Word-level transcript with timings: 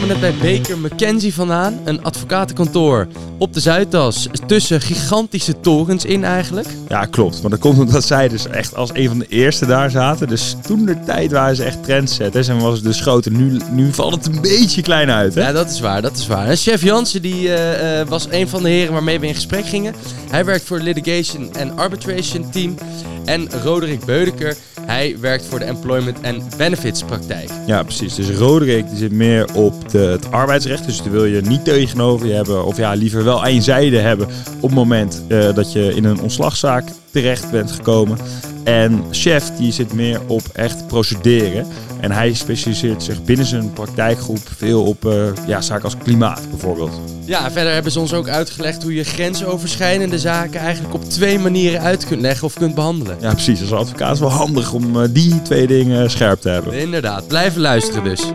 komen 0.00 0.20
net 0.20 0.40
bij 0.40 0.58
Baker 0.58 0.78
McKenzie 0.78 1.34
vandaan. 1.34 1.80
Een 1.84 2.02
advocatenkantoor 2.02 3.06
op 3.38 3.54
de 3.54 3.60
Zuidas. 3.60 4.28
Tussen 4.46 4.80
gigantische 4.80 5.60
torens 5.60 6.04
in 6.04 6.24
eigenlijk. 6.24 6.68
Ja, 6.88 7.04
klopt. 7.04 7.40
Maar 7.40 7.50
dat 7.50 7.60
komt 7.60 7.78
omdat 7.78 8.04
zij 8.04 8.28
dus 8.28 8.46
echt 8.46 8.74
als 8.74 8.90
een 8.92 9.08
van 9.08 9.18
de 9.18 9.26
eerste 9.28 9.66
daar 9.66 9.90
zaten. 9.90 10.28
Dus 10.28 10.56
toen 10.66 10.84
de 10.84 11.00
tijd 11.06 11.32
waren 11.32 11.56
ze 11.56 11.64
echt 11.64 11.84
trendsetters. 11.84 12.48
En 12.48 12.58
was 12.58 12.74
het 12.74 12.84
dus 12.84 13.00
groot. 13.00 13.26
En 13.26 13.36
nu, 13.36 13.60
nu 13.70 13.92
valt 13.92 14.14
het 14.14 14.26
een 14.26 14.40
beetje 14.40 14.82
klein 14.82 15.10
uit. 15.10 15.34
Hè? 15.34 15.40
Ja, 15.40 15.52
dat 15.52 15.70
is 15.70 15.80
waar, 15.80 16.02
dat 16.02 16.16
is 16.16 16.26
waar. 16.26 16.48
En 16.48 16.56
chef 16.56 16.82
Jansen 16.82 17.22
die, 17.22 17.54
eh, 17.54 18.00
eh, 18.00 18.08
was 18.08 18.26
een 18.30 18.48
van 18.48 18.62
de 18.62 18.68
heren 18.68 18.92
waarmee 18.92 19.20
we 19.20 19.26
in 19.26 19.34
gesprek 19.34 19.66
gingen. 19.66 19.94
Hij 20.30 20.44
werkt 20.44 20.64
voor 20.64 20.76
het 20.76 20.86
Litigation 20.86 21.50
and 21.58 21.76
Arbitration 21.76 22.50
Team. 22.50 22.74
En 23.24 23.48
Roderick 23.62 24.04
Beudeker, 24.04 24.56
hij 24.90 25.16
werkt 25.20 25.46
voor 25.46 25.58
de 25.58 25.64
Employment 25.64 26.18
and 26.24 26.56
Benefits 26.56 27.02
praktijk. 27.02 27.50
Ja, 27.66 27.82
precies. 27.82 28.14
Dus 28.14 28.28
Roderick 28.28 28.88
die 28.88 28.98
zit 28.98 29.12
meer 29.12 29.54
op 29.54 29.92
het 29.92 30.30
arbeidsrecht. 30.30 30.86
Dus 30.86 31.02
die 31.02 31.10
wil 31.10 31.24
je 31.24 31.40
niet 31.40 31.64
tegenover 31.64 32.26
je 32.26 32.32
hebben. 32.32 32.64
Of 32.64 32.76
ja, 32.76 32.92
liever 32.92 33.24
wel 33.24 33.42
aan 33.42 33.54
je 33.54 33.60
zijde 33.60 33.98
hebben 33.98 34.26
op 34.56 34.62
het 34.68 34.74
moment 34.74 35.22
eh, 35.28 35.54
dat 35.54 35.72
je 35.72 35.94
in 35.94 36.04
een 36.04 36.20
ontslagzaak 36.20 36.84
terecht 37.10 37.50
bent 37.50 37.70
gekomen. 37.70 38.18
En 38.64 39.04
chef 39.10 39.50
die 39.56 39.72
zit 39.72 39.92
meer 39.92 40.20
op 40.26 40.42
echt 40.52 40.86
procederen. 40.86 41.66
En 42.00 42.10
hij 42.12 42.32
specialiseert 42.32 43.02
zich 43.02 43.24
binnen 43.24 43.46
zijn 43.46 43.72
praktijkgroep 43.72 44.48
veel 44.56 44.84
op 44.84 45.04
uh, 45.04 45.12
ja, 45.46 45.60
zaken 45.60 45.84
als 45.84 45.96
klimaat 45.96 46.50
bijvoorbeeld. 46.50 47.00
Ja, 47.24 47.50
verder 47.50 47.72
hebben 47.72 47.92
ze 47.92 48.00
ons 48.00 48.12
ook 48.12 48.28
uitgelegd 48.28 48.82
hoe 48.82 48.94
je 48.94 49.04
grensoverschrijdende 49.04 50.18
zaken 50.18 50.60
eigenlijk 50.60 50.94
op 50.94 51.04
twee 51.04 51.38
manieren 51.38 51.80
uit 51.80 52.06
kunt 52.06 52.20
leggen 52.20 52.46
of 52.46 52.54
kunt 52.54 52.74
behandelen. 52.74 53.16
Ja, 53.20 53.32
precies. 53.32 53.60
Als 53.60 53.72
advocaat 53.72 54.14
is 54.14 54.20
wel 54.20 54.28
handig 54.28 54.72
om 54.72 54.96
uh, 54.96 55.02
die 55.10 55.42
twee 55.42 55.66
dingen 55.66 56.10
scherp 56.10 56.40
te 56.40 56.48
hebben. 56.48 56.72
Inderdaad, 56.72 57.28
blijven 57.28 57.60
luisteren 57.60 58.04
dus. 58.04 58.32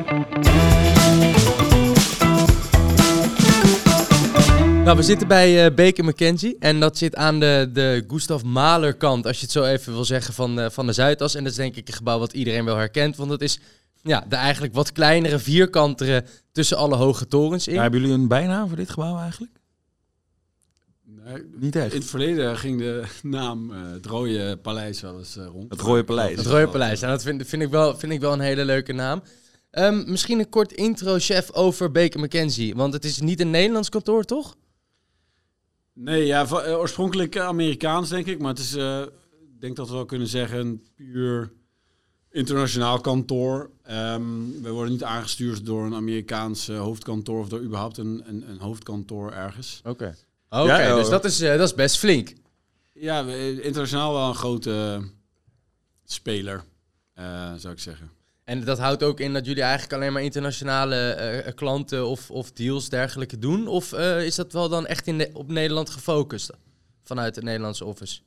Nou, 4.85 4.97
we 4.97 5.03
zitten 5.03 5.27
bij 5.27 5.65
uh, 5.65 5.75
Baker 5.75 6.05
McKenzie 6.05 6.55
en 6.59 6.79
dat 6.79 6.97
zit 6.97 7.15
aan 7.15 7.39
de, 7.39 7.69
de 7.73 8.03
Gustav 8.07 8.43
Mahler 8.43 8.93
kant, 8.93 9.25
als 9.25 9.35
je 9.35 9.41
het 9.41 9.51
zo 9.51 9.63
even 9.63 9.93
wil 9.93 10.05
zeggen, 10.05 10.33
van, 10.33 10.59
uh, 10.59 10.69
van 10.69 10.85
de 10.85 10.93
Zuidas. 10.93 11.35
En 11.35 11.43
dat 11.43 11.51
is 11.51 11.57
denk 11.57 11.75
ik 11.75 11.87
een 11.87 11.93
gebouw 11.93 12.19
wat 12.19 12.33
iedereen 12.33 12.65
wel 12.65 12.75
herkent, 12.75 13.15
want 13.15 13.29
dat 13.29 13.41
is 13.41 13.59
ja, 14.01 14.25
de 14.29 14.35
eigenlijk 14.35 14.73
wat 14.73 14.91
kleinere, 14.91 15.39
vierkantere 15.39 16.23
tussen 16.51 16.77
alle 16.77 16.95
hoge 16.95 17.27
torens 17.27 17.67
in. 17.67 17.73
Ja, 17.73 17.81
hebben 17.81 17.99
jullie 17.99 18.15
een 18.15 18.27
bijnaam 18.27 18.67
voor 18.67 18.77
dit 18.77 18.89
gebouw 18.89 19.19
eigenlijk? 19.19 19.51
Nee, 21.03 21.43
niet 21.55 21.75
echt. 21.75 21.93
In 21.93 21.99
het 21.99 22.09
verleden 22.09 22.57
ging 22.57 22.79
de 22.79 23.03
naam 23.21 23.71
uh, 23.71 23.77
het 23.91 24.05
Rode 24.05 24.57
Paleis 24.61 25.01
wel 25.01 25.17
eens 25.17 25.35
rond. 25.35 25.71
Het 25.71 25.81
Rode 25.81 26.03
Paleis. 26.03 26.37
Het 26.37 26.45
Rode 26.45 26.67
Paleis, 26.67 27.01
en 27.01 27.09
dat 27.09 27.23
vind, 27.23 27.47
vind, 27.47 27.61
ik 27.61 27.69
wel, 27.69 27.97
vind 27.97 28.11
ik 28.11 28.19
wel 28.19 28.33
een 28.33 28.39
hele 28.39 28.65
leuke 28.65 28.93
naam. 28.93 29.23
Um, 29.71 30.03
misschien 30.07 30.39
een 30.39 30.49
kort 30.49 30.71
intro, 30.71 31.15
chef, 31.19 31.51
over 31.51 31.91
Baker 31.91 32.19
McKenzie. 32.19 32.75
Want 32.75 32.93
het 32.93 33.05
is 33.05 33.19
niet 33.19 33.39
een 33.39 33.51
Nederlands 33.51 33.89
kantoor, 33.89 34.23
toch? 34.23 34.55
Nee, 35.97 36.25
ja, 36.25 36.45
oorspronkelijk 36.67 37.37
Amerikaans 37.37 38.09
denk 38.09 38.25
ik, 38.25 38.39
maar 38.39 38.49
het 38.49 38.59
is, 38.59 38.75
uh, 38.75 39.01
ik 39.01 39.61
denk 39.61 39.75
dat 39.75 39.87
we 39.87 39.93
wel 39.93 40.05
kunnen 40.05 40.27
zeggen, 40.27 40.59
een 40.59 40.83
puur 40.95 41.51
internationaal 42.29 43.01
kantoor. 43.01 43.69
Um, 43.91 44.61
we 44.61 44.69
worden 44.69 44.91
niet 44.91 45.03
aangestuurd 45.03 45.65
door 45.65 45.85
een 45.85 45.93
Amerikaans 45.93 46.69
uh, 46.69 46.79
hoofdkantoor 46.79 47.39
of 47.39 47.49
door 47.49 47.61
überhaupt 47.61 47.97
een, 47.97 48.23
een, 48.25 48.49
een 48.49 48.59
hoofdkantoor 48.59 49.31
ergens. 49.31 49.79
Oké, 49.79 49.89
okay. 49.89 50.15
oké, 50.49 50.71
okay, 50.71 50.87
ja, 50.87 50.95
dus 50.95 51.09
dat 51.09 51.25
is, 51.25 51.41
uh, 51.41 51.49
dat 51.49 51.67
is 51.67 51.73
best 51.73 51.97
flink. 51.97 52.33
Ja, 52.93 53.21
internationaal 53.61 54.13
wel 54.13 54.27
een 54.27 54.35
grote 54.35 55.01
speler, 56.05 56.63
zou 57.57 57.73
ik 57.73 57.79
zeggen. 57.79 58.09
En 58.45 58.63
dat 58.63 58.79
houdt 58.79 59.03
ook 59.03 59.19
in 59.19 59.33
dat 59.33 59.45
jullie 59.45 59.63
eigenlijk 59.63 59.93
alleen 59.93 60.13
maar 60.13 60.23
internationale 60.23 61.43
uh, 61.45 61.53
klanten 61.53 62.07
of, 62.07 62.31
of 62.31 62.51
deals 62.51 62.89
dergelijke 62.89 63.39
doen? 63.39 63.67
Of 63.67 63.93
uh, 63.93 64.25
is 64.25 64.35
dat 64.35 64.53
wel 64.53 64.69
dan 64.69 64.85
echt 64.85 65.07
in 65.07 65.17
de, 65.17 65.29
op 65.33 65.47
Nederland 65.47 65.89
gefocust 65.89 66.51
vanuit 67.03 67.35
het 67.35 67.43
Nederlandse 67.43 67.85
office? 67.85 68.19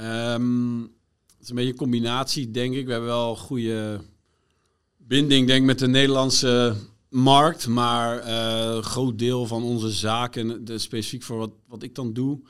Um, 0.00 0.80
het 0.80 1.40
is 1.40 1.48
een 1.48 1.54
beetje 1.54 1.70
een 1.70 1.76
combinatie, 1.76 2.50
denk 2.50 2.74
ik. 2.74 2.86
We 2.86 2.90
hebben 2.92 3.10
wel 3.10 3.30
een 3.30 3.36
goede 3.36 4.00
binding, 4.96 5.46
denk 5.46 5.60
ik, 5.60 5.66
met 5.66 5.78
de 5.78 5.88
Nederlandse 5.88 6.74
markt. 7.08 7.66
Maar 7.66 8.26
uh, 8.26 8.74
een 8.74 8.82
groot 8.82 9.18
deel 9.18 9.46
van 9.46 9.62
onze 9.62 9.90
zaken, 9.90 10.64
de, 10.64 10.78
specifiek 10.78 11.22
voor 11.22 11.38
wat, 11.38 11.52
wat 11.66 11.82
ik 11.82 11.94
dan 11.94 12.12
doe, 12.12 12.40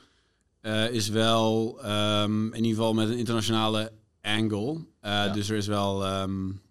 is 0.91 1.09
wel 1.09 1.79
um, 1.85 2.47
in 2.53 2.63
ieder 2.63 2.77
geval 2.77 2.93
met 2.93 3.09
een 3.09 3.17
internationale 3.17 3.91
angle. 4.21 4.85
Ja. 5.01 5.27
Dus 5.29 5.49
er 5.49 5.57
is 5.57 5.67
wel... 5.67 6.21
Um, 6.21 6.61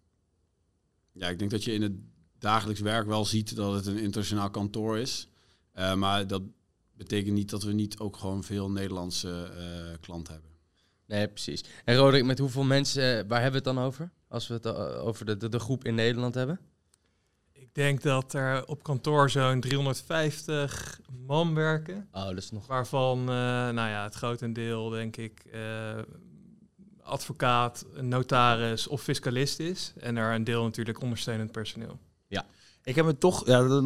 ja, 1.23 1.29
ik 1.29 1.39
denk 1.39 1.51
dat 1.51 1.65
je 1.65 1.73
in 1.73 1.83
het 1.83 1.93
dagelijks 2.39 2.81
werk 2.81 3.07
wel 3.07 3.25
ziet 3.25 3.57
dat 3.57 3.75
het 3.75 3.87
een 3.87 3.99
internationaal 3.99 4.51
kantoor 4.51 4.99
is. 4.99 5.29
Uh, 5.75 5.95
maar 5.95 6.27
dat 6.27 6.43
betekent 6.97 7.35
niet 7.35 7.51
dat 7.51 7.63
we 7.63 7.73
niet 7.73 7.99
ook 7.99 8.17
gewoon 8.17 8.45
veel 8.45 8.71
Nederlandse 8.71 9.51
uh, 9.57 9.97
klanten 10.01 10.33
hebben. 10.33 10.51
Nee, 11.07 11.29
precies. 11.29 11.65
En 11.85 11.97
Roderick, 11.97 12.25
met 12.25 12.39
hoeveel 12.39 12.65
mensen, 12.65 13.03
uh, 13.03 13.29
waar 13.29 13.43
hebben 13.43 13.63
we 13.63 13.69
het 13.69 13.77
dan 13.77 13.85
over? 13.85 14.11
Als 14.29 14.47
we 14.47 14.55
het 14.55 14.67
over 14.97 15.27
de, 15.27 15.37
de, 15.37 15.49
de, 15.49 15.59
groep 15.59 15.85
in 15.85 15.95
Nederland 15.95 16.35
hebben? 16.35 16.61
Ik 17.53 17.75
denk 17.75 18.03
dat 18.03 18.33
er 18.33 18.67
op 18.67 18.83
kantoor 18.83 19.31
zo'n 19.31 19.61
350 19.61 21.01
man 21.27 21.55
werken. 21.55 22.09
Oh, 22.13 22.25
dat 22.25 22.37
is 22.37 22.51
nog... 22.51 22.67
Waarvan, 22.67 23.25
nou 23.25 23.89
ja, 23.89 24.05
het 24.05 24.15
grotendeel, 24.15 24.89
denk 24.89 25.17
ik, 25.17 25.45
advocaat, 27.03 27.85
notaris 28.01 28.87
of 28.87 29.03
fiscalist 29.03 29.59
is. 29.59 29.93
En 29.97 30.17
er 30.17 30.35
een 30.35 30.45
deel 30.45 30.63
natuurlijk 30.63 31.01
ondersteunend 31.01 31.53
personeel. 31.53 31.99
Ja. 32.27 32.47
Ik 32.83 32.95
heb 32.95 33.05
me 33.05 33.19
toch, 33.19 33.47
ja, 33.47 33.83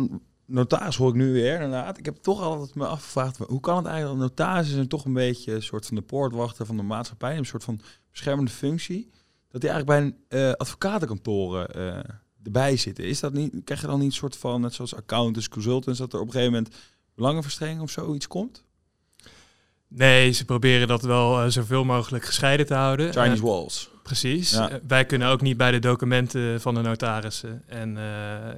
notaris 0.47 0.97
hoor 0.97 1.09
ik 1.09 1.15
nu 1.15 1.32
weer 1.32 1.54
inderdaad. 1.54 1.99
Ik 1.99 2.04
heb 2.04 2.16
toch 2.16 2.41
altijd 2.41 2.75
me 2.75 2.87
afgevraagd, 2.87 3.37
hoe 3.37 3.60
kan 3.60 3.77
het 3.77 3.87
eigenlijk 3.87 4.21
dat 4.21 4.28
notaris 4.28 4.72
is 4.72 4.87
toch 4.88 5.04
een 5.04 5.12
beetje 5.12 5.53
een 5.54 5.62
soort 5.62 5.87
van 5.87 5.97
de 5.97 6.03
poortwachter 6.03 6.66
van 6.66 6.77
de 6.77 6.82
maatschappij, 6.82 7.37
een 7.37 7.47
soort 7.47 7.65
van 7.65 7.81
beschermende 8.10 8.50
functie, 8.50 9.10
dat 9.48 9.60
die 9.60 9.71
eigenlijk 9.71 9.87
bij 10.00 10.00
een 10.00 10.48
uh, 10.48 10.53
advocatenkantoren 10.53 11.78
uh, 11.78 11.98
erbij 12.43 12.77
zitten. 12.77 13.04
Is 13.04 13.21
dat 13.21 13.33
niet, 13.33 13.54
krijg 13.65 13.81
je 13.81 13.87
dan 13.87 13.98
niet 13.98 14.09
een 14.09 14.15
soort 14.15 14.37
van, 14.37 14.60
net 14.60 14.75
zoals 14.75 14.94
accountants, 14.94 15.48
consultants, 15.48 15.98
dat 15.98 16.12
er 16.12 16.21
op 16.21 16.27
een 16.27 16.33
gegeven 16.33 16.53
moment 16.53 16.75
belangenverstrengeling 17.15 17.84
of 17.84 17.91
zoiets 17.91 18.27
komt? 18.27 18.65
Nee, 19.96 20.32
ze 20.32 20.44
proberen 20.44 20.88
dat 20.88 21.02
wel 21.02 21.44
uh, 21.44 21.50
zoveel 21.50 21.84
mogelijk 21.84 22.24
gescheiden 22.24 22.66
te 22.66 22.74
houden. 22.74 23.12
Chinese 23.12 23.42
uh, 23.42 23.48
walls. 23.48 23.90
Precies. 24.06 24.50
Ja. 24.50 24.70
Uh, 24.70 24.76
wij 24.86 25.04
kunnen 25.04 25.28
ook 25.28 25.40
niet 25.40 25.56
bij 25.56 25.70
de 25.70 25.78
documenten 25.78 26.60
van 26.60 26.74
de 26.74 26.80
notarissen. 26.80 27.62
En 27.66 27.98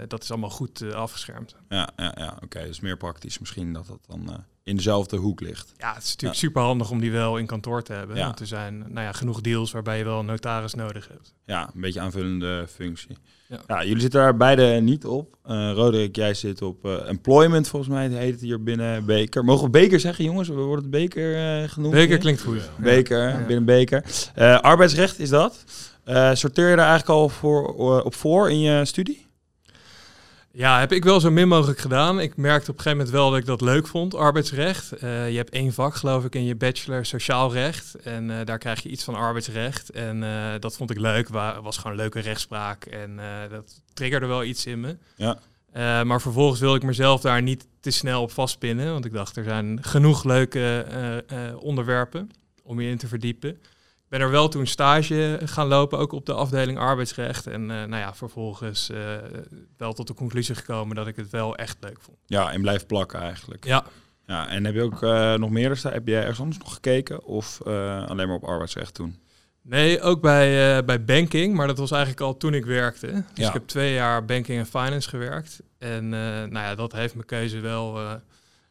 dat 0.09 0.22
is 0.22 0.31
allemaal 0.31 0.50
goed 0.50 0.94
afgeschermd. 0.94 1.54
Ja, 1.69 1.88
ja, 1.97 2.14
ja. 2.16 2.32
oké. 2.34 2.44
Okay. 2.44 2.66
Dus 2.66 2.81
meer 2.81 2.97
praktisch 2.97 3.38
misschien 3.38 3.72
dat 3.72 3.86
dat 3.86 4.00
dan 4.06 4.44
in 4.69 4.76
dezelfde 4.76 5.16
hoek 5.16 5.41
ligt. 5.41 5.72
Ja, 5.76 5.94
het 5.94 6.03
is 6.03 6.09
natuurlijk 6.09 6.41
ja. 6.41 6.47
super 6.47 6.62
handig 6.62 6.91
om 6.91 7.00
die 7.00 7.12
wel 7.12 7.36
in 7.36 7.47
kantoor 7.47 7.82
te 7.82 7.92
hebben. 7.92 8.16
Ja. 8.16 8.25
Want 8.25 8.41
er 8.41 8.47
zijn 8.47 8.78
nou 8.78 9.06
ja, 9.06 9.12
genoeg 9.12 9.41
deals 9.41 9.72
waarbij 9.72 9.98
je 9.98 10.04
wel 10.04 10.19
een 10.19 10.26
notaris 10.26 10.75
nodig 10.75 11.09
hebt. 11.09 11.34
Ja, 11.44 11.70
een 11.75 11.80
beetje 11.80 12.00
aanvullende 12.00 12.66
functie. 12.69 13.16
Ja. 13.48 13.60
ja 13.66 13.84
jullie 13.84 14.00
zitten 14.00 14.20
daar 14.20 14.36
beide 14.36 14.62
niet 14.62 15.04
op. 15.04 15.36
Uh, 15.47 15.72
Roderick, 15.72 16.16
jij 16.16 16.34
zit 16.34 16.62
op 16.62 16.86
uh, 16.86 17.09
employment, 17.09 17.69
volgens 17.69 17.92
mij 17.92 18.09
heet 18.09 18.32
het 18.32 18.41
hier 18.41 18.62
binnen 18.62 19.04
Beker. 19.04 19.44
Mogen 19.44 19.65
we 19.65 19.70
Beker 19.70 20.00
zeggen, 20.00 20.25
jongens? 20.25 20.48
We 20.48 20.54
worden 20.54 20.82
het 20.82 20.91
Beker 20.91 21.60
uh, 21.62 21.69
genoemd. 21.69 21.94
Beker 21.94 22.19
klinkt 22.19 22.42
goed. 22.42 22.70
Beker, 22.76 23.44
binnen 23.47 23.65
Beker. 23.65 24.04
arbeidsrecht 24.60 25.19
is 25.19 25.28
dat. 25.28 25.38
Sorteer 26.32 26.69
je 26.69 26.76
daar 26.76 26.88
eigenlijk 26.88 27.09
al 27.09 27.28
voor, 27.28 27.75
op 28.04 28.15
voor 28.15 28.50
in 28.50 28.60
je 28.60 28.84
studie? 28.84 29.28
Ja, 30.59 30.78
heb 30.78 30.93
ik 30.93 31.04
wel 31.04 31.21
zo 31.21 31.31
min 31.31 31.49
mogelijk 31.49 31.78
gedaan. 31.78 32.21
Ik 32.21 32.37
merkte 32.37 32.71
op 32.71 32.76
een 32.76 32.82
gegeven 32.82 32.99
moment 32.99 33.16
wel 33.16 33.31
dat 33.31 33.38
ik 33.38 33.47
dat 33.47 33.60
leuk 33.60 33.87
vond, 33.87 34.15
arbeidsrecht. 34.15 35.03
Uh, 35.03 35.31
je 35.31 35.37
hebt 35.37 35.50
één 35.50 35.72
vak, 35.72 35.94
geloof 35.94 36.25
ik, 36.25 36.34
in 36.34 36.44
je 36.44 36.56
bachelor 36.56 37.06
sociaal 37.06 37.53
recht. 37.53 37.94
En 37.94 38.28
uh, 38.28 38.37
daar 38.44 38.59
krijg 38.59 38.82
je 38.82 38.88
iets 38.88 39.04
van 39.04 39.15
arbeidsrecht. 39.15 39.91
En 39.91 40.22
uh, 40.22 40.53
dat 40.60 40.77
vond 40.77 40.91
ik 40.91 40.98
leuk. 40.98 41.28
Wa 41.28 41.62
was 41.62 41.77
gewoon 41.77 41.97
leuke 41.97 42.21
rechtspraak. 42.21 42.84
En 42.84 43.21
dat 43.50 43.82
triggerde 43.94 44.27
wel 44.27 44.44
iets 44.44 44.66
in 44.66 44.81
me. 44.81 44.97
Ja. 45.16 45.39
maar 46.04 46.21
vervolgens 46.21 46.60
wilde 46.60 46.77
ik 46.77 46.83
mezelf 46.83 47.21
daar 47.21 47.42
niet 47.42 47.66
te 47.80 47.91
snel 47.91 48.22
op 48.22 48.30
vastpinnen. 48.30 48.92
Want 48.92 49.04
ik 49.04 49.13
dacht, 49.13 49.36
er 49.36 49.45
zijn 49.45 49.78
genoeg 49.83 50.24
leuke 50.24 50.84
onderwerpen 51.60 52.30
om 52.63 52.80
je 52.80 52.91
in 52.91 52.98
te 52.98 53.09
verdiepen 53.09 53.59
ben 54.09 54.21
er 54.21 54.31
wel 54.31 54.49
toen 54.49 54.66
stage 54.66 55.41
gaan 55.45 55.66
lopen, 55.66 55.99
ook 55.99 56.13
op 56.13 56.27
de 56.27 56.33
afdeling 56.33 56.78
arbeidsrecht. 56.78 57.47
En 57.47 57.60
uh, 57.63 57.69
nou 57.69 57.97
ja, 57.97 58.15
vervolgens 58.15 58.91
uh, 58.91 58.99
wel 59.77 59.93
tot 59.93 60.07
de 60.07 60.15
conclusie 60.15 60.55
gekomen 60.55 60.97
dat 60.97 61.07
ik 61.07 61.16
het 61.16 61.31
wel 61.31 61.57
echt 61.57 61.77
leuk 61.81 61.99
vond. 62.01 62.19
Ja, 62.27 62.53
en 62.53 62.60
blijf 62.60 62.87
plakken 62.87 63.21
eigenlijk. 63.21 63.65
Ja. 63.65 63.84
Ja, 64.27 64.49
en 64.49 64.65
heb 64.65 64.75
je 64.75 64.83
ook 64.83 65.03
uh, 65.03 65.34
nog 65.34 65.51
meer 65.51 65.77
staan? 65.77 65.93
Heb 65.93 66.07
jij 66.07 66.21
ergens 66.21 66.41
anders 66.41 66.59
nog 66.59 66.75
gekeken 66.75 67.25
of 67.25 67.63
alleen 67.63 68.27
maar 68.27 68.37
op 68.37 68.45
arbeidsrecht 68.45 68.95
toen? 68.95 69.19
Nee, 69.63 70.01
ook 70.01 70.21
bij, 70.21 70.84
bij 70.84 71.04
banking, 71.04 71.54
maar 71.54 71.66
dat 71.66 71.78
was 71.78 71.91
eigenlijk 71.91 72.22
al 72.22 72.37
toen 72.37 72.54
ik 72.54 72.65
werkte. 72.65 73.07
Dus 73.07 73.22
ja. 73.34 73.47
ik 73.47 73.53
heb 73.53 73.66
twee 73.66 73.93
jaar 73.93 74.25
banking 74.25 74.59
en 74.59 74.66
finance 74.66 75.09
gewerkt. 75.09 75.61
En 75.78 76.09
nou 76.09 76.51
ja, 76.53 76.75
dat 76.75 76.93
heeft 76.93 77.15
mijn 77.15 77.27
keuze 77.27 77.61
wel 77.61 77.99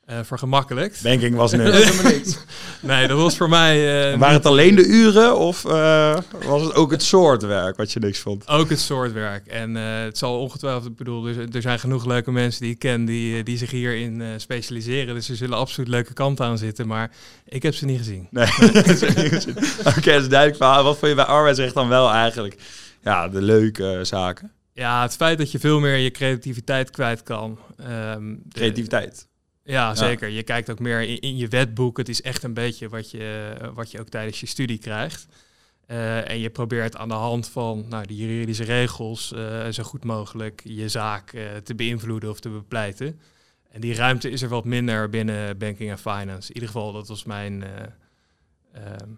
eh 0.07 0.19
vergemakkelijkt. 0.23 1.01
Banking 1.03 1.35
was 1.35 1.51
nu. 1.57 1.63
Nee, 2.81 3.07
dat 3.07 3.17
was 3.17 3.37
voor 3.37 3.49
mij 3.49 4.11
eh, 4.11 4.19
Waren 4.19 4.35
het 4.35 4.45
alleen 4.45 4.75
de 4.75 4.85
uren 4.85 5.37
of 5.37 5.65
eh, 5.65 6.17
was 6.45 6.61
het 6.61 6.73
ook 6.75 6.91
het 6.91 7.03
soort 7.03 7.41
werk 7.43 7.77
wat 7.77 7.91
je 7.91 7.99
niks 7.99 8.19
vond? 8.19 8.47
ook 8.47 8.69
het 8.69 8.79
soort 8.79 9.11
werk. 9.13 9.47
En 9.47 9.75
het 9.75 10.17
zal 10.17 10.39
ongetwijfeld, 10.39 10.85
ik 10.85 10.95
bedoel, 10.95 11.27
er, 11.27 11.55
er 11.55 11.61
zijn 11.61 11.79
genoeg 11.79 12.05
leuke 12.05 12.31
mensen 12.31 12.61
die 12.61 12.71
ik 12.71 12.79
ken 12.79 13.05
die, 13.05 13.43
die 13.43 13.57
zich 13.57 13.71
hierin 13.71 14.23
specialiseren. 14.37 15.15
Dus 15.15 15.29
er 15.29 15.35
zullen 15.35 15.57
absoluut 15.57 15.89
leuke 15.89 16.13
kanten 16.13 16.45
aan 16.45 16.57
zitten, 16.57 16.87
maar 16.87 17.11
ik 17.45 17.63
heb 17.63 17.75
ze 17.75 17.85
niet 17.85 17.97
gezien. 17.97 18.27
Nee. 18.31 18.47
Oké, 19.97 20.11
dat 20.11 20.21
is 20.21 20.29
duidelijk 20.29 20.55
verhaal. 20.57 20.83
Wat 20.83 20.97
vond 20.97 21.09
je 21.11 21.15
bij 21.15 21.25
arbeidsrecht 21.25 21.73
dan 21.73 21.87
wel 21.87 22.11
eigenlijk 22.11 22.55
ja, 23.03 23.27
de 23.27 23.41
leuke 23.41 23.99
zaken? 24.01 24.51
Ja, 24.73 25.01
het 25.01 25.15
feit 25.15 25.37
dat 25.37 25.51
je 25.51 25.59
veel 25.59 25.79
meer 25.79 25.95
je 25.97 26.11
creativiteit 26.11 26.89
kwijt 26.91 27.23
kan. 27.23 27.59
Ehm, 27.77 28.23
de- 28.43 28.59
Creativiteit. 28.59 29.27
Ja, 29.67 29.95
zeker. 29.95 30.27
Je 30.27 30.43
kijkt 30.43 30.69
ook 30.69 30.79
meer 30.79 31.01
in, 31.01 31.19
in 31.19 31.37
je 31.37 31.47
wetboek. 31.47 31.97
Het 31.97 32.09
is 32.09 32.21
echt 32.21 32.43
een 32.43 32.53
beetje 32.53 32.89
wat 32.89 33.11
je, 33.11 33.55
wat 33.73 33.91
je 33.91 33.99
ook 33.99 34.09
tijdens 34.09 34.39
je 34.39 34.45
studie 34.45 34.77
krijgt. 34.77 35.27
Eh, 35.85 36.29
en 36.29 36.39
je 36.39 36.49
probeert 36.49 36.97
aan 36.97 37.07
de 37.07 37.13
hand 37.13 37.49
van 37.49 37.85
nou, 37.89 38.05
de 38.07 38.15
juridische 38.15 38.63
regels 38.63 39.33
eh, 39.33 39.67
zo 39.67 39.83
goed 39.83 40.03
mogelijk 40.03 40.61
je 40.63 40.89
zaak 40.89 41.33
eh, 41.33 41.55
te 41.63 41.75
beïnvloeden 41.75 42.29
of 42.29 42.39
te 42.39 42.49
bepleiten. 42.49 43.19
En 43.71 43.81
die 43.81 43.95
ruimte 43.95 44.29
is 44.29 44.41
er 44.41 44.49
wat 44.49 44.65
minder 44.65 45.09
binnen 45.09 45.57
banking 45.57 45.89
en 45.89 45.97
finance. 45.97 46.47
In 46.47 46.53
ieder 46.53 46.69
geval, 46.69 46.91
dat 46.91 47.07
was 47.07 47.23
mijn 47.23 47.63
eh, 47.63 47.69
ehm, 48.73 49.09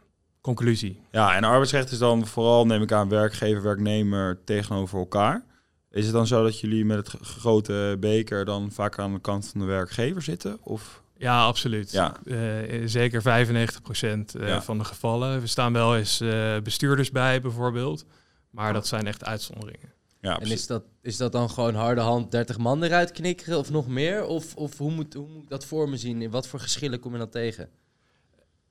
conclusie. 0.41 1.01
Ja, 1.11 1.35
en 1.35 1.43
arbeidsrecht 1.43 1.91
is 1.91 1.97
dan 1.97 2.27
vooral, 2.27 2.65
neem 2.65 2.81
ik 2.81 2.91
aan, 2.91 3.09
werkgever, 3.09 3.63
werknemer 3.63 4.43
tegenover 4.45 4.99
elkaar. 4.99 5.43
Is 5.91 6.03
het 6.05 6.13
dan 6.13 6.27
zo 6.27 6.43
dat 6.43 6.59
jullie 6.59 6.85
met 6.85 6.97
het 6.97 7.21
grote 7.21 7.97
beker 7.99 8.45
dan 8.45 8.71
vaak 8.71 8.99
aan 8.99 9.13
de 9.13 9.19
kant 9.19 9.47
van 9.47 9.59
de 9.59 9.65
werkgever 9.65 10.21
zitten? 10.21 10.57
Of? 10.63 11.01
Ja, 11.17 11.43
absoluut. 11.45 11.91
Ja. 11.91 12.15
Eh, 12.25 12.37
zeker 12.85 13.21
95% 13.21 14.35
eh, 14.35 14.47
Ja. 14.47 14.61
van 14.61 14.77
de 14.77 14.83
gevallen. 14.83 15.41
We 15.41 15.47
staan 15.47 15.73
wel 15.73 15.97
eens 15.97 16.21
eh, 16.21 16.57
bestuurders 16.63 17.11
bij, 17.11 17.41
bijvoorbeeld. 17.41 18.05
Maar 18.49 18.73
dat 18.73 18.87
zijn 18.87 19.07
echt 19.07 19.25
uitzonderingen. 19.25 19.93
Ja, 20.21 20.31
En 20.31 20.37
precies. 20.37 20.55
is 20.55 20.67
dat, 20.67 20.83
is 21.01 21.17
dat 21.17 21.31
dan 21.31 21.49
gewoon 21.49 21.75
harde 21.75 22.01
hand 22.01 22.31
30 22.31 22.57
man 22.57 22.83
eruit 22.83 23.11
knikkeren 23.11 23.57
of 23.57 23.69
nog 23.69 23.87
meer? 23.87 24.25
Of, 24.25 24.55
of 24.55 24.77
hoe, 24.77 24.91
moet, 24.91 25.13
hoe 25.13 25.27
moet 25.27 25.43
ik 25.43 25.49
dat 25.49 25.65
voor 25.65 25.89
me 25.89 25.97
zien? 25.97 26.21
In 26.21 26.31
wat 26.31 26.47
voor 26.47 26.59
geschillen 26.59 26.99
kom 26.99 27.11
je 27.11 27.17
dan 27.17 27.29
tegen? 27.29 27.69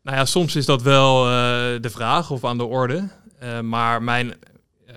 Nou 0.02 0.16
ja, 0.16 0.24
soms 0.24 0.56
is 0.56 0.66
dat 0.66 0.82
wel 0.82 1.24
eh, 1.24 1.30
de 1.80 1.90
vraag 1.90 2.30
of 2.30 2.44
aan 2.44 2.58
de 2.58 2.64
orde. 2.64 3.08
Eh, 3.38 3.60
maar 3.60 4.02
mijn, 4.02 4.34
eh, 4.86 4.94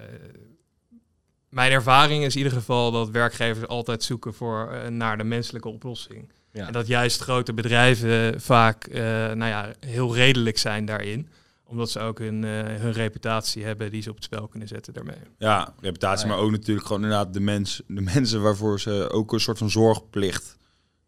mijn 1.52 1.72
ervaring 1.72 2.24
is 2.24 2.34
in 2.34 2.38
ieder 2.44 2.58
geval 2.58 2.92
dat 2.92 3.10
werkgevers 3.10 3.68
altijd 3.68 4.04
zoeken 4.04 4.34
voor, 4.34 4.72
eh, 4.72 4.90
naar 4.90 5.18
de 5.18 5.24
menselijke 5.24 5.70
oplossing. 5.70 6.32
Ja. 6.52 6.68
En 6.68 6.74
dat 6.74 6.88
juist 6.88 7.22
grote 7.22 7.54
bedrijven 7.54 8.42
vaak 8.42 8.86
eh, 8.86 9.02
nou 9.04 9.46
ja, 9.46 9.74
heel 9.80 10.16
redelijk 10.16 10.58
zijn 10.58 10.86
daarin. 10.86 11.28
Omdat 11.64 11.92
ze 11.92 12.00
ook 12.00 12.20
hun, 12.20 12.44
eh, 12.44 12.52
hun 12.64 12.92
reputatie 12.92 13.64
hebben 13.64 13.92
die 13.92 14.02
ze 14.02 14.10
op 14.10 14.16
het 14.16 14.24
spel 14.24 14.48
kunnen 14.48 14.68
zetten 14.68 14.94
daarmee. 14.94 15.16
Ja, 15.38 15.74
reputatie, 15.82 16.26
Ah, 16.26 16.30
ja. 16.30 16.36
maar 16.36 16.46
ook 16.46 16.52
natuurlijk 16.52 16.88
gewoon 16.88 17.04
inderdaad 17.04 17.34
de, 17.34 17.40
mens, 17.40 17.82
de 17.88 18.02
mensen 18.02 18.42
waarvoor 18.42 18.80
ze 18.80 19.10
ook 19.12 19.34
een 19.34 19.40
soort 19.40 19.58
van 19.58 19.70
zorgplicht 19.70 20.58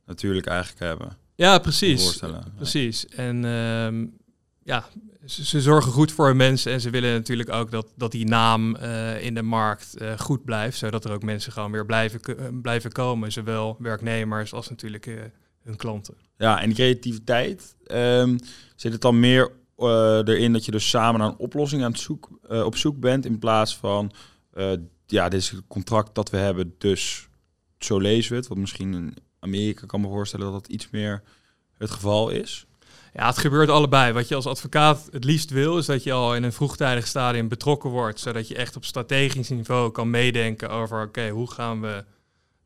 natuurlijk 0.06 0.46
eigenlijk 0.46 0.80
hebben. 0.80 1.18
Ja, 1.36 1.60
precies. 1.60 2.20
Precies. 2.56 3.08
En 3.08 3.46
ehm, 3.46 4.06
ja, 4.64 4.86
ze, 5.26 5.46
ze 5.46 5.62
zorgen 5.62 5.92
goed 5.92 6.12
voor 6.12 6.26
hun 6.26 6.38
mensen 6.38 6.72
en 6.72 6.82
ze 6.82 6.90
willen 6.90 7.14
natuurlijk 7.14 7.52
ook 7.52 7.72
dat, 7.72 7.88
dat 7.96 8.12
die 8.12 8.26
naam 8.26 8.76
eh, 8.76 9.24
in 9.26 9.34
de 9.34 9.42
markt 9.42 9.98
eh, 9.98 10.20
goed 10.20 10.46
blijft, 10.46 10.78
zodat 10.78 11.06
er 11.06 11.12
ook 11.12 11.24
mensen 11.24 11.52
gewoon 11.52 11.72
weer 11.72 11.86
blijven, 11.86 12.22
eh, 12.22 12.46
blijven 12.62 12.92
komen, 12.92 13.32
zowel 13.32 13.76
werknemers 13.80 14.54
als 14.54 14.70
natuurlijk 14.70 15.32
hun 15.64 15.76
klanten. 15.76 16.14
Ja, 16.38 16.62
en 16.62 16.74
creativiteit, 16.74 17.76
ehm, 17.86 18.38
zit 18.76 18.92
het 18.92 19.02
dan 19.02 19.20
meer 19.20 19.52
erin 19.78 20.54
dat 20.54 20.66
je 20.66 20.72
dus 20.72 20.90
samen 20.90 21.20
naar 21.20 21.30
een 21.30 21.38
oplossing 21.38 21.84
aan 21.84 21.92
het 21.92 22.00
zoek, 22.00 22.30
op 22.48 22.76
zoek 22.76 23.00
bent 23.00 23.26
in 23.26 23.40
plaats 23.40 23.78
van, 23.78 24.12
ja, 25.06 25.30
dit 25.30 25.42
is 25.42 25.50
het 25.50 25.62
contract 25.68 26.16
dat 26.16 26.30
we 26.30 26.38
hebben, 26.38 26.76
dus 26.78 27.28
zo 27.80 28.00
lezen 28.00 28.32
we 28.32 28.38
het. 28.38 28.48
Wat 28.48 28.58
misschien 28.58 28.94
in 28.94 29.16
Amerika 29.40 29.86
kan 29.86 30.02
me 30.02 30.08
voorstellen 30.08 30.52
dat 30.52 30.62
dat 30.62 30.72
iets 30.72 30.90
meer 30.90 31.24
het 31.78 31.92
geval 31.92 32.30
is. 32.30 32.66
Ja, 33.14 33.28
het 33.28 33.38
gebeurt 33.38 33.70
allebei. 33.70 34.14
Wat 34.14 34.28
je 34.28 34.36
als 34.36 34.48
advocaat 34.48 35.08
het 35.12 35.24
liefst 35.24 35.50
wil, 35.50 35.78
is 35.78 35.86
dat 35.86 36.04
je 36.04 36.12
al 36.12 36.36
in 36.36 36.44
een 36.44 36.54
vroegtijdig 36.54 37.08
stadium 37.08 37.48
betrokken 37.48 37.90
wordt, 37.90 38.20
zodat 38.20 38.48
je 38.48 38.56
echt 38.56 38.76
op 38.76 38.86
strategisch 38.86 39.50
niveau 39.50 39.92
kan 39.92 40.10
meedenken 40.10 40.70
over, 40.70 41.02
oké, 41.04 41.30
hoe 41.30 41.52
gaan 41.52 41.82
we 41.82 42.04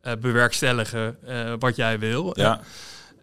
eh, 0.01 0.13
bewerkstelligen 0.21 1.17
eh, 1.23 1.53
wat 1.59 1.75
jij 1.75 1.99
wil. 1.99 2.39
Ja, 2.39 2.61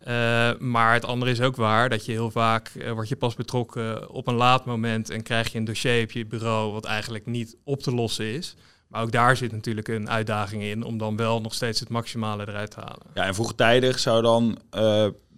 Eh, 0.05 0.59
maar 0.59 0.93
het 0.93 1.05
andere 1.05 1.31
is 1.31 1.41
ook 1.41 1.56
waar, 1.56 1.88
dat 1.88 2.05
je 2.05 2.12
heel 2.12 2.31
vaak 2.31 2.71
word 2.94 3.09
je 3.09 3.17
pas 3.17 3.35
betrokken 3.35 4.11
op 4.11 4.26
een 4.26 4.35
laat 4.35 4.65
moment 4.65 5.11
en 5.11 5.23
krijg 5.23 5.53
je 5.53 5.59
een 5.59 5.65
dossier 5.65 6.03
op 6.03 6.11
je 6.11 6.26
bureau 6.26 6.73
wat 6.73 6.85
eigenlijk 6.85 7.26
niet 7.26 7.56
op 7.65 7.82
te 7.82 7.94
lossen 7.94 8.25
is. 8.25 8.55
Maar 8.88 9.03
ook 9.03 9.12
daar 9.12 9.37
zit 9.37 9.53
natuurlijk 9.53 9.88
een 9.88 10.11
uitdaging 10.11 10.62
in 10.62 10.82
om 10.82 10.99
dan 10.99 11.17
wel 11.17 11.41
nog 11.41 11.55
steeds 11.55 11.81
het 11.81 11.88
maximale 11.88 12.49
eruit 12.49 12.71
te 12.71 12.81
halen. 12.81 13.06
ja 13.15 13.25
en 13.25 13.35
vroegtijdig 13.35 13.99
zou 13.99 14.23
dan 14.23 14.59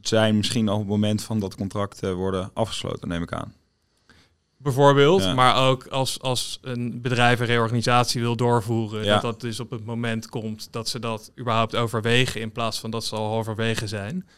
zijn 0.09 0.37
misschien 0.37 0.69
op 0.69 0.79
het 0.79 0.89
moment 0.89 1.23
van 1.23 1.41
dat 1.41 1.55
contract 1.57 2.03
eh, 2.03 2.13
worden 2.13 2.51
afgesloten, 2.55 3.09
neem 3.09 3.23
ik 3.23 3.33
aan. 3.33 3.55
Bijvoorbeeld, 4.59 5.23
Ja. 5.23 5.35
maar 5.35 5.57
ook 5.69 5.87
als, 5.87 6.21
als 6.21 6.59
een 6.63 7.01
bedrijf 7.01 7.41
een 7.41 7.47
reorganisatie 7.47 8.21
wil 8.21 8.37
doorvoeren, 8.37 9.05
Ja. 9.05 9.13
dat 9.13 9.23
dat 9.23 9.41
dus 9.41 9.61
op 9.61 9.71
het 9.71 9.85
moment 9.85 10.29
komt 10.29 10.69
dat 10.73 10.89
ze 10.89 10.99
dat 10.99 11.33
überhaupt 11.39 11.77
overwegen 11.77 12.41
in 12.41 12.53
plaats 12.53 12.79
van 12.81 12.91
dat 12.91 13.05
ze 13.05 13.15
al 13.17 13.29
halverwege 13.29 13.87
zijn. 13.87 14.29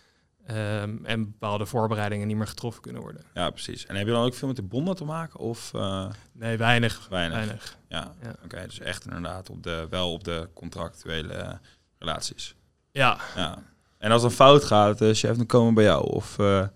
Ehm, 0.46 1.04
en 1.04 1.24
bepaalde 1.24 1.66
voorbereidingen 1.66 2.26
niet 2.26 2.36
meer 2.36 2.46
getroffen 2.46 2.82
kunnen 2.82 3.02
worden. 3.02 3.22
Ja, 3.34 3.50
precies. 3.50 3.86
En 3.86 3.96
heb 3.96 4.06
je 4.06 4.12
dan 4.12 4.24
ook 4.24 4.34
veel 4.34 4.46
met 4.48 4.56
de 4.56 4.62
bonden 4.62 4.96
te 4.96 5.04
maken 5.04 5.40
of 5.40 5.74
eh, 5.74 6.06
Nee, 6.32 6.56
weinig. 6.56 7.06
weinig? 7.10 7.36
weinig. 7.36 7.76
Ja, 7.88 8.14
Ja. 8.22 8.34
oké. 8.44 8.62
dus 8.66 8.78
echt 8.80 9.04
inderdaad 9.04 9.50
op 9.50 9.62
de, 9.62 9.86
wel 9.90 10.12
op 10.12 10.24
de 10.24 10.48
contractuele 10.54 11.32
eh, 11.34 11.52
relaties. 11.98 12.54
Ja, 12.92 13.18
Ja. 13.36 13.62
En 13.98 14.10
als 14.10 14.22
het 14.22 14.32
fout 14.32 14.64
gaat, 14.64 15.00
eh 15.00 15.08
chef, 15.12 15.36
dan 15.36 15.46
komen 15.46 15.68
we 15.68 15.74
bij 15.74 15.84
jou. 15.84 16.06
Of 16.10 16.38
eh, 16.38 16.66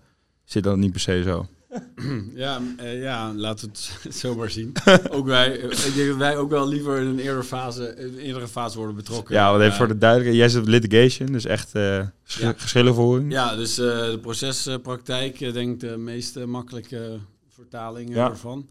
zit 0.43 0.63
dat 0.63 0.77
niet 0.77 0.91
per 0.91 0.99
se 0.99 1.23
zo? 1.23 1.47
Ja, 2.35 2.61
eh, 2.77 3.01
ja, 3.01 3.33
laten 3.33 3.67
we 3.67 3.71
het 4.03 4.15
zo 4.21 4.35
maar 4.35 4.49
zien. 4.49 4.73
ook 5.11 5.25
wij, 5.25 5.51
ik 5.57 5.93
denk 5.95 6.07
dat 6.07 6.17
wij 6.17 6.37
ook 6.37 6.49
wel 6.49 6.67
liever 6.67 6.97
in 6.99 7.07
een 7.07 7.19
eerdere 7.19 7.43
fase, 7.43 8.01
een 8.03 8.17
eerdere 8.17 8.47
fase 8.47 8.77
worden 8.77 8.95
betrokken. 8.95 9.35
Ja, 9.35 9.49
want 9.51 9.61
even 9.63 9.75
voor 9.75 9.87
de 9.87 9.97
duidelijkheid. 9.97 10.41
Jij 10.41 10.49
zit 10.49 10.61
op 10.61 10.67
litigation, 10.67 11.31
dus 11.31 11.45
echt 11.45 11.75
eh 11.75 12.07
sch- 12.23 12.39
Ja. 12.39 12.53
geschillenvoering. 12.57 13.31
Ja, 13.31 13.55
dus 13.55 13.75
de 13.75 14.19
procespraktijk, 14.21 15.39
denk 15.39 15.73
ik 15.73 15.79
de 15.89 15.97
meest 15.97 16.45
makkelijke 16.45 17.19
vertaling 17.49 18.13
Ja. 18.13 18.29
ervan. 18.29 18.69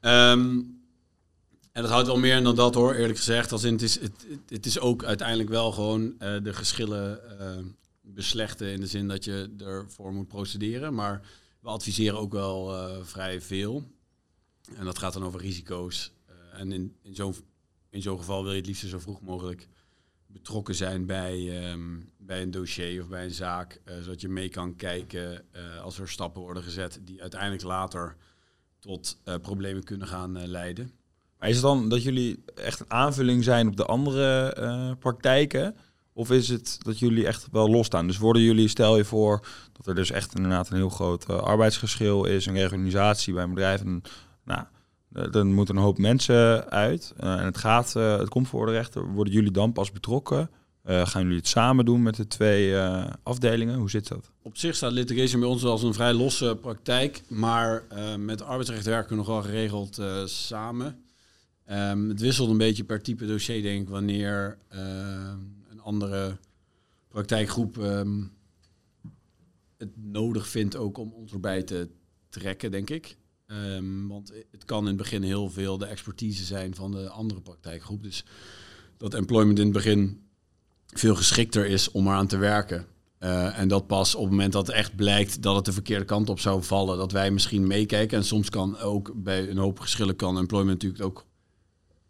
Ehm, 0.00 0.48
en 1.72 1.82
dat 1.82 1.90
houdt 1.90 2.06
wel 2.06 2.18
meer 2.18 2.42
dan 2.42 2.54
dat 2.54 2.74
hoor, 2.74 2.94
eerlijk 2.94 3.18
gezegd. 3.18 3.52
Als 3.52 3.64
in, 3.64 3.72
het, 3.72 3.82
is, 3.82 4.00
het, 4.00 4.26
het, 4.48 4.66
is 4.66 4.80
ook 4.80 5.04
uiteindelijk 5.04 5.48
wel 5.48 5.72
gewoon 5.72 6.14
de 6.18 6.52
geschillen 6.52 7.20
beslechten 8.14 8.72
in 8.72 8.80
de 8.80 8.86
zin 8.86 9.08
dat 9.08 9.24
je 9.24 9.54
ervoor 9.58 10.12
moet 10.12 10.28
procederen. 10.28 10.94
Maar 10.94 11.20
we 11.60 11.68
adviseren 11.68 12.18
ook 12.18 12.32
wel 12.32 12.76
eh, 12.76 13.02
vrij 13.02 13.40
veel. 13.40 13.84
En 14.76 14.84
dat 14.84 14.98
gaat 14.98 15.12
dan 15.12 15.24
over 15.24 15.40
risico's. 15.40 16.12
Eh, 16.26 16.60
en 16.60 16.72
in, 16.72 16.96
in 17.02 17.14
zo'n 17.14 17.34
in 17.90 18.02
zo'n 18.02 18.18
geval 18.18 18.42
wil 18.42 18.52
je 18.52 18.58
het 18.58 18.66
liefst 18.66 18.88
zo 18.88 18.98
vroeg 18.98 19.20
mogelijk 19.20 19.68
betrokken 20.26 20.74
zijn 20.74 21.06
bij, 21.06 21.62
ehm, 21.62 22.00
bij 22.18 22.42
een 22.42 22.50
dossier 22.50 23.02
of 23.02 23.08
bij 23.08 23.24
een 23.24 23.30
zaak. 23.30 23.80
eh, 23.84 23.94
zodat 24.00 24.20
je 24.20 24.28
mee 24.28 24.48
kan 24.48 24.76
kijken 24.76 25.44
als 25.82 25.98
er 25.98 26.08
stappen 26.08 26.42
worden 26.42 26.62
gezet 26.62 27.00
die 27.02 27.20
uiteindelijk 27.20 27.62
later 27.62 28.16
tot 28.78 29.18
problemen 29.42 29.84
kunnen 29.84 30.06
gaan 30.06 30.46
leiden. 30.46 30.92
Maar 31.38 31.48
is 31.48 31.54
het 31.54 31.64
dan 31.64 31.88
dat 31.88 32.02
jullie 32.02 32.42
echt 32.54 32.80
een 32.80 32.90
aanvulling 32.90 33.44
zijn 33.44 33.68
op 33.68 33.76
de 33.76 33.84
andere 33.84 34.96
praktijken? 34.98 35.76
Of 36.12 36.30
is 36.30 36.48
het 36.48 36.76
dat 36.78 36.98
jullie 36.98 37.26
echt 37.26 37.48
wel 37.52 37.70
losstaan? 37.70 38.06
Dus 38.06 38.18
worden 38.18 38.42
jullie, 38.42 38.68
stel 38.68 38.96
je 38.96 39.04
voor 39.04 39.46
dat 39.72 39.86
er 39.86 39.94
dus 39.94 40.10
echt 40.10 40.34
inderdaad 40.34 40.70
een 40.70 40.76
heel 40.76 40.88
groot 40.88 41.28
eh, 41.28 41.36
arbeidsgeschil 41.36 42.24
is, 42.24 42.46
een 42.46 42.54
reorganisatie 42.54 43.34
bij 43.34 43.42
een 43.42 43.54
bedrijf. 43.54 43.80
En, 43.80 44.02
nou, 44.44 44.64
eh, 45.12 45.30
dan 45.30 45.52
moeten 45.54 45.76
een 45.76 45.82
hoop 45.82 45.98
mensen 45.98 46.70
uit. 46.70 47.12
eh, 47.16 47.32
en 47.32 47.44
het 47.44 47.58
gaat, 47.58 47.92
het 47.92 48.28
komt 48.28 48.48
voor 48.48 48.66
de 48.66 48.72
rechter. 48.72 49.12
Worden 49.12 49.34
jullie 49.34 49.50
dan 49.50 49.72
pas 49.72 49.92
betrokken? 49.92 50.50
Gaan 50.84 51.22
jullie 51.22 51.36
het 51.36 51.48
samen 51.48 51.84
doen 51.84 52.02
met 52.02 52.16
de 52.16 52.26
twee 52.26 52.76
afdelingen? 53.22 53.78
Hoe 53.78 53.90
zit 53.90 54.08
dat? 54.08 54.30
Op 54.42 54.56
zich 54.56 54.74
staat 54.74 54.92
litigation 54.92 55.40
bij 55.40 55.48
ons 55.48 55.64
als 55.64 55.82
een 55.82 55.94
vrij 55.94 56.12
losse 56.12 56.58
praktijk, 56.60 57.22
maar 57.28 57.82
met 58.18 58.42
arbeidsrecht 58.42 58.84
werken 58.84 59.10
we 59.10 59.16
nog 59.16 59.26
wel 59.26 59.42
geregeld 59.42 60.00
samen. 60.24 61.04
Ehm, 61.70 62.08
het 62.08 62.20
wisselt 62.20 62.50
een 62.50 62.58
beetje 62.58 62.84
per 62.84 63.02
type 63.02 63.26
dossier, 63.26 63.62
denk 63.62 63.82
ik, 63.82 63.88
wanneer 63.88 64.58
eh, 64.68 64.80
een 65.80 65.86
andere 65.86 66.36
praktijkgroep 67.08 67.78
ehm, 67.78 68.22
het 69.76 69.96
nodig 69.96 70.48
vindt 70.48 70.76
ook 70.76 70.98
om 70.98 71.12
ons 71.12 71.32
erbij 71.32 71.62
te 71.62 71.88
trekken, 72.28 72.70
denk 72.70 72.90
ik. 72.90 73.16
Ehm, 73.46 74.06
want 74.06 74.32
het 74.50 74.64
kan 74.64 74.80
in 74.80 74.86
het 74.86 74.96
begin 74.96 75.22
heel 75.22 75.50
veel 75.50 75.78
de 75.78 75.86
expertise 75.86 76.44
zijn 76.44 76.74
van 76.74 76.90
de 76.90 77.08
andere 77.08 77.40
praktijkgroep. 77.40 78.02
Dus 78.02 78.24
dat 78.96 79.14
employment 79.14 79.58
in 79.58 79.64
het 79.64 79.74
begin 79.74 80.22
veel 80.86 81.14
geschikter 81.14 81.66
is 81.66 81.90
om 81.90 82.06
eraan 82.06 82.26
te 82.26 82.36
werken. 82.36 82.86
Eh, 83.18 83.58
en 83.58 83.68
dat 83.68 83.86
pas 83.86 84.14
op 84.14 84.22
het 84.22 84.30
moment 84.30 84.52
dat 84.52 84.66
het 84.66 84.76
echt 84.76 84.96
blijkt 84.96 85.42
dat 85.42 85.56
het 85.56 85.64
de 85.64 85.72
verkeerde 85.72 86.04
kant 86.04 86.28
op 86.28 86.40
zou 86.40 86.62
vallen, 86.62 86.98
dat 86.98 87.12
wij 87.12 87.30
misschien 87.30 87.66
meekijken. 87.66 88.18
En 88.18 88.24
soms 88.24 88.50
kan 88.50 88.78
ook 88.78 89.12
bij 89.14 89.48
een 89.48 89.58
hoop 89.58 89.80
geschillen 89.80 90.16
kan 90.16 90.38
employment 90.38 90.82
natuurlijk 90.82 91.04
ook 91.04 91.26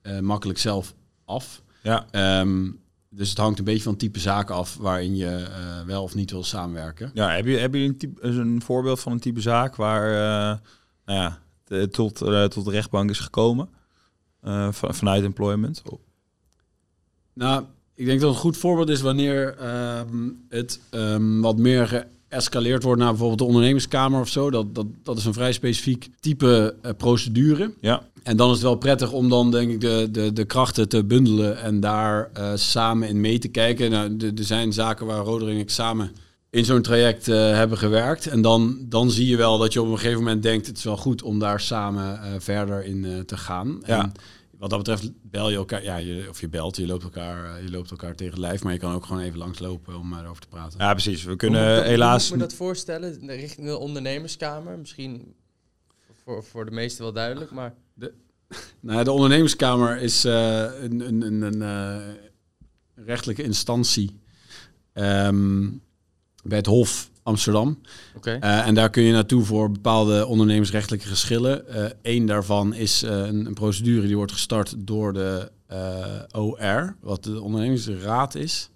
eh, 0.03 0.19
makkelijk 0.19 0.59
zelf 0.59 0.95
af. 1.25 1.63
Ja. 1.83 2.07
Ehm, 2.11 2.71
dus 3.13 3.29
het 3.29 3.39
hangt 3.39 3.59
een 3.59 3.65
beetje 3.65 3.83
van 3.83 3.93
het 3.93 4.01
type 4.01 4.19
zaken 4.19 4.55
af 4.55 4.77
waarin 4.77 5.17
je 5.17 5.27
eh, 5.37 5.87
wel 5.87 6.03
of 6.03 6.15
niet 6.15 6.31
wil 6.31 6.45
samenwerken. 6.45 7.11
Ja, 7.15 7.31
heb 7.31 7.47
je, 7.47 7.57
heb 7.57 7.75
je 7.75 7.81
een, 7.81 7.97
type, 7.97 8.23
een 8.23 8.63
voorbeeld 8.63 9.01
van 9.01 9.13
een 9.13 9.21
type 9.21 9.41
zaak 9.41 9.77
waar 9.77 10.07
eh, 10.11 10.59
nou 11.05 11.19
ja, 11.21 11.39
de- 11.65 11.89
tot, 11.89 12.23
eh, 12.23 12.45
tot 12.45 12.65
de 12.65 12.71
rechtbank 12.71 13.11
is 13.11 13.21
gekomen 13.21 13.69
van, 14.71 14.95
vanuit 14.95 15.25
employment? 15.25 15.83
Nou, 17.33 17.65
ik 17.95 18.07
denk 18.07 18.21
dat 18.21 18.31
een 18.31 18.41
goed 18.41 18.57
voorbeeld 18.57 18.89
is 18.89 19.01
wanneer 19.01 19.57
ehm, 19.57 20.29
het 20.49 20.81
ehm, 20.91 21.41
wat 21.41 21.59
meer 21.59 22.07
geëscaleerd 22.31 22.83
wordt 22.83 23.01
naar 23.01 23.09
bijvoorbeeld 23.11 23.39
de 23.39 23.45
ondernemerskamer 23.45 24.21
of 24.21 24.29
zo. 24.29 24.51
Dat, 24.51 24.75
dat, 24.75 24.87
dat 25.03 25.19
is 25.19 25.25
een 25.25 25.33
vrij 25.33 25.53
specifiek 25.53 26.09
type 26.21 26.75
eh, 26.83 26.91
procedure. 26.97 27.75
Ja, 27.81 28.03
En 28.23 28.37
dan 28.37 28.49
is 28.49 28.55
het 28.55 28.63
wel 28.63 28.75
prettig 28.75 29.13
om 29.13 29.29
dan 29.29 29.51
denk 29.51 29.71
ik 29.71 29.81
de, 29.81 30.09
de, 30.11 30.33
de 30.33 30.45
krachten 30.45 30.89
te 30.89 31.05
bundelen 31.05 31.59
en 31.63 31.81
daar 31.81 32.31
eh, 32.33 32.51
samen 32.55 33.09
in 33.09 33.21
mee 33.21 33.39
te 33.39 33.49
kijken. 33.49 33.91
Nou, 33.91 34.17
er 34.37 34.45
zijn 34.45 34.73
zaken 34.73 35.07
waar 35.07 35.25
Roder 35.25 35.49
en 35.49 35.57
ik 35.57 35.71
samen 35.71 36.13
in 36.51 36.65
zo'n 36.65 36.83
traject 36.83 37.29
eh, 37.29 37.37
hebben 37.37 37.79
gewerkt. 37.79 38.27
En 38.27 38.43
dan, 38.43 38.79
dan 38.81 39.11
zie 39.11 39.27
je 39.27 39.37
wel 39.37 39.59
dat 39.59 39.73
je 39.73 39.83
op 39.83 39.87
een 39.87 39.99
gegeven 39.99 40.19
moment 40.19 40.43
denkt, 40.43 40.67
het 40.67 40.77
is 40.77 40.85
wel 40.85 40.97
goed 40.97 41.23
om 41.23 41.39
daar 41.39 41.61
samen 41.61 42.21
verder 42.39 42.85
in 42.85 43.23
te 43.27 43.37
gaan. 43.37 43.83
Ja. 43.87 44.03
En 44.03 44.13
wat 44.61 44.71
dat 44.71 44.79
betreft 44.79 45.11
bel 45.23 45.51
je 45.51 45.57
elkaar, 45.57 45.83
ja, 45.83 45.97
je, 45.97 46.27
of 46.29 46.41
je 46.41 46.49
belt, 46.49 46.77
je 46.77 46.87
loopt 46.87 47.03
elkaar, 47.03 47.57
eh, 47.57 47.63
je 47.63 47.71
loopt 47.71 47.91
elkaar 47.91 48.15
tegen 48.15 48.33
het 48.33 48.41
lijf, 48.41 48.63
maar 48.63 48.73
je 48.73 48.79
kan 48.79 48.95
ook 48.95 49.05
gewoon 49.05 49.23
even 49.23 49.39
langslopen 49.39 49.99
om 49.99 50.15
erover 50.15 50.43
te 50.43 50.49
praten. 50.49 50.79
ja 50.79 50.93
precies. 50.93 51.23
We 51.23 51.29
Hoe 51.29 51.37
kunnen 51.37 51.75
hoe 51.77 51.85
helaas... 51.85 52.29
moet 52.29 52.39
me 52.39 52.45
dat 52.45 52.55
voorstellen? 52.55 53.27
Richting 53.27 53.67
de 53.67 53.79
ondernemerskamer? 53.79 54.79
Misschien 54.79 55.35
voor, 56.25 56.45
voor 56.45 56.65
de 56.65 56.71
meesten 56.71 57.03
wel 57.03 57.13
duidelijk, 57.13 57.51
maar... 57.51 57.75
Nou, 58.81 59.05
de 59.05 59.13
ondernemerskamer 59.13 59.97
is 59.97 60.25
eh, 60.25 60.83
een, 60.83 61.01
een, 61.01 61.23
een, 61.23 61.43
een 61.43 61.63
eh, 61.63 62.15
rechtelijke 62.95 63.43
instantie 63.43 64.21
ehm, 64.93 65.69
bij 66.43 66.57
het 66.57 66.67
Hof 66.67 67.11
Amsterdam. 67.31 67.81
Oké. 68.17 68.37
Eh, 68.41 68.67
en 68.67 68.75
daar 68.75 68.91
kun 68.91 69.03
je 69.03 69.13
naartoe 69.13 69.45
voor 69.45 69.71
bepaalde 69.71 70.27
ondernemersrechtelijke 70.27 71.07
geschillen. 71.07 71.65
Eén 72.03 72.27
daarvan 72.27 72.75
is 72.75 73.03
eh, 73.03 73.11
een, 73.11 73.47
een 73.47 73.55
procedure 73.55 74.07
die 74.07 74.17
wordt 74.17 74.33
gestart 74.33 74.75
door 74.79 75.13
de 75.13 75.51
eh, 75.67 75.79
OR, 76.33 76.95
wat 77.01 77.25
de 77.25 77.41
ondernemingsraad 77.41 78.35
is. 78.35 78.71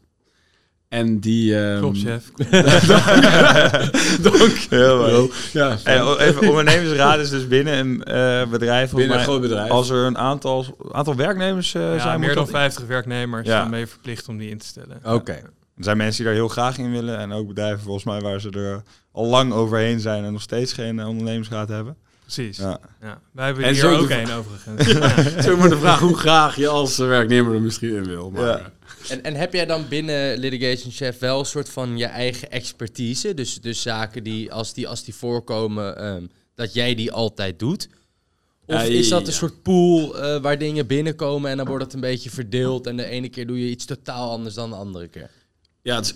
En 0.89 1.21
die... 1.21 1.59
ehm, 1.59 1.79
Klopt, 1.79 1.99
chef. 1.99 2.31
Dank. 4.23 4.57
Heel 4.71 4.97
mooi. 4.99 5.31
Ja, 5.53 5.77
En 5.85 6.01
o- 6.01 6.17
even, 6.17 6.49
ondernemersraad 6.49 7.19
is 7.19 7.31
dus 7.31 7.49
binnen 7.49 7.79
een 7.79 8.03
eh, 8.05 8.47
bedrijf. 8.51 8.91
binnen 8.91 9.09
een 9.11 9.15
mij, 9.17 9.25
groot 9.25 9.41
bedrijf. 9.41 9.71
Als 9.71 9.91
er 9.91 10.05
een 10.07 10.19
aantal, 10.19 10.65
aantal 10.93 11.17
werknemers 11.17 11.75
eh, 11.75 11.83
Ja, 11.95 11.99
zijn, 12.01 12.21
meer 12.21 12.35
dan 12.35 12.45
dat- 12.45 12.51
50 12.51 12.87
werknemers 12.87 13.47
Ja. 13.47 13.59
zijn 13.59 13.71
mee 13.71 13.87
verplicht 13.87 14.29
om 14.29 14.39
die 14.39 14.51
in 14.51 14.59
te 14.59 14.67
stellen. 14.67 15.01
Oké. 15.05 15.43
Er 15.77 15.85
zijn 15.85 15.97
mensen 15.97 16.17
die 16.17 16.25
daar 16.25 16.35
heel 16.35 16.49
graag 16.49 16.79
in 16.79 16.91
willen. 16.91 17.19
En 17.19 17.33
ook 17.33 17.49
bedrijven 17.49 17.85
volgens 17.85 18.05
mij 18.05 18.21
waar 18.21 18.41
ze 18.41 18.51
er 18.51 18.83
al 19.13 19.27
lang 19.27 19.53
overheen 19.53 20.01
zijn 20.01 20.25
en 20.25 20.33
nog 20.33 20.43
steeds 20.43 20.73
geen 20.73 21.05
ondernemersraad 21.07 21.69
hebben. 21.69 21.97
Precies. 22.21 22.57
Ja. 22.57 22.81
Ja. 23.01 23.21
Wij 23.33 23.45
hebben 23.47 23.65
En 23.65 23.73
hier 23.73 23.81
zo 23.81 23.97
ook 23.97 24.09
één 24.09 24.31
overigens. 24.31 24.87
Ja. 24.93 25.43
Zo 25.43 25.57
maar 25.57 25.69
de 25.69 25.79
vraag 25.79 25.99
hoe 25.99 26.17
graag 26.17 26.57
je 26.57 26.69
als 26.69 26.97
werknemer 26.97 27.55
er 27.55 27.61
misschien 27.61 27.95
in 27.95 28.05
wil. 28.05 28.31
Maar, 28.31 28.47
Ja. 28.47 28.73
En, 29.09 29.25
en 29.25 29.35
heb 29.35 29.53
jij 29.53 29.67
dan 29.67 29.89
binnen 29.89 30.39
Litigation 30.39 30.93
Chef 30.93 31.19
wel 31.19 31.39
een 31.39 31.47
soort 31.47 31.69
van 31.69 31.99
je 31.99 32.05
eigen 32.05 32.51
expertise? 32.51 33.35
Dus, 33.35 33.61
dus 33.61 33.83
zaken 33.83 34.23
die 34.23 34.53
als, 34.53 34.73
die, 34.73 34.89
als 34.89 35.05
die 35.05 35.15
voorkomen, 35.15 35.99
ehm, 35.99 36.27
dat 36.55 36.75
jij 36.75 36.95
die 36.95 37.13
altijd 37.13 37.59
doet? 37.59 37.89
Of 38.67 38.85
is 38.85 39.09
dat 39.09 39.27
een 39.27 39.33
soort 39.33 39.63
pool 39.63 40.19
eh, 40.19 40.41
waar 40.41 40.59
dingen 40.59 40.87
binnenkomen 40.87 41.51
en 41.51 41.57
dan 41.57 41.67
wordt 41.67 41.85
het 41.85 41.93
een 41.93 42.01
beetje 42.01 42.31
verdeeld 42.31 42.87
en 42.87 42.97
de 42.97 43.05
ene 43.05 43.29
keer 43.29 43.47
doe 43.47 43.61
je 43.61 43.71
iets 43.71 43.85
totaal 43.85 44.31
anders 44.31 44.55
dan 44.55 44.71
de 44.71 44.77
andere 44.77 45.09
keer? 45.09 45.31
Ja, 45.85 45.97
het 45.97 46.05
is, 46.07 46.15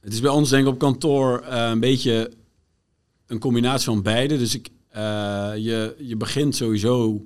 het 0.00 0.12
is 0.12 0.20
bij 0.20 0.30
ons 0.30 0.50
denk 0.50 0.66
ik 0.66 0.72
op 0.72 0.78
kantoor 0.78 1.40
eh, 1.40 1.68
een 1.70 1.80
beetje 1.80 2.30
een 3.26 3.38
combinatie 3.38 3.84
van 3.84 4.02
beide. 4.02 4.38
Dus 4.38 4.54
ik, 4.54 4.68
eh, 4.88 5.02
je, 5.56 5.94
je 5.98 6.16
begint 6.16 6.56
sowieso... 6.56 7.24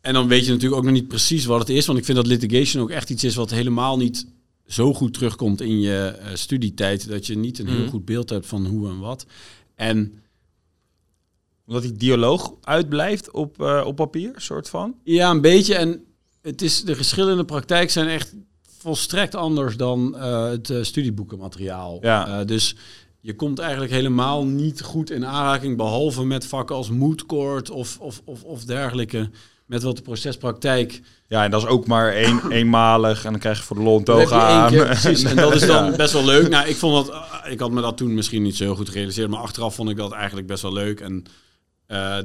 En 0.00 0.12
dan 0.14 0.28
weet 0.28 0.44
je 0.44 0.50
natuurlijk 0.52 0.78
ook 0.80 0.84
nog 0.86 0.94
niet 0.94 1.08
precies 1.08 1.44
wat 1.44 1.58
het 1.58 1.68
is. 1.68 1.86
Want 1.86 1.98
ik 1.98 2.04
vind 2.04 2.16
dat 2.16 2.26
litigation 2.26 2.82
ook 2.82 2.90
echt 2.90 3.10
iets 3.10 3.24
is 3.24 3.34
wat 3.34 3.50
helemaal 3.50 3.96
niet 3.96 4.26
zo 4.66 4.94
goed 4.94 5.12
terugkomt 5.14 5.60
in 5.60 5.80
je 5.80 6.06
eh, 6.06 6.34
studietijd. 6.34 7.08
Dat 7.08 7.26
je 7.26 7.36
niet 7.38 7.58
een 7.58 7.68
heel 7.68 7.80
Mhm. 7.80 7.88
goed 7.90 8.04
beeld 8.04 8.30
hebt 8.30 8.46
van 8.46 8.66
hoe 8.66 8.88
en 8.88 8.98
wat. 8.98 9.26
En 9.74 10.14
Omdat 11.66 11.82
die 11.84 11.92
dialoog 11.96 12.54
uitblijft 12.60 13.30
op, 13.30 13.62
eh, 13.62 13.82
op 13.86 13.96
papier, 13.96 14.32
soort 14.36 14.68
van. 14.68 14.94
Ja, 15.04 15.30
een 15.30 15.40
beetje. 15.40 15.74
En 15.74 16.04
het 16.42 16.62
is, 16.62 16.82
de 16.84 16.94
geschillen 16.94 17.30
in 17.32 17.36
de 17.38 17.44
praktijk 17.44 17.90
zijn 17.90 18.08
echt 18.08 18.34
volstrekt 18.82 19.34
anders 19.34 19.76
dan 19.76 20.16
eh, 20.16 20.44
het 20.48 20.70
eh, 20.70 20.82
studieboekenmateriaal. 20.82 21.98
Ja. 22.00 22.26
Eh, 22.40 22.46
dus 22.46 22.76
je 23.20 23.34
komt 23.36 23.58
eigenlijk 23.58 23.92
helemaal 23.92 24.44
niet 24.46 24.82
goed 24.82 25.10
in 25.10 25.26
aanraking, 25.26 25.76
behalve 25.76 26.24
met 26.24 26.46
vakken 26.46 26.76
als 26.76 26.90
moedcourt 26.90 27.70
of, 27.70 27.98
of, 28.00 28.20
of, 28.24 28.42
of 28.42 28.64
dergelijke. 28.64 29.30
Met 29.66 29.82
wat 29.82 29.96
de 29.96 30.02
procespraktijk. 30.02 31.00
Ja, 31.26 31.44
en 31.44 31.50
dat 31.50 31.62
is 31.62 31.68
ook 31.68 31.86
maar 31.86 32.12
één, 32.12 32.40
eenmalig. 32.50 33.24
En 33.24 33.30
dan 33.30 33.40
krijg 33.40 33.58
je 33.58 33.64
voor 33.64 33.76
de 33.76 33.82
lol 33.82 34.02
een 34.04 34.32
aan. 34.32 34.70
keer, 34.70 34.84
precies. 34.84 35.22
En 35.22 35.36
dat 35.36 35.54
is 35.54 35.66
dan 35.74 35.90
Ja. 35.90 35.96
best 35.96 36.12
wel 36.12 36.24
leuk. 36.24 36.48
Nou, 36.48 36.68
ik 36.68 36.76
vond 36.76 37.06
dat. 37.06 37.14
ik 37.48 37.60
had 37.60 37.70
me 37.70 37.80
dat 37.80 37.96
toen 37.96 38.14
misschien 38.14 38.42
niet 38.42 38.56
zo 38.56 38.64
heel 38.64 38.74
goed 38.74 38.88
gerealiseerd. 38.88 39.30
Maar 39.30 39.40
achteraf 39.40 39.74
vond 39.74 39.90
ik 39.90 39.96
dat 39.96 40.12
eigenlijk 40.12 40.46
best 40.46 40.62
wel 40.62 40.72
leuk. 40.72 41.00
En 41.00 41.24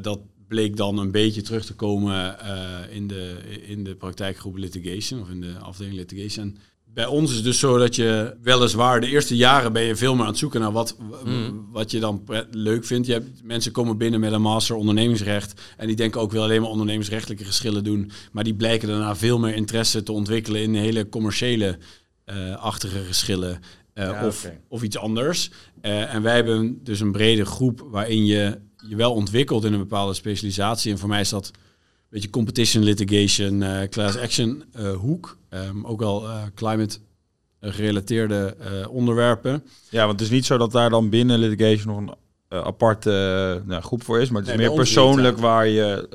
dat 0.01 0.19
bleek 0.47 0.77
dan 0.77 0.97
een 0.97 1.11
beetje 1.11 1.41
terug 1.41 1.65
te 1.65 1.73
komen 1.73 2.39
eh, 2.39 2.95
in, 2.95 3.07
de, 3.07 3.35
in 3.67 3.83
de 3.83 3.95
praktijkgroep 3.95 4.55
litigation 4.57 5.21
of 5.21 5.29
in 5.29 5.41
de 5.41 5.53
afdeling 5.61 5.95
litigation. 5.95 6.45
En 6.45 6.57
bij 6.93 7.05
ons 7.05 7.29
is 7.29 7.35
het 7.35 7.45
dus 7.45 7.59
zo 7.59 7.77
dat 7.77 7.95
je 7.95 8.35
weliswaar 8.41 9.01
de 9.01 9.07
eerste 9.07 9.35
jaren 9.35 9.73
ben 9.73 9.81
je 9.83 9.95
veel 9.95 10.13
meer 10.13 10.21
aan 10.23 10.29
het 10.29 10.37
zoeken 10.37 10.59
naar 10.61 10.71
wat, 10.71 10.97
w- 11.09 11.25
Mm. 11.27 11.67
wat 11.71 11.91
je 11.91 11.99
dan 11.99 12.23
leuk 12.51 12.85
vindt. 12.85 13.07
Je 13.07 13.13
hebt, 13.13 13.43
mensen 13.43 13.71
komen 13.71 13.97
binnen 13.97 14.19
met 14.19 14.31
een 14.31 14.41
master 14.41 14.75
ondernemingsrecht 14.75 15.61
en 15.77 15.87
die 15.87 15.95
denken 15.95 16.21
ook 16.21 16.31
wel 16.31 16.43
alleen 16.43 16.61
maar 16.61 16.69
ondernemingsrechtelijke 16.69 17.45
geschillen 17.45 17.83
doen. 17.83 18.11
Maar 18.31 18.43
die 18.43 18.55
blijken 18.55 18.87
daarna 18.87 19.15
veel 19.15 19.39
meer 19.39 19.55
interesse 19.55 20.03
te 20.03 20.11
ontwikkelen 20.11 20.61
in 20.61 20.75
hele 20.75 21.09
commerciële 21.09 21.77
eh, 22.25 22.55
achtige 22.55 22.99
geschillen. 23.03 23.59
eh, 23.93 24.03
Ja, 24.05 24.27
of, 24.27 24.51
of 24.67 24.83
iets 24.83 24.97
anders. 24.97 25.51
En 25.81 26.21
wij 26.21 26.35
hebben 26.35 26.79
dus 26.83 26.99
een 26.99 27.11
brede 27.11 27.45
groep 27.45 27.87
waarin 27.91 28.25
je 28.25 28.59
je 28.89 28.95
wel 28.95 29.13
ontwikkelt 29.13 29.63
in 29.63 29.73
een 29.73 29.79
bepaalde 29.79 30.13
specialisatie. 30.13 30.91
En 30.91 30.97
voor 30.97 31.09
mij 31.09 31.19
is 31.21 31.29
dat 31.29 31.45
een 31.47 31.51
beetje 32.09 32.29
competition 32.29 32.83
litigation, 32.83 33.63
eh, 33.63 33.87
class 33.89 34.17
action 34.17 34.63
eh, 34.73 34.93
hoek. 34.95 35.37
Ehm, 35.49 35.85
ook 35.85 36.01
al 36.01 36.23
eh, 36.27 36.41
climate 36.55 36.97
gerelateerde 37.61 38.55
onderwerpen. 38.89 39.63
Ja, 39.89 39.99
want 40.05 40.11
het 40.19 40.21
is 40.29 40.35
niet 40.35 40.45
zo 40.45 40.57
dat 40.57 40.71
daar 40.71 40.89
dan 40.89 41.09
binnen 41.09 41.39
litigation 41.39 41.95
nog 41.95 42.15
een 42.49 42.63
aparte 42.63 43.61
nou, 43.65 43.81
groep 43.81 44.03
voor 44.03 44.19
is. 44.19 44.29
Maar 44.29 44.41
het 44.41 44.49
is 44.49 44.57
Nee, 44.57 44.67
meer 44.67 44.75
persoonlijk 44.75 45.37
waar 45.37 45.67
je 45.67 46.07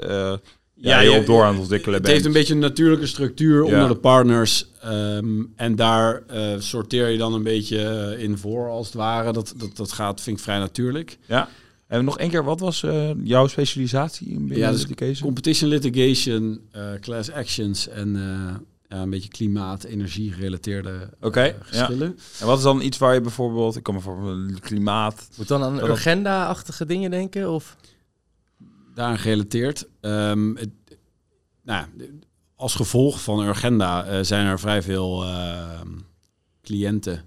ja, 0.74 1.00
je 1.00 1.12
op 1.12 1.26
door 1.26 1.42
aan 1.42 1.52
het 1.52 1.60
ontwikkelen 1.60 1.94
Het 1.94 2.02
bent. 2.02 2.14
heeft 2.14 2.26
een 2.26 2.32
beetje 2.32 2.54
een 2.54 2.60
natuurlijke 2.60 3.06
structuur 3.06 3.66
Ja. 3.66 3.72
onder 3.72 3.88
de 3.88 4.00
partners. 4.00 4.68
ehm, 4.80 5.42
en 5.56 5.76
daar 5.76 6.22
sorteer 6.58 7.08
je 7.08 7.18
dan 7.18 7.34
een 7.34 7.42
beetje 7.42 8.14
in 8.18 8.38
voor, 8.38 8.68
als 8.68 8.86
het 8.86 8.94
ware. 8.94 9.32
Dat, 9.32 9.54
dat, 9.56 9.76
dat 9.76 9.92
gaat, 9.92 10.20
vind 10.20 10.36
ik 10.36 10.42
vrij 10.42 10.58
natuurlijk. 10.58 11.18
Ja. 11.26 11.48
En 11.90 12.04
nog 12.04 12.18
één 12.18 12.30
keer, 12.30 12.44
wat 12.44 12.60
was 12.60 12.82
eh, 12.82 13.10
jouw 13.22 13.46
specialisatie 13.46 14.28
in 14.28 14.48
Ja, 14.48 14.70
dus 14.70 14.80
litigation? 14.80 15.24
Competition 15.24 15.70
litigation, 15.70 16.60
eh, 16.70 16.92
class 17.00 17.30
actions 17.30 17.88
en 17.88 18.16
eh, 18.16 18.54
ja, 18.88 19.02
een 19.02 19.10
beetje 19.10 19.28
klimaat, 19.28 19.84
energie 19.84 20.32
gerelateerde 20.32 20.90
eh, 20.90 21.26
Oké, 21.26 21.42
ja. 21.42 21.54
geschillen. 21.60 22.18
En 22.40 22.46
wat 22.46 22.58
is 22.58 22.64
dan 22.64 22.80
iets 22.80 22.98
waar 22.98 23.14
je 23.14 23.20
bijvoorbeeld, 23.20 23.76
ik 23.76 23.82
kan 23.82 24.00
voor 24.00 24.38
klimaat, 24.60 25.28
Moet 25.36 25.48
dan 25.48 25.62
aan 25.62 25.80
agenda-achtige 25.80 26.86
dingen 26.86 27.10
denken? 27.10 27.50
Of? 27.50 27.76
Daaraan 28.94 29.18
gerelateerd. 29.18 29.88
Ehm, 30.00 30.54
het, 30.54 30.70
nou, 31.62 31.86
ja, 31.96 32.06
als 32.54 32.74
gevolg 32.74 33.22
van 33.22 33.46
Urgenda 33.46 34.04
eh, 34.04 34.18
zijn 34.22 34.46
er 34.46 34.60
vrij 34.60 34.82
veel 34.82 35.24
ehm, 35.24 35.88
cliënten 36.62 37.24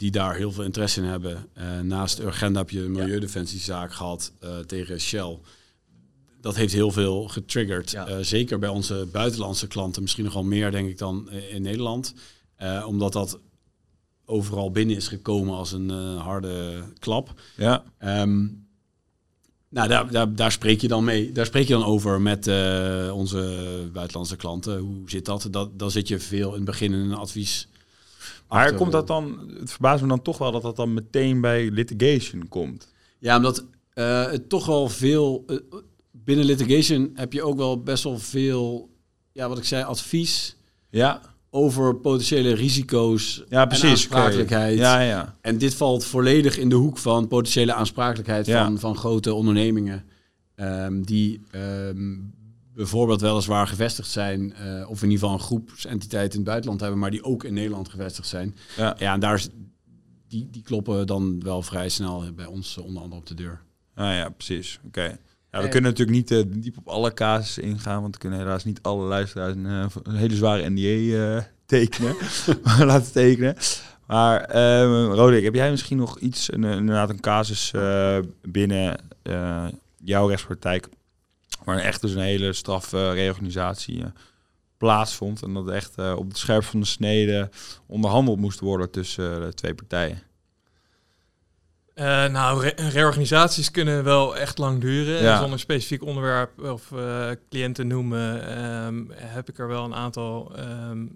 die 0.00 0.10
daar 0.10 0.34
heel 0.34 0.52
veel 0.52 0.64
interesse 0.64 1.00
in 1.00 1.06
hebben. 1.06 1.46
Eh, 1.52 1.80
naast 1.80 2.18
Urgenda 2.18 2.58
heb 2.58 2.70
je 2.70 2.82
een 2.82 2.92
milieudefensiezaak 2.92 3.92
gehad 3.92 4.32
eh, 4.40 4.58
tegen 4.58 5.00
Shell. 5.00 5.38
Dat 6.40 6.56
heeft 6.56 6.72
heel 6.72 6.90
veel 6.90 7.28
getriggerd. 7.28 7.90
Ja. 7.90 8.06
Eh, 8.06 8.16
zeker 8.20 8.58
bij 8.58 8.68
onze 8.68 9.08
buitenlandse 9.12 9.66
klanten. 9.66 10.02
Misschien 10.02 10.24
nogal 10.24 10.44
meer, 10.44 10.70
denk 10.70 10.88
ik, 10.88 10.98
dan 10.98 11.30
in 11.30 11.62
Nederland. 11.62 12.14
Eh, 12.56 12.84
omdat 12.86 13.12
dat 13.12 13.38
overal 14.24 14.70
binnen 14.70 14.96
is 14.96 15.08
gekomen 15.08 15.54
als 15.54 15.72
een 15.72 15.90
eh, 15.90 16.20
harde 16.22 16.82
klap. 16.98 17.40
ja. 17.56 17.84
Ehm, 17.98 18.46
nou, 19.68 19.88
daar, 19.88 20.10
daar, 20.10 20.34
daar 20.34 20.52
spreek 20.52 20.80
je 20.80 20.88
dan 20.88 21.04
mee. 21.04 21.32
Daar 21.32 21.46
spreek 21.46 21.66
je 21.66 21.72
dan 21.72 21.84
over 21.84 22.20
met 22.20 22.46
eh, 22.46 23.10
onze 23.14 23.88
buitenlandse 23.92 24.36
klanten. 24.36 24.78
Hoe 24.78 25.10
zit 25.10 25.24
dat? 25.24 25.48
dat? 25.50 25.78
Dan 25.78 25.90
zit 25.90 26.08
je 26.08 26.18
veel 26.18 26.48
in 26.48 26.54
het 26.54 26.64
begin 26.64 26.92
in 26.92 26.98
een 26.98 27.14
Maar 28.50 28.74
komt 28.74 28.92
dat 28.92 29.06
dan, 29.06 29.50
het 29.58 29.70
verbaast 29.70 30.02
me 30.02 30.08
dan 30.08 30.22
toch 30.22 30.38
wel 30.38 30.52
dat 30.52 30.62
dat 30.62 30.76
dan 30.76 30.94
meteen 30.94 31.40
bij 31.40 31.70
litigation 31.70 32.48
komt. 32.48 32.88
Ja, 33.18 33.36
omdat 33.36 33.64
eh, 33.92 34.30
het 34.30 34.48
toch 34.48 34.66
wel 34.66 34.88
veel... 34.88 35.44
eh, 35.46 35.56
binnen 36.10 36.44
litigation 36.44 37.10
heb 37.14 37.32
je 37.32 37.42
ook 37.42 37.56
wel 37.56 37.82
best 37.82 38.04
wel 38.04 38.18
veel, 38.18 38.90
ja, 39.32 39.48
wat 39.48 39.58
ik 39.58 39.64
zei, 39.64 39.84
advies 39.84 40.56
Ja, 40.90 41.20
over 41.50 41.96
potentiële 41.96 42.52
risico's 42.54 43.44
ja 43.48 43.66
precies. 43.66 43.84
en 43.84 43.90
aansprakelijkheid. 43.90 44.78
Ja, 44.78 45.00
ja. 45.00 45.36
En 45.40 45.58
dit 45.58 45.74
valt 45.74 46.04
volledig 46.04 46.58
in 46.58 46.68
de 46.68 46.74
hoek 46.74 46.98
van 46.98 47.28
potentiële 47.28 47.72
aansprakelijkheid 47.72 48.46
Ja. 48.46 48.64
van, 48.64 48.78
van 48.78 48.96
grote 48.96 49.34
ondernemingen. 49.34 50.04
ehm, 50.54 51.02
die 51.02 51.40
ehm, 51.50 52.16
bijvoorbeeld 52.80 53.20
weliswaar 53.20 53.66
gevestigd 53.66 54.08
zijn, 54.10 54.54
eh, 54.54 54.90
of 54.90 55.02
in 55.02 55.10
ieder 55.10 55.18
geval 55.18 55.32
een 55.32 55.44
groepsentiteit 55.44 56.30
in 56.32 56.38
het 56.38 56.48
buitenland 56.48 56.80
hebben, 56.80 56.98
maar 56.98 57.10
die 57.10 57.24
ook 57.24 57.44
in 57.44 57.54
Nederland 57.54 57.88
gevestigd 57.88 58.28
zijn. 58.28 58.56
Ja. 58.76 58.96
Ja, 58.98 59.12
en 59.14 59.20
daar 59.20 59.34
is, 59.34 59.48
die, 60.28 60.48
die 60.50 60.62
kloppen 60.62 61.06
dan 61.06 61.42
wel 61.42 61.62
vrij 61.62 61.88
snel 61.88 62.24
bij 62.36 62.46
ons 62.46 62.76
eh, 62.78 62.84
onder 62.84 63.02
andere 63.02 63.20
op 63.20 63.26
de 63.26 63.34
deur. 63.34 63.60
Ah, 63.94 64.14
ja, 64.14 64.28
precies. 64.28 64.80
Oké. 64.86 65.02
Ja, 65.02 65.58
we 65.58 65.64
En- 65.64 65.70
kunnen 65.70 65.90
natuurlijk 65.90 66.16
niet 66.18 66.30
eh, 66.30 66.42
diep 66.62 66.78
op 66.78 66.88
alle 66.88 67.14
casussen 67.14 67.62
ingaan, 67.62 68.00
want 68.02 68.14
we 68.14 68.20
kunnen 68.20 68.38
helaas 68.38 68.64
niet 68.64 68.82
alle 68.82 69.04
luisteraars 69.06 69.54
een, 69.54 69.64
een 70.02 70.16
hele 70.16 70.34
zware 70.36 70.70
NDA 70.70 71.36
eh, 71.36 71.42
tekenen, 71.66 72.14
laten 72.90 73.12
tekenen. 73.12 73.56
Maar 74.06 74.40
ehm 74.40 75.12
Roderick, 75.12 75.44
heb 75.44 75.54
jij 75.54 75.70
misschien 75.70 75.96
nog 75.96 76.18
iets, 76.18 76.52
een, 76.52 76.64
inderdaad 76.64 77.10
een 77.10 77.20
casus 77.20 77.72
eh, 77.72 78.18
binnen 78.42 78.98
eh, 79.22 79.66
jouw 80.04 80.26
rechtspraktijk, 80.28 80.88
waar 81.64 81.78
echt 81.78 82.00
dus 82.00 82.12
een 82.12 82.20
hele 82.20 82.52
strafreorganisatie 82.52 84.02
eh, 84.02 84.10
plaatsvond 84.76 85.42
en 85.42 85.54
dat 85.54 85.68
echt 85.68 85.94
eh, 85.98 86.14
op 86.16 86.28
het 86.28 86.38
scherp 86.38 86.64
van 86.64 86.80
de 86.80 86.86
snede 86.86 87.50
onderhandeld 87.86 88.38
moest 88.38 88.60
worden 88.60 88.90
tussen 88.90 89.34
eh, 89.34 89.40
de 89.46 89.54
twee 89.54 89.74
partijen? 89.74 90.22
Eh, 91.94 92.26
nou, 92.26 92.60
re- 92.62 92.88
reorganisaties 92.88 93.70
kunnen 93.70 94.04
wel 94.04 94.36
echt 94.36 94.58
lang 94.58 94.80
duren. 94.80 95.22
Ja. 95.22 95.38
Zonder 95.40 95.58
specifiek 95.58 96.02
onderwerp 96.04 96.60
of 96.60 96.92
eh, 96.92 97.30
cliënten 97.50 97.86
noemen, 97.86 98.46
ehm, 98.56 99.04
heb 99.12 99.48
ik 99.48 99.58
er 99.58 99.68
wel 99.68 99.84
een 99.84 99.94
aantal, 99.94 100.56
ehm, 100.56 101.06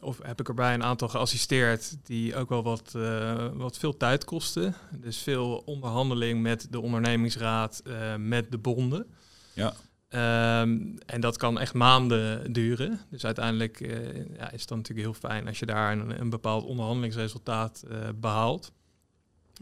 of 0.00 0.18
heb 0.22 0.40
ik 0.40 0.48
erbij 0.48 0.74
een 0.74 0.82
aantal 0.82 1.08
geassisteerd 1.08 1.96
die 2.02 2.36
ook 2.36 2.48
wel 2.48 2.62
wat, 2.62 2.92
eh, 2.96 3.46
wat 3.54 3.78
veel 3.78 3.96
tijd 3.96 4.24
kosten. 4.24 4.74
Dus 4.92 5.16
veel 5.18 5.62
onderhandeling 5.64 6.42
met 6.42 6.66
de 6.70 6.80
ondernemingsraad, 6.80 7.82
eh, 7.86 8.14
met 8.18 8.50
de 8.50 8.58
bonden. 8.58 9.06
Ja. 9.52 9.74
Ehm, 10.12 10.78
en 11.06 11.20
dat 11.20 11.36
kan 11.36 11.58
echt 11.58 11.74
maanden 11.74 12.52
duren. 12.52 13.00
Dus 13.10 13.24
uiteindelijk 13.24 13.80
eh, 13.80 14.14
ja, 14.36 14.50
is 14.50 14.60
het 14.60 14.68
dan 14.68 14.78
natuurlijk 14.78 15.06
heel 15.06 15.30
fijn 15.30 15.48
als 15.48 15.58
je 15.58 15.66
daar 15.66 15.92
een, 15.92 16.20
een 16.20 16.30
bepaald 16.30 16.64
onderhandelingsresultaat 16.64 17.84
eh, 17.90 17.98
behaalt. 18.14 18.72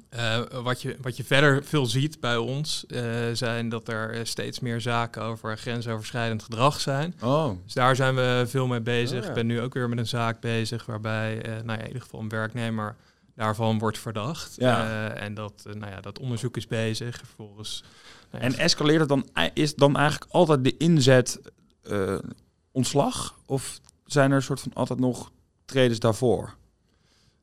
Eh, 0.09 0.41
wat, 0.63 0.83
je, 0.83 0.97
wat 1.01 1.17
je 1.17 1.25
verder 1.25 1.65
veel 1.65 1.87
ziet 1.87 2.21
bij 2.21 2.37
ons, 2.37 2.85
zijn 3.33 3.69
dat 3.69 3.89
er 3.89 4.27
steeds 4.27 4.61
meer 4.61 4.81
zaken 4.81 5.23
over 5.23 5.59
grensoverschrijdend 5.59 6.43
gedrag 6.43 6.81
zijn. 6.81 7.15
Oh, 7.23 7.51
Dus 7.65 7.75
daar 7.75 7.97
zijn 7.97 8.15
we 8.15 8.45
veel 8.47 8.67
mee 8.67 8.81
bezig. 8.81 9.19
Oh, 9.19 9.23
ja. 9.23 9.29
Ik 9.29 9.35
ben 9.35 9.47
nu 9.47 9.61
ook 9.61 9.75
weer 9.75 9.89
met 9.89 9.99
een 9.99 10.07
zaak 10.07 10.41
bezig 10.41 10.87
waarbij 10.87 11.35
nou 11.65 11.79
ja, 11.79 11.79
in 11.79 11.87
ieder 11.87 12.03
geval 12.03 12.21
een 12.21 12.29
werknemer 12.29 12.97
daarvan 13.35 13.79
wordt 13.79 13.99
verdacht. 13.99 14.55
Ja. 14.57 15.09
En 15.09 15.35
dat, 15.35 15.63
nou 15.65 15.93
ja, 15.93 16.01
dat 16.01 16.19
onderzoek 16.19 16.57
is 16.57 16.67
bezig. 16.67 17.17
Vervolgens, 17.17 17.85
En 18.31 18.55
escaleert 18.59 19.01
het 19.01 19.09
dan, 19.09 19.29
is 19.55 19.75
dan 19.75 19.97
eigenlijk 19.97 20.33
altijd 20.33 20.65
de 20.65 20.77
inzet 20.77 21.41
eh, 21.83 22.19
ontslag? 22.73 23.39
Of 23.47 23.81
zijn 24.07 24.33
er 24.33 24.43
soort 24.43 24.61
van 24.61 24.73
altijd 24.75 24.99
nog 24.99 25.31
tredens 25.65 25.99
daarvoor? 25.99 26.55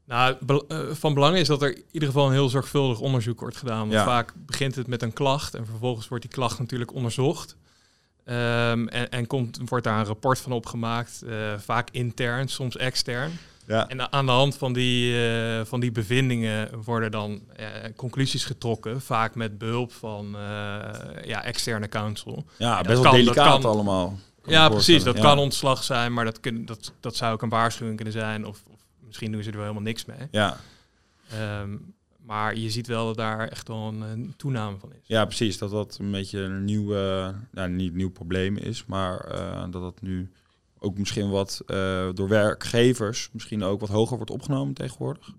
Nou, 0.05 0.35
eh, 0.67 0.79
van 0.91 1.13
belang 1.13 1.35
is 1.37 1.47
dat 1.47 1.61
er 1.61 1.75
in 1.75 1.83
ieder 1.91 2.09
geval 2.09 2.25
een 2.27 2.31
heel 2.33 2.49
zorgvuldig 2.49 2.99
onderzoek 2.99 3.39
wordt 3.39 3.57
gedaan. 3.57 3.79
Want 3.79 3.91
Ja. 3.91 4.03
vaak 4.03 4.33
begint 4.35 4.75
het 4.75 4.87
met 4.87 5.01
een 5.01 5.13
klacht 5.13 5.55
en 5.55 5.65
vervolgens 5.65 6.07
wordt 6.07 6.23
die 6.23 6.33
klacht 6.33 6.59
natuurlijk 6.59 6.93
onderzocht. 6.93 7.55
Ehm, 8.23 8.87
en 8.87 9.09
en 9.09 9.27
komt, 9.27 9.59
wordt 9.65 9.85
daar 9.85 9.99
een 9.99 10.05
rapport 10.05 10.39
van 10.39 10.51
opgemaakt, 10.51 11.21
eh, 11.21 11.53
vaak 11.57 11.89
intern, 11.91 12.47
soms 12.47 12.77
extern. 12.77 13.31
Ja. 13.67 13.87
En 13.87 14.11
aan 14.11 14.25
de 14.25 14.31
hand 14.31 14.57
van 14.57 14.73
die, 14.73 15.27
eh, 15.29 15.65
van 15.65 15.79
die 15.79 15.91
bevindingen 15.91 16.83
worden 16.83 17.11
dan 17.11 17.41
eh, 17.55 17.67
conclusies 17.95 18.45
getrokken, 18.45 19.01
vaak 19.01 19.35
met 19.35 19.57
behulp 19.57 19.93
van 19.93 20.25
eh, 20.35 20.39
ja, 21.25 21.43
externe 21.43 21.89
counsel. 21.89 22.45
Ja, 22.57 22.81
best 22.81 22.93
wel 22.93 23.01
kan- 23.01 23.11
delicaat 23.11 23.61
kan. 23.61 23.71
allemaal. 23.71 24.17
Ja, 24.45 24.69
precies. 24.69 25.03
Dat 25.03 25.19
kan 25.19 25.37
ontslag 25.37 25.83
zijn, 25.83 26.13
maar 26.13 26.25
dat, 26.25 26.39
kun, 26.39 26.65
dat, 26.65 26.93
dat 26.99 27.15
zou 27.15 27.33
ook 27.33 27.41
een 27.41 27.49
waarschuwing 27.49 27.95
kunnen 27.95 28.13
zijn. 28.13 28.45
Of, 28.45 28.63
of 28.73 28.79
misschien 29.05 29.31
doen 29.31 29.43
ze 29.43 29.49
er 29.49 29.55
wel 29.55 29.65
helemaal 29.65 29.83
niks 29.83 30.05
mee. 30.05 30.27
Ja. 30.31 30.57
Ehm, 31.29 31.77
maar 32.25 32.57
je 32.57 32.69
ziet 32.69 32.87
wel 32.87 33.05
dat 33.05 33.17
daar 33.17 33.47
echt 33.47 33.67
wel 33.67 33.87
een, 33.87 34.01
een 34.01 34.33
toename 34.37 34.77
van 34.77 34.91
is. 34.91 34.99
ja, 35.03 35.25
precies. 35.25 35.57
Dat 35.57 35.71
dat 35.71 35.97
een 36.01 36.11
beetje 36.11 36.39
een 36.39 36.65
nieuw, 36.65 36.93
nou, 37.51 37.69
niet 37.69 37.93
nieuw 37.93 38.11
probleem 38.11 38.57
is, 38.57 38.85
maar 38.85 39.25
dat 39.69 39.81
dat 39.81 40.01
nu 40.01 40.31
ook 40.87 40.97
misschien 40.97 41.29
wat 41.29 41.61
eh, 41.65 42.09
door 42.13 42.27
werkgevers 42.27 43.29
misschien 43.31 43.63
ook 43.63 43.79
wat 43.79 43.89
hoger 43.89 44.15
wordt 44.15 44.31
opgenomen 44.31 44.73
tegenwoordig. 44.73 45.29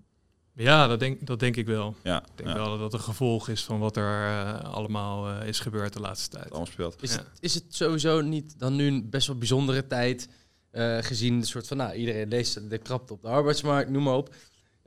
Ja, 0.53 0.87
dat 0.87 0.99
denk, 0.99 1.27
dat 1.27 1.39
denk 1.39 1.55
ik 1.55 1.65
wel. 1.65 1.95
Ja, 2.03 2.17
Ik 2.21 2.27
denk 2.35 2.49
ja, 2.49 2.55
wel 2.55 2.69
dat 2.69 2.79
dat 2.79 2.93
een 2.93 2.99
gevolg 2.99 3.47
is 3.49 3.63
van 3.63 3.79
wat 3.79 3.97
er 3.97 4.27
eh, 4.27 4.73
allemaal 4.73 5.29
eh, 5.29 5.47
is 5.47 5.59
gebeurd 5.59 5.93
de 5.93 5.99
laatste 5.99 6.29
tijd. 6.29 6.43
het 6.43 6.53
allemaal 6.53 6.71
speelt. 6.71 7.01
Is, 7.03 7.11
Ja. 7.13 7.17
het, 7.17 7.27
is 7.39 7.53
het 7.53 7.63
sowieso 7.69 8.21
niet 8.21 8.59
dan 8.59 8.75
nu 8.75 8.87
een 8.87 9.09
best 9.09 9.27
wel 9.27 9.37
bijzondere 9.37 9.87
tijd, 9.87 10.29
eh, 10.71 10.97
gezien 11.01 11.39
de 11.39 11.45
soort 11.45 11.67
van, 11.67 11.77
nou, 11.77 11.93
iedereen 11.93 12.27
leest 12.27 12.69
de 12.69 12.77
krapte 12.77 13.13
op 13.13 13.21
de 13.21 13.27
arbeidsmarkt, 13.27 13.89
noem 13.89 14.03
maar 14.03 14.15
op. 14.15 14.35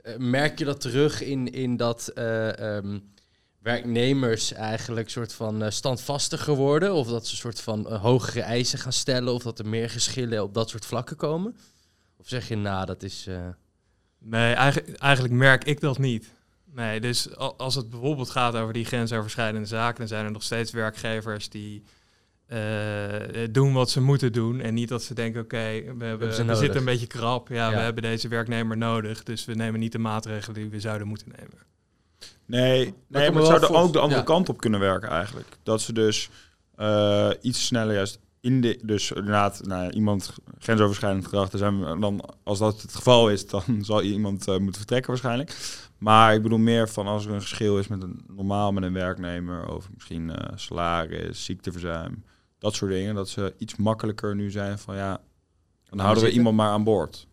Eh, 0.02 0.16
merk 0.16 0.58
je 0.58 0.64
dat 0.64 0.80
terug 0.80 1.22
in, 1.22 1.52
in 1.52 1.76
dat 1.76 2.08
eh, 2.08 2.76
ehm, 2.76 2.98
werknemers 3.62 4.52
eigenlijk 4.52 5.10
soort 5.10 5.32
van 5.32 5.62
eh, 5.62 5.70
standvastiger 5.70 6.54
worden? 6.54 6.94
Of 6.94 7.08
dat 7.08 7.26
ze 7.26 7.36
soort 7.36 7.60
van 7.60 7.88
eh, 7.88 8.00
hogere 8.02 8.40
eisen 8.40 8.78
gaan 8.78 8.92
stellen? 8.92 9.32
Of 9.34 9.42
dat 9.42 9.58
er 9.58 9.66
meer 9.66 9.90
geschillen 9.90 10.42
op 10.42 10.54
dat 10.54 10.70
soort 10.70 10.86
vlakken 10.86 11.16
komen? 11.16 11.56
Of 12.18 12.28
zeg 12.28 12.48
je, 12.48 12.56
nou, 12.56 12.86
dat 12.86 13.02
is... 13.02 13.26
eh, 13.26 13.48
Nee, 14.24 14.52
eigenlijk, 14.54 14.96
eigenlijk 14.98 15.34
merk 15.34 15.64
ik 15.64 15.80
dat 15.80 15.98
niet. 15.98 16.30
Nee, 16.74 17.00
dus 17.00 17.36
al- 17.36 17.58
als 17.58 17.74
het 17.74 17.90
bijvoorbeeld 17.90 18.30
gaat 18.30 18.54
over 18.54 18.72
die 18.72 18.84
grensoverschrijdende 18.84 19.66
zaken, 19.68 19.98
dan 19.98 20.08
zijn 20.08 20.24
er 20.24 20.30
nog 20.30 20.42
steeds 20.42 20.70
werkgevers 20.70 21.48
die 21.48 21.82
doen 23.50 23.72
wat 23.72 23.90
ze 23.90 24.00
moeten 24.00 24.32
doen. 24.32 24.60
En 24.60 24.74
niet 24.74 24.88
dat 24.88 25.02
ze 25.02 25.14
denken, 25.14 25.40
oké, 25.42 25.56
we, 25.96 26.04
hebben, 26.04 26.18
we 26.46 26.54
zitten 26.56 26.76
een 26.78 26.84
beetje 26.84 27.06
krap. 27.06 27.48
Ja, 27.48 27.70
Ja. 27.70 27.76
we 27.76 27.82
hebben 27.82 28.02
deze 28.02 28.28
werknemer 28.28 28.76
nodig. 28.76 29.22
Dus 29.22 29.44
we 29.44 29.54
nemen 29.54 29.80
niet 29.80 29.92
de 29.92 29.98
maatregelen 29.98 30.54
die 30.60 30.70
we 30.70 30.80
zouden 30.80 31.06
moeten 31.08 31.28
nemen. 31.38 31.58
Nee, 32.60 32.84
kan 32.84 32.94
nee 33.08 33.30
maar 33.30 33.42
het 33.42 33.46
zou 33.46 33.62
er 33.62 33.80
ook 33.80 33.92
de 33.92 33.98
andere 33.98 34.20
ja. 34.20 34.26
kant 34.26 34.48
op 34.48 34.60
kunnen 34.60 34.80
werken 34.80 35.08
eigenlijk. 35.08 35.58
Dat 35.62 35.80
ze 35.80 35.92
dus 35.92 36.30
eh, 36.74 37.30
iets 37.40 37.66
sneller 37.66 37.94
juist 37.94 38.18
in 38.40 38.60
de... 38.60 38.80
Dus 38.82 39.12
inderdaad, 39.12 39.60
nou, 39.64 39.90
iemand 39.90 40.34
grensoverschrijdend 40.58 41.24
gedrag, 41.24 41.50
dan 41.50 41.58
zijn 41.58 42.00
dan, 42.00 42.24
als 42.42 42.58
dat 42.58 42.82
het 42.82 42.94
geval 42.94 43.30
is, 43.30 43.46
dan 43.46 43.62
zal 43.84 44.02
iemand 44.02 44.48
eh, 44.48 44.56
moeten 44.56 44.76
vertrekken 44.76 45.10
waarschijnlijk. 45.10 45.56
Maar 45.98 46.34
ik 46.34 46.42
bedoel 46.42 46.58
meer 46.58 46.88
van 46.88 47.06
als 47.06 47.26
er 47.26 47.32
een 47.32 47.40
geschil 47.40 47.78
is 47.78 47.88
met 47.88 48.02
een 48.02 48.24
normaal 48.28 48.72
met 48.72 48.82
een 48.82 48.92
werknemer 48.92 49.68
over 49.68 49.90
misschien 49.94 50.30
eh, 50.30 50.52
salaris, 50.56 51.44
ziekteverzuim, 51.44 52.24
dat 52.58 52.74
soort 52.74 52.90
dingen. 52.90 53.14
Dat 53.14 53.28
ze 53.28 53.54
iets 53.58 53.76
makkelijker 53.76 54.34
nu 54.34 54.50
zijn 54.50 54.78
van 54.78 54.96
ja, 54.96 55.20
dan 55.88 55.98
houden 55.98 56.24
we 56.24 56.30
iemand 56.30 56.56
maar 56.56 56.70
aan 56.70 56.84
boord. 56.84 57.26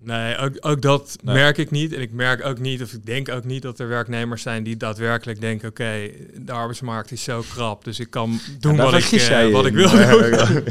Nee, 0.00 0.36
ook, 0.36 0.52
ook 0.60 0.82
dat 0.82 1.16
Nee. 1.22 1.34
merk 1.34 1.58
ik 1.58 1.70
niet. 1.70 1.92
En 1.92 2.00
ik 2.00 2.12
merk 2.12 2.44
ook 2.44 2.58
niet, 2.58 2.82
of 2.82 2.92
ik 2.92 3.06
denk 3.06 3.28
ook 3.28 3.44
niet 3.44 3.62
dat 3.62 3.78
er 3.78 3.88
werknemers 3.88 4.42
zijn 4.42 4.62
die 4.62 4.76
daadwerkelijk 4.76 5.40
denken: 5.40 5.68
oké, 5.68 6.10
de 6.40 6.52
arbeidsmarkt 6.52 7.10
is 7.12 7.22
zo 7.22 7.42
krap, 7.54 7.84
dus 7.84 8.00
ik 8.00 8.10
kan 8.10 8.40
doen 8.60 8.76
wat, 8.76 8.94
ik, 8.94 9.12
eh, 9.12 9.52
wat 9.52 9.66
ik 9.66 9.74
wil 9.74 9.90
doen. 9.90 10.00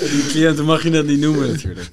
Die 0.10 0.26
cliënten 0.26 0.64
mag 0.64 0.82
je 0.82 0.90
dat 0.90 1.04
niet 1.04 1.20
noemen 1.20 1.48
natuurlijk. 1.48 1.88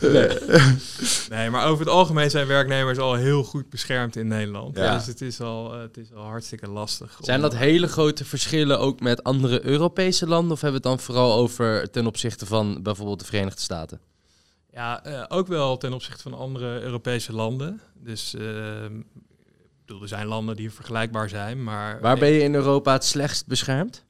Nee, 1.30 1.50
maar 1.50 1.68
over 1.68 1.86
het 1.86 1.94
algemeen 1.94 2.30
zijn 2.30 2.48
werknemers 2.48 2.98
al 2.98 3.14
heel 3.14 3.44
goed 3.44 3.70
beschermd 3.70 4.16
in 4.16 4.28
Nederland. 4.28 4.78
Ja. 4.78 4.98
Dus 4.98 5.06
het 5.06 5.22
is 5.22 5.42
al, 5.42 5.74
eh, 5.74 5.82
het 5.82 5.98
is 5.98 6.14
al 6.14 6.24
hartstikke 6.24 6.70
lastig. 6.70 7.18
Zijn 7.22 7.42
dat 7.42 7.56
hele 7.56 7.88
grote 7.88 8.26
verschillen 8.26 8.80
ook 8.80 9.00
met 9.00 9.24
andere 9.24 9.66
Europese 9.66 10.28
landen? 10.28 10.52
Of 10.52 10.62
hebben 10.62 10.82
we 10.82 10.88
het 10.90 10.98
dan 10.98 11.06
vooral 11.06 11.34
over 11.34 11.90
ten 11.90 12.08
opzichte 12.08 12.46
van 12.46 12.80
bijvoorbeeld 12.84 13.20
de 13.20 13.26
Verenigde 13.26 13.62
Staten? 13.62 14.00
Ja, 14.78 15.04
eh, 15.04 15.24
ook 15.28 15.48
wel 15.48 15.78
ten 15.78 15.94
opzichte 15.94 16.22
van 16.22 16.34
andere 16.34 16.82
Europese 16.82 17.34
landen. 17.34 17.82
Dus 17.94 18.34
eh, 18.34 18.84
ik 18.84 19.06
bedoel, 19.86 20.02
er 20.02 20.08
zijn 20.08 20.28
landen 20.28 20.56
die 20.56 20.72
vergelijkbaar 20.72 21.30
zijn, 21.30 21.64
maar... 21.64 22.02
Waar 22.02 22.18
ben 22.18 22.30
je 22.30 22.40
in 22.40 22.56
Europa 22.56 22.92
het 22.92 23.04
slechtst 23.04 23.48
beschermd? 23.48 24.06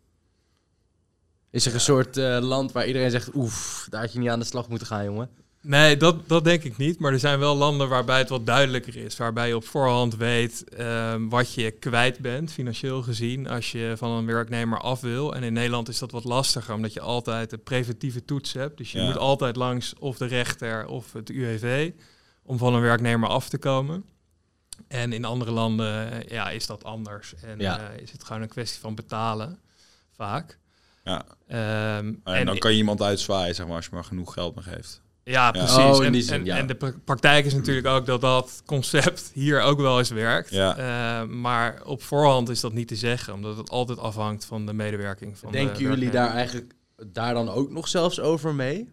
Is 1.49 1.65
er 1.65 1.73
een 1.73 1.79
soort 1.79 2.17
eh, 2.17 2.37
land 2.41 2.71
waar 2.71 2.87
iedereen 2.87 3.11
zegt, 3.11 3.35
oef, 3.35 3.87
daar 3.89 4.01
had 4.01 4.13
je 4.13 4.19
niet 4.19 4.29
aan 4.29 4.39
de 4.39 4.45
slag 4.45 4.69
moeten 4.69 4.87
gaan, 4.87 5.03
jongen? 5.03 5.29
Nee, 5.67 5.97
dat, 5.97 6.27
dat 6.27 6.43
denk 6.43 6.63
ik 6.63 6.77
niet. 6.77 6.99
Maar 6.99 7.11
er 7.13 7.19
zijn 7.19 7.39
wel 7.39 7.55
landen 7.55 7.89
waarbij 7.89 8.17
het 8.17 8.29
wat 8.29 8.45
duidelijker 8.45 8.95
is. 8.95 9.17
Waarbij 9.17 9.47
je 9.47 9.55
op 9.55 9.65
voorhand 9.65 10.15
weet 10.15 10.69
ehm, 10.69 11.27
wat 11.27 11.53
je 11.53 11.71
kwijt 11.71 12.19
bent, 12.19 12.51
financieel 12.51 13.01
gezien, 13.01 13.47
als 13.47 13.71
je 13.71 13.93
van 13.97 14.11
een 14.11 14.25
werknemer 14.25 14.79
af 14.79 15.01
wil. 15.01 15.35
En 15.35 15.43
in 15.43 15.53
Nederland 15.53 15.89
is 15.89 15.99
dat 15.99 16.11
wat 16.11 16.23
lastiger, 16.23 16.73
omdat 16.73 16.93
je 16.93 16.99
altijd 17.01 17.51
een 17.51 17.63
preventieve 17.63 18.25
toets 18.25 18.53
hebt. 18.53 18.77
Dus 18.77 18.91
je 18.91 18.99
Ja. 18.99 19.05
moet 19.05 19.17
altijd 19.17 19.55
langs 19.55 19.93
of 19.99 20.17
de 20.17 20.25
rechter 20.25 20.87
of 20.87 21.13
het 21.13 21.29
UWV 21.29 21.91
om 22.43 22.57
van 22.57 22.73
een 22.73 22.81
werknemer 22.81 23.29
af 23.29 23.49
te 23.49 23.57
komen. 23.57 24.03
En 24.87 25.13
in 25.13 25.25
andere 25.25 25.51
landen 25.51 26.11
eh, 26.11 26.29
ja, 26.29 26.49
is 26.49 26.65
dat 26.67 26.83
anders. 26.83 27.33
En 27.41 27.59
Ja. 27.59 27.79
eh, 27.91 28.01
is 28.01 28.11
het 28.11 28.23
gewoon 28.23 28.41
een 28.41 28.47
kwestie 28.47 28.79
van 28.79 28.95
betalen, 28.95 29.59
vaak. 30.15 30.57
Ja. 31.03 31.25
Ehm, 31.47 32.13
En, 32.23 32.45
dan 32.45 32.57
kan 32.57 32.71
je 32.71 32.77
iemand 32.77 33.01
uitzwaaien, 33.01 33.55
zeg 33.55 33.65
maar, 33.67 33.75
als 33.75 33.85
je 33.85 33.91
maar 33.93 34.03
genoeg 34.03 34.33
geld 34.33 34.55
nog 34.55 34.65
heeft. 34.65 35.01
Ja, 35.27 35.51
precies. 35.51 35.77
Oh, 35.77 35.95
in 35.97 36.03
en, 36.05 36.11
die 36.11 36.21
zin, 36.21 36.39
en, 36.39 36.45
ja. 36.45 36.57
en 36.57 36.67
de 36.67 36.75
pra- 36.75 36.93
praktijk 37.05 37.45
is 37.45 37.53
natuurlijk 37.53 37.87
ook 37.87 38.05
dat 38.05 38.21
dat 38.21 38.61
concept 38.65 39.31
hier 39.33 39.61
ook 39.61 39.79
wel 39.79 39.97
eens 39.97 40.09
werkt. 40.09 40.49
Ja. 40.49 40.77
Eh, 40.77 41.27
maar 41.27 41.81
op 41.85 42.03
voorhand 42.03 42.49
is 42.49 42.59
dat 42.59 42.73
niet 42.73 42.87
te 42.87 42.95
zeggen, 42.95 43.33
omdat 43.33 43.57
het 43.57 43.69
altijd 43.69 43.99
afhangt 43.99 44.45
van 44.45 44.65
de 44.65 44.73
medewerking 44.73 45.37
van 45.37 45.51
Denken 45.51 45.77
de 45.77 45.83
jullie 45.83 46.09
daar 46.09 46.31
eigenlijk 46.31 46.73
daar 47.11 47.33
dan 47.33 47.49
ook 47.49 47.71
nog 47.71 47.87
zelfs 47.87 48.19
over 48.19 48.55
mee? 48.55 48.89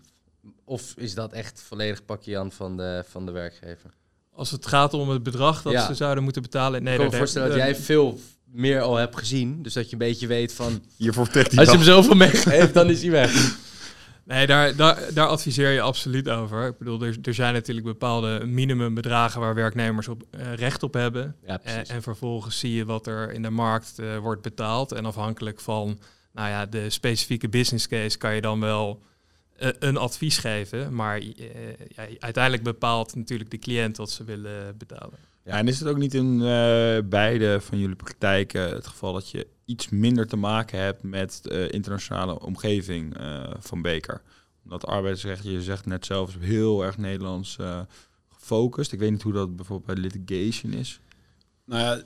Of 0.64 0.92
is 0.96 1.14
dat 1.14 1.32
echt 1.32 1.62
volledig 1.66 2.04
pakje 2.04 2.38
aan 2.38 2.52
van 2.52 2.76
de, 2.76 3.04
van 3.08 3.26
de 3.26 3.32
werkgever? 3.32 3.90
Als 4.32 4.50
het 4.50 4.66
gaat 4.66 4.94
om 4.94 5.08
het 5.08 5.22
bedrag 5.22 5.62
dat 5.62 5.72
Ja. 5.72 5.86
ze 5.86 5.94
zouden 5.94 6.24
moeten 6.24 6.42
betalen... 6.42 6.82
Nee, 6.82 6.94
ik 6.94 7.00
kan 7.00 7.10
me 7.10 7.16
voorstellen 7.16 7.48
dat 7.48 7.56
jij 7.56 7.76
veel 7.76 8.20
meer 8.44 8.80
al 8.80 8.96
hebt 8.96 9.16
gezien. 9.16 9.62
Dus 9.62 9.72
dat 9.72 9.86
je 9.86 9.92
een 9.92 9.98
beetje 9.98 10.26
weet 10.26 10.52
van... 10.52 10.82
Hiervoor 10.96 11.28
Als 11.34 11.50
je 11.50 11.70
hem 11.70 11.82
zoveel 11.82 12.14
meegeeft, 12.14 12.74
dan 12.80 12.90
is 12.90 13.02
hij 13.02 13.10
weg. 13.10 13.56
Nee, 14.24 14.46
daar, 14.46 14.76
daar, 14.76 15.14
daar 15.14 15.28
adviseer 15.28 15.70
je 15.70 15.80
absoluut 15.80 16.28
over. 16.28 16.66
Ik 16.66 16.78
bedoel, 16.78 17.02
er, 17.02 17.16
er 17.22 17.34
zijn 17.34 17.54
natuurlijk 17.54 17.86
bepaalde 17.86 18.44
minimumbedragen 18.46 19.40
waar 19.40 19.54
werknemers 19.54 20.08
op, 20.08 20.22
eh, 20.30 20.54
recht 20.54 20.82
op 20.82 20.94
hebben. 20.94 21.36
Ja, 21.42 21.48
En, 21.48 21.60
precies. 21.60 21.88
en 21.88 22.02
vervolgens 22.02 22.58
zie 22.58 22.74
je 22.74 22.84
wat 22.84 23.06
er 23.06 23.32
in 23.32 23.42
de 23.42 23.50
markt 23.50 23.98
eh, 23.98 24.18
wordt 24.18 24.42
betaald. 24.42 24.92
En 24.92 25.04
afhankelijk 25.04 25.60
van 25.60 25.98
nou 26.32 26.48
ja, 26.48 26.66
de 26.66 26.90
specifieke 26.90 27.48
business 27.48 27.88
case 27.88 28.18
kan 28.18 28.34
je 28.34 28.40
dan 28.40 28.60
wel 28.60 29.02
eh, 29.56 29.68
een 29.78 29.96
advies 29.96 30.38
geven. 30.38 30.94
Maar 30.94 31.18
eh, 31.18 31.26
ja, 31.88 32.06
uiteindelijk 32.18 32.62
bepaalt 32.62 33.14
natuurlijk 33.14 33.50
de 33.50 33.58
cliënt 33.58 33.96
wat 33.96 34.10
ze 34.10 34.24
willen 34.24 34.76
betalen. 34.78 35.18
Ja, 35.44 35.56
en 35.56 35.68
is 35.68 35.78
het 35.78 35.88
ook 35.88 35.98
niet 35.98 36.14
in 36.14 36.34
eh, 36.42 36.98
beide 37.04 37.60
van 37.60 37.78
jullie 37.78 37.96
praktijken 37.96 38.62
het 38.62 38.86
geval 38.86 39.12
dat 39.12 39.30
je 39.30 39.46
iets 39.64 39.88
minder 39.88 40.26
te 40.26 40.36
maken 40.36 40.78
hebt 40.78 41.02
met 41.02 41.38
de 41.42 41.70
internationale 41.70 42.40
omgeving 42.40 43.16
eh, 43.16 43.50
van 43.58 43.82
Beker? 43.82 44.22
Omdat 44.64 44.86
arbeidsrecht, 44.86 45.44
je 45.44 45.62
zegt 45.62 45.86
net 45.86 46.06
zelf, 46.06 46.36
is 46.36 46.46
heel 46.46 46.84
erg 46.84 46.98
Nederlands 46.98 47.56
eh, 47.58 47.80
gefocust. 48.28 48.92
Ik 48.92 48.98
weet 48.98 49.10
niet 49.10 49.22
hoe 49.22 49.32
dat 49.32 49.56
bijvoorbeeld 49.56 49.94
bij 49.94 50.04
litigation 50.04 50.72
is. 50.72 51.00
Nou 51.64 51.82
ja, 51.82 52.02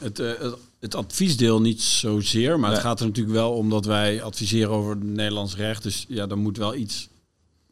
het, 0.00 0.18
eh, 0.18 0.38
het, 0.38 0.56
het 0.80 0.94
adviesdeel 0.94 1.60
niet 1.60 1.80
zozeer, 1.80 2.60
maar 2.60 2.70
het 2.70 2.80
gaat 2.80 3.00
er 3.00 3.06
natuurlijk 3.06 3.34
wel 3.34 3.52
om 3.52 3.70
dat 3.70 3.84
wij 3.84 4.22
adviseren 4.22 4.70
over 4.70 4.90
het 4.90 5.02
Nederlands 5.02 5.56
recht. 5.56 5.82
Dus 5.82 6.04
ja, 6.08 6.26
dan 6.26 6.38
moet 6.38 6.56
wel 6.56 6.74
iets 6.74 7.08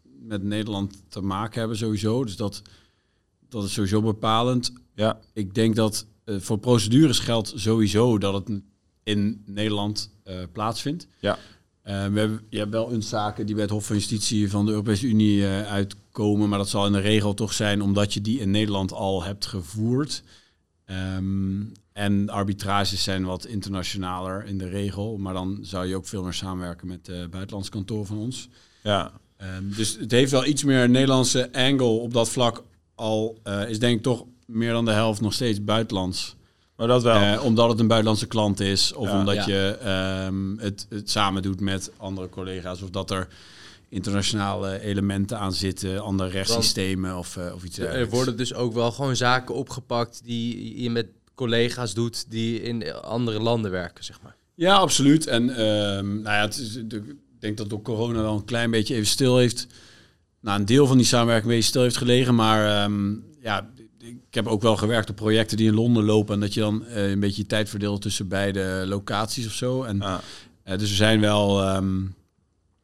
met 0.03 0.43
Nederland 0.43 1.03
te 1.09 1.21
maken 1.21 1.59
hebben 1.59 1.77
sowieso. 1.77 2.25
Dus 2.25 2.37
dat, 2.37 2.63
dat 3.49 3.65
is 3.65 3.73
sowieso 3.73 4.03
bepalend. 4.03 4.73
Ja, 4.95 5.21
Ik 5.33 5.55
denk 5.55 5.77
dat 5.77 6.07
eh, 6.25 6.37
voor 6.39 6.59
procedures 6.59 7.19
geldt 7.19 7.53
sowieso 7.57 8.19
dat 8.19 8.35
het 8.35 8.61
in 9.03 9.43
Nederland 9.47 10.11
eh, 10.25 10.37
plaatsvindt. 10.53 11.07
Ja. 11.19 11.39
Eh, 11.83 11.95
we 11.95 12.19
hebben, 12.19 12.41
je 12.49 12.59
hebt 12.59 12.71
wel 12.71 12.93
een 12.93 13.03
zaken 13.03 13.47
die 13.47 13.55
bij 13.55 13.65
het 13.65 13.73
Hof 13.73 13.87
van 13.87 13.97
Justitie 13.97 14.51
van 14.51 14.65
de 14.65 14.71
Europese 14.71 15.07
Unie 15.07 15.47
eh, 15.47 15.73
uitkomen, 15.73 16.49
maar 16.49 16.59
dat 16.59 16.69
zal 16.69 16.87
in 16.87 16.93
de 16.93 17.01
regel 17.01 17.35
toch 17.35 17.53
zijn 17.53 17.83
omdat 17.83 18.15
je 18.15 18.21
die 18.21 18.41
in 18.41 18.51
Nederland 18.51 18.93
al 18.93 19.23
hebt 19.25 19.47
gevoerd. 19.47 20.23
Ehm, 20.85 21.63
en 21.93 22.29
arbitrages 22.29 23.03
zijn 23.03 23.25
wat 23.25 23.47
internationaler 23.47 24.45
in 24.45 24.59
de 24.59 24.69
regel, 24.69 25.17
maar 25.17 25.35
dan 25.35 25.59
zou 25.63 25.87
je 25.87 25.97
ook 25.97 26.07
veel 26.07 26.23
meer 26.23 26.33
samenwerken 26.33 26.87
met 26.87 27.07
het 27.07 27.31
buitenlands 27.31 27.69
kantoor 27.69 28.07
van 28.07 28.19
ons. 28.19 28.49
ja. 28.83 29.13
Ehm, 29.37 29.69
dus 29.77 29.97
het 29.97 30.11
heeft 30.11 30.31
wel 30.31 30.47
iets 30.47 30.65
meer 30.65 30.89
Nederlandse 30.89 31.53
angle 31.53 31.87
op 31.87 32.13
dat 32.13 32.29
vlak. 32.29 32.65
Al 32.95 33.39
is 33.69 33.79
denk 33.79 33.97
ik 33.97 34.03
toch 34.03 34.25
meer 34.47 34.73
dan 34.73 34.85
de 34.85 34.91
helft 34.91 35.21
nog 35.21 35.33
steeds 35.33 35.65
buitenlands. 35.65 36.37
Maar 36.81 36.89
dat 36.89 37.03
wel. 37.03 37.17
Eh, 37.17 37.45
omdat 37.45 37.69
het 37.69 37.79
een 37.81 37.87
buitenlandse 37.87 38.27
klant 38.27 38.61
is. 38.61 38.93
Of 38.93 39.09
Ja. 39.09 39.19
omdat 39.19 39.35
Ja. 39.35 39.47
je 39.47 39.77
ehm, 39.83 40.57
het, 40.59 40.87
het 40.89 41.11
samen 41.11 41.43
doet 41.43 41.61
met 41.61 41.91
andere 41.97 42.29
collega's. 42.29 42.83
Of 42.83 42.91
dat 42.91 43.11
er 43.11 43.29
internationale 43.89 44.81
elementen 44.81 45.39
aan 45.39 45.53
zitten. 45.53 46.01
Andere 46.03 46.31
rechtssystemen 46.31 47.17
of, 47.19 47.37
eh, 47.37 47.55
of 47.55 47.65
iets 47.65 47.79
Er 47.79 47.83
dergelijks. 47.85 48.13
worden 48.15 48.37
dus 48.37 48.55
ook 48.55 48.73
wel 48.75 48.93
gewoon 48.93 49.17
zaken 49.17 49.55
opgepakt 49.55 50.21
die 50.25 50.83
je 50.83 50.91
met 50.91 51.07
collega's 51.35 51.95
doet 51.95 52.31
die 52.31 52.63
in 52.63 52.93
andere 52.95 53.41
landen 53.41 53.71
werken, 53.71 54.05
zeg 54.05 54.19
maar. 54.23 54.37
Ja, 54.55 54.75
absoluut. 54.75 55.27
En 55.27 55.51
ehm, 55.51 56.07
nou 56.23 56.37
ja, 56.37 56.41
het 56.41 56.57
is, 56.57 56.73
de- 56.85 56.97
ik 57.07 57.41
denk 57.47 57.57
dat 57.57 57.71
door 57.71 57.83
corona 57.83 58.23
wel 58.23 58.35
een 58.35 58.45
klein 58.45 58.71
beetje 58.71 58.95
even 58.95 59.07
stil 59.07 59.37
heeft. 59.39 59.67
Nou, 60.41 60.59
een 60.61 60.65
deel 60.67 60.87
van 60.87 60.97
die 60.97 61.07
samenwerking 61.07 61.49
een 61.51 61.55
beetje 61.55 61.69
stil 61.71 61.83
heeft 61.83 61.97
gelegen. 61.97 62.35
Maar 62.35 62.83
ehm, 62.85 63.15
ja, 63.43 63.71
ik 64.03 64.35
heb 64.35 64.47
ook 64.47 64.63
wel 64.63 64.77
gewerkt 64.77 65.11
op 65.11 65.17
projecten 65.17 65.57
die 65.57 65.67
in 65.69 65.75
Londen 65.75 66.05
lopen. 66.05 66.35
En 66.35 66.41
dat 66.41 66.55
je 66.55 66.61
dan 66.61 66.85
eh, 66.87 67.11
een 67.11 67.21
beetje 67.21 67.43
je 67.43 67.49
tijd 67.49 67.69
verdeelt 67.69 68.03
tussen 68.03 68.29
beide 68.29 68.85
locaties 68.87 69.47
of 69.47 69.53
zo. 69.53 69.83
En, 69.83 69.97
Ja. 69.99 70.21
eh, 70.63 70.79
dus 70.79 70.89
we 70.89 70.95
zijn 70.97 71.21
wel... 71.21 71.63
ehm, 71.63 72.03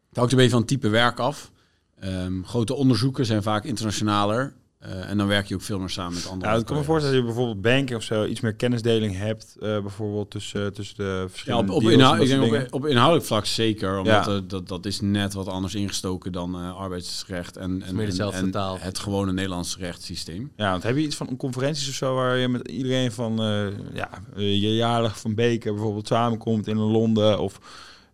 het 0.09 0.17
hangt 0.17 0.31
een 0.33 0.37
beetje 0.37 0.51
van 0.53 0.59
het 0.61 0.69
type 0.69 0.89
werk 0.89 1.19
af. 1.19 1.51
Ehm, 1.99 2.43
grote 2.43 2.75
onderzoeken 2.75 3.27
zijn 3.27 3.43
vaak 3.43 3.65
internationaler. 3.65 4.55
Eh, 4.79 5.11
en 5.11 5.19
dan 5.19 5.27
werk 5.27 5.47
je 5.47 5.55
ook 5.55 5.63
veel 5.63 5.79
meer 5.79 5.91
samen 5.91 6.15
met 6.15 6.29
andere 6.29 6.51
Ja, 6.53 6.59
ik 6.59 6.65
kan 6.67 6.77
me 6.77 6.83
voorstellen 6.83 7.17
dat 7.17 7.27
je 7.27 7.33
bijvoorbeeld 7.35 7.63
banking 7.63 7.95
of 7.99 8.03
zo 8.03 8.25
iets 8.25 8.41
meer 8.41 8.55
kennisdeling 8.55 9.17
hebt, 9.17 9.57
eh, 9.61 9.81
bijvoorbeeld 9.81 10.31
tussen, 10.31 10.73
tussen 10.73 10.97
de 10.97 11.19
Ja, 11.23 11.29
verschillende 11.29 11.73
op, 11.73 11.83
op, 11.85 11.91
inhoud, 11.91 12.21
ik 12.21 12.29
denk 12.29 12.43
inhoudelijk 12.85 13.27
vlak 13.27 13.47
zeker. 13.47 13.99
Omdat 13.99 14.27
Ja. 14.27 14.33
eh, 14.35 14.41
dat, 14.47 14.69
dat 14.69 14.87
is 14.87 15.01
net 15.01 15.33
wat 15.35 15.49
anders 15.49 15.75
ingestoken 15.75 16.33
dan 16.33 16.55
eh, 16.55 16.77
arbeidsrecht 16.77 17.57
en, 17.57 17.83
en, 17.83 17.95
meer 17.97 18.21
en- 18.21 18.51
taal. 18.51 18.79
het 18.81 18.99
gewone 18.99 19.33
Nederlandse 19.33 19.79
rechtssysteem. 19.79 20.53
Ja, 20.57 20.71
want 20.71 20.83
heb 20.83 20.97
je 20.97 21.03
iets 21.03 21.17
van 21.17 21.37
conferenties 21.37 21.89
of 21.89 21.95
zo 21.95 22.15
waar 22.15 22.37
je 22.37 22.49
met 22.49 22.69
iedereen 22.69 23.13
van 23.13 23.41
eh, 23.43 23.67
ja, 23.95 24.11
eh, 24.37 24.61
je 24.63 24.75
jaarlig 24.75 25.21
van 25.21 25.35
Beker 25.35 25.73
bijvoorbeeld 25.75 26.07
samenkomt 26.07 26.67
in 26.67 26.77
Londen 26.79 27.39
of 27.39 27.59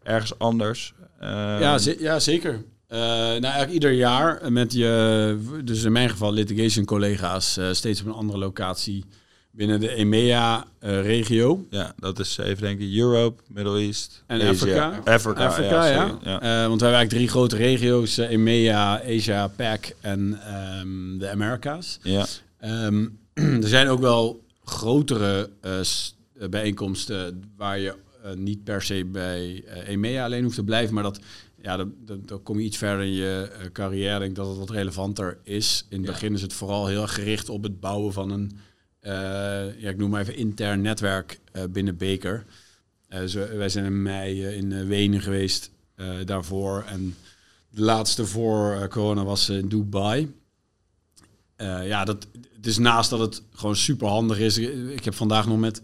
ergens 0.02 0.38
anders? 0.38 0.94
Eh, 1.18 1.28
ja, 1.60 1.78
ze- 1.78 1.96
ja, 2.00 2.18
zeker. 2.18 2.64
Eh, 2.92 2.98
nou, 2.98 3.42
eigenlijk 3.42 3.72
ieder 3.72 3.92
jaar 3.92 4.52
met 4.52 4.72
je, 4.72 5.38
dus 5.64 5.82
in 5.82 5.92
mijn 5.92 6.10
geval 6.10 6.32
litigation 6.32 6.84
collega's, 6.84 7.56
eh, 7.56 7.72
steeds 7.72 8.00
op 8.00 8.06
een 8.06 8.12
andere 8.12 8.38
locatie 8.38 9.04
binnen 9.50 9.80
de 9.80 9.94
EMEA-regio. 9.94 11.66
ja, 11.70 11.94
dat 11.96 12.18
is 12.18 12.38
even 12.38 12.62
denken 12.62 12.96
Europe, 12.96 13.42
Middle 13.48 13.78
East 13.78 14.22
En 14.26 14.36
Asia. 14.36 14.50
Afrika. 14.50 15.12
Afrika, 15.12 15.46
Afrika, 15.46 15.86
ja. 15.86 16.08
sorry, 16.08 16.18
ja. 16.22 16.40
Eh, 16.40 16.66
want 16.68 16.80
wij 16.80 16.90
hebben 16.90 16.92
eigenlijk 16.92 17.08
drie 17.08 17.28
grote 17.28 17.56
regio's, 17.56 18.18
eh, 18.18 18.30
EMEA, 18.30 19.02
Asia, 19.06 19.48
PAC 19.48 19.94
en 20.00 20.40
ehm, 20.46 21.18
de 21.18 21.30
Amerika's. 21.30 21.98
Ja. 22.02 22.26
Ehm, 22.58 23.06
er 23.62 23.68
zijn 23.68 23.88
ook 23.88 24.00
wel 24.00 24.44
grotere 24.64 25.50
eh, 25.60 25.80
eh, 25.80 26.48
bijeenkomsten 26.48 27.42
waar 27.56 27.78
je 27.78 27.94
eh, 28.22 28.32
niet 28.34 28.64
per 28.64 28.82
se 28.82 29.04
bij 29.04 29.64
eh, 29.66 29.88
EMEA 29.88 30.24
alleen 30.24 30.42
hoeft 30.42 30.54
te 30.54 30.64
blijven, 30.64 30.94
maar 30.94 31.02
dat 31.02 31.20
ja, 31.62 31.76
dan, 31.76 31.94
dan, 32.04 32.22
dan 32.26 32.42
kom 32.42 32.58
je 32.58 32.64
iets 32.64 32.76
verder 32.76 33.04
in 33.04 33.12
je 33.12 33.50
eh, 33.58 33.66
carrière. 33.72 34.14
Ik 34.14 34.20
denk 34.20 34.36
dat 34.36 34.48
het 34.48 34.58
wat 34.58 34.70
relevanter 34.70 35.38
is. 35.42 35.86
In 35.88 35.96
het 35.96 36.06
Ja. 36.06 36.12
begin 36.12 36.32
is 36.34 36.42
het 36.42 36.52
vooral 36.52 36.86
heel 36.86 37.06
gericht 37.06 37.48
op 37.48 37.62
het 37.62 37.80
bouwen 37.80 38.12
van 38.12 38.30
een, 38.30 38.58
eh, 39.00 39.80
ja, 39.80 39.88
ik 39.90 39.96
noem 39.96 40.10
maar 40.10 40.20
even 40.20 40.36
intern 40.36 40.80
netwerk 40.80 41.40
eh, 41.52 41.62
binnen 41.70 41.96
Beker. 41.96 42.44
Eh, 43.08 43.24
zo, 43.24 43.56
wij 43.56 43.68
zijn 43.68 43.84
in 43.84 44.02
mei 44.02 44.46
in 44.46 44.86
Wenen 44.86 45.20
geweest 45.20 45.70
daarvoor. 46.24 46.84
En 46.86 47.16
de 47.70 47.80
laatste 47.82 48.26
voor 48.26 48.88
corona 48.88 49.24
was 49.24 49.48
in 49.48 49.68
Dubai. 49.68 50.34
Ja, 51.56 52.04
dat, 52.04 52.26
het 52.56 52.66
is 52.66 52.78
naast 52.78 53.10
dat 53.10 53.18
het 53.18 53.42
gewoon 53.52 53.76
super 53.76 54.08
handig 54.08 54.38
is. 54.38 54.58
Ik 54.58 55.04
heb 55.04 55.14
vandaag 55.14 55.46
nog 55.46 55.58
met 55.58 55.82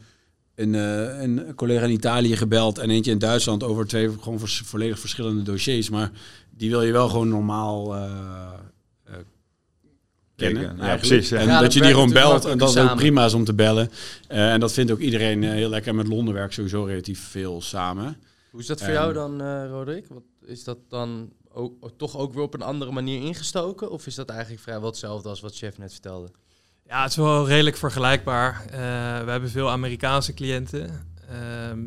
een, 0.59 0.75
eh, 0.75 1.23
een 1.23 1.55
collega 1.55 1.85
in 1.85 1.91
Italië 1.91 2.37
gebeld 2.37 2.79
en 2.79 2.91
eentje 2.91 3.11
in 3.11 3.19
Duitsland 3.19 3.63
over 3.63 3.87
twee 3.87 4.11
gewoon 4.21 4.39
vers- 4.39 4.63
volledig 4.65 4.99
verschillende 4.99 5.43
dossiers. 5.43 5.91
Maar 5.91 6.11
die 6.51 6.71
wil 6.71 6.83
je 6.83 6.93
wel 6.93 7.09
gewoon 7.09 7.29
normaal 7.29 7.95
eh, 7.95 8.03
eh, 9.05 9.15
kennen. 10.37 10.77
Ja, 10.77 10.97
precies, 10.97 11.29
ja. 11.29 11.39
En 11.39 11.47
Ja, 11.47 11.61
dat, 11.61 11.73
je 11.73 11.81
die 11.81 11.91
gewoon 11.91 12.13
belt 12.13 12.45
en 12.45 12.59
dat 12.59 12.69
is 12.69 12.77
ook 12.77 12.97
prima 12.97 13.25
is 13.25 13.35
om 13.35 13.45
te 13.45 13.55
bellen. 13.55 13.91
Eh, 14.29 14.53
en 14.53 14.61
dat 14.61 14.73
vindt 14.73 14.91
ook 14.93 14.99
iedereen 14.99 15.43
heel 15.43 15.69
lekker. 15.69 15.95
Met 15.95 16.07
Londen 16.09 16.35
werkt 16.35 16.55
sowieso 16.55 16.85
relatief 16.85 17.21
veel 17.29 17.61
samen. 17.63 18.17
Hoe 18.51 18.61
is 18.61 18.67
dat 18.67 18.79
voor 18.79 18.89
Ehm, 18.89 18.97
jou 18.97 19.13
dan, 19.13 19.41
eh 19.41 19.67
Roderick? 19.69 20.07
Wat, 20.09 20.23
is 20.47 20.65
dat 20.65 20.79
dan 20.89 21.33
ook, 21.53 21.73
toch 21.97 22.17
ook 22.19 22.33
weer 22.35 22.43
op 22.43 22.55
een 22.55 22.63
andere 22.63 22.91
manier 22.91 23.21
ingestoken? 23.21 23.91
Of 23.91 24.07
is 24.07 24.15
dat 24.15 24.29
eigenlijk 24.29 24.61
vrijwel 24.61 24.87
hetzelfde 24.89 25.29
als 25.29 25.41
wat 25.41 25.57
chef 25.57 25.79
net 25.79 25.93
vertelde? 25.93 26.29
Ja, 26.89 27.03
het 27.03 27.11
is 27.11 27.17
wel 27.17 27.49
redelijk 27.49 27.77
vergelijkbaar. 27.77 28.65
Eh, 28.65 28.71
we 29.25 29.31
hebben 29.31 29.51
veel 29.51 29.71
Amerikaanse 29.71 30.35
cliënten. 30.35 31.07
Ehm, 31.29 31.79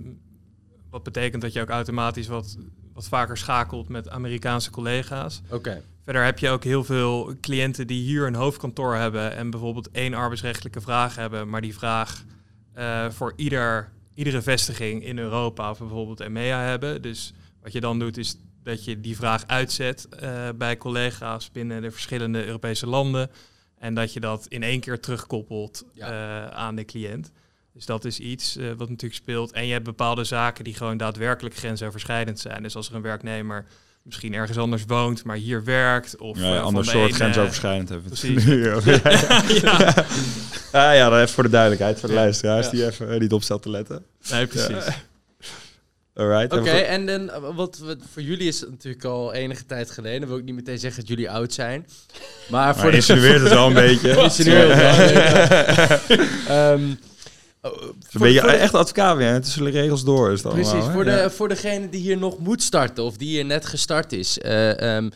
wat 0.89 1.03
betekent 1.03 1.41
dat 1.41 1.53
je 1.53 1.61
ook 1.61 1.69
automatisch 1.69 2.27
wat, 2.27 2.57
wat 2.93 3.07
vaker 3.07 3.37
schakelt 3.37 3.89
met 3.89 4.09
Amerikaanse 4.09 4.69
collega's. 4.71 5.41
Oké. 5.49 5.83
Verder 6.03 6.23
heb 6.23 6.39
je 6.39 6.49
ook 6.49 6.63
heel 6.63 6.83
veel 6.83 7.33
cliënten 7.41 7.87
die 7.87 8.03
hier 8.03 8.27
een 8.27 8.35
hoofdkantoor 8.35 8.95
hebben 8.95 9.35
en 9.35 9.49
bijvoorbeeld 9.49 9.91
één 9.91 10.13
arbeidsrechtelijke 10.13 10.81
vraag 10.81 11.15
hebben, 11.15 11.49
maar 11.49 11.61
die 11.61 11.75
vraag 11.75 12.23
eh, 12.73 13.09
voor 13.09 13.33
ieder, 13.35 13.91
iedere 14.13 14.41
vestiging 14.41 15.05
in 15.05 15.17
Europa 15.17 15.69
of 15.69 15.77
bijvoorbeeld 15.77 16.19
EMEA 16.19 16.61
hebben. 16.61 17.01
Dus 17.01 17.33
wat 17.61 17.71
je 17.71 17.81
dan 17.81 17.99
doet 17.99 18.17
is 18.17 18.37
dat 18.63 18.85
je 18.85 18.99
die 18.99 19.15
vraag 19.15 19.47
uitzet 19.47 20.07
eh, 20.09 20.49
bij 20.55 20.77
collega's 20.77 21.51
binnen 21.51 21.81
de 21.81 21.91
verschillende 21.91 22.45
Europese 22.45 22.87
landen 22.87 23.29
en 23.81 23.93
dat 23.93 24.13
je 24.13 24.19
dat 24.19 24.45
in 24.49 24.63
één 24.63 24.79
keer 24.79 24.99
terugkoppelt 24.99 25.83
Ja. 25.93 26.07
eh, 26.47 26.57
aan 26.57 26.75
de 26.75 26.85
cliënt. 26.85 27.31
Dus 27.73 27.85
dat 27.85 28.05
is 28.05 28.19
iets 28.19 28.57
eh, 28.57 28.65
wat 28.77 28.89
natuurlijk 28.89 29.21
speelt. 29.21 29.51
En 29.51 29.65
je 29.65 29.71
hebt 29.73 29.83
bepaalde 29.85 30.23
zaken 30.23 30.63
die 30.63 30.73
gewoon 30.73 30.97
daadwerkelijk 30.97 31.55
grensoverschrijdend 31.55 32.39
zijn. 32.39 32.63
Dus 32.63 32.75
als 32.75 32.89
er 32.89 32.95
een 32.95 33.01
werknemer 33.01 33.65
misschien 34.03 34.33
ergens 34.33 34.57
anders 34.57 34.83
woont, 34.87 35.23
maar 35.23 35.35
hier 35.35 35.63
werkt. 35.63 36.17
Of 36.17 36.37
Ja, 36.39 36.43
eh, 36.43 36.55
van 36.55 36.63
ander 36.63 36.83
de 36.83 36.89
soort 36.89 37.03
ene- 37.07 37.13
grensoverschrijdend 37.13 37.89
hebben 37.89 38.07
precies. 38.07 38.45
nu 38.51 38.71
over. 38.71 38.93
ja. 39.65 39.77
Ah, 40.71 40.95
ja, 40.95 41.09
dan 41.09 41.19
even 41.19 41.29
voor 41.33 41.43
de 41.43 41.49
duidelijkheid, 41.49 41.99
voor 41.99 42.09
de 42.09 42.15
Ja. 42.15 42.21
luisteraars 42.21 42.65
Ja. 42.65 42.71
die 42.71 42.85
even 42.85 43.11
eh, 43.11 43.19
niet 43.19 43.33
op 43.33 43.43
staan 43.43 43.59
te 43.59 43.69
letten. 43.69 44.05
Nee, 44.31 44.47
precies. 44.47 44.85
Alright. 46.15 46.53
Oké, 46.53 46.69
En 46.69 47.05
dan, 47.05 47.29
eh, 47.29 47.55
wat, 47.55 47.77
wat 47.77 47.97
voor 48.13 48.21
jullie 48.21 48.47
is 48.47 48.59
het 48.59 48.69
natuurlijk 48.69 49.03
al 49.05 49.33
enige 49.33 49.65
tijd 49.65 49.91
geleden. 49.91 50.19
Dan 50.19 50.29
wil 50.29 50.37
ik 50.37 50.43
niet 50.43 50.55
meteen 50.55 50.79
zeggen 50.79 50.99
dat 50.99 51.09
jullie 51.09 51.29
oud 51.29 51.53
zijn. 51.53 51.87
Maar 52.49 52.73
voor 52.73 52.81
Maar 52.83 52.91
de 52.91 52.97
insinueert 53.01 53.41
het 53.41 53.49
wel 53.53 53.67
een 53.67 53.73
beetje. 53.73 54.17
Insinueert 54.21 54.73
het 54.73 56.07
wel, 56.07 56.17
Ehm, 56.47 56.83
oh, 57.61 57.71
Het 57.71 57.81
is 57.81 57.87
een 57.87 57.95
voor- 58.09 58.21
beetje 58.21 58.39
voor 58.39 58.49
de- 58.49 58.55
echt 58.55 58.73
advocaat 58.73 59.17
weer, 59.17 59.27
hè? 59.31 59.41
tussen 59.41 59.63
de 59.63 59.69
regels 59.69 60.03
door 60.03 60.31
is 60.31 60.41
dat 60.41 60.53
Precies, 60.53 60.71
allemaal, 60.73 60.91
voor, 60.91 61.03
de, 61.03 61.11
Ja. 61.11 61.29
voor 61.29 61.47
degene 61.47 61.89
die 61.89 62.01
hier 62.01 62.17
nog 62.17 62.37
moet 62.39 62.63
starten 62.63 63.03
of 63.03 63.17
die 63.17 63.27
hier 63.27 63.45
net 63.45 63.65
gestart 63.65 64.11
is. 64.13 64.39
Eh, 64.39 64.95
ehm, 64.95 65.09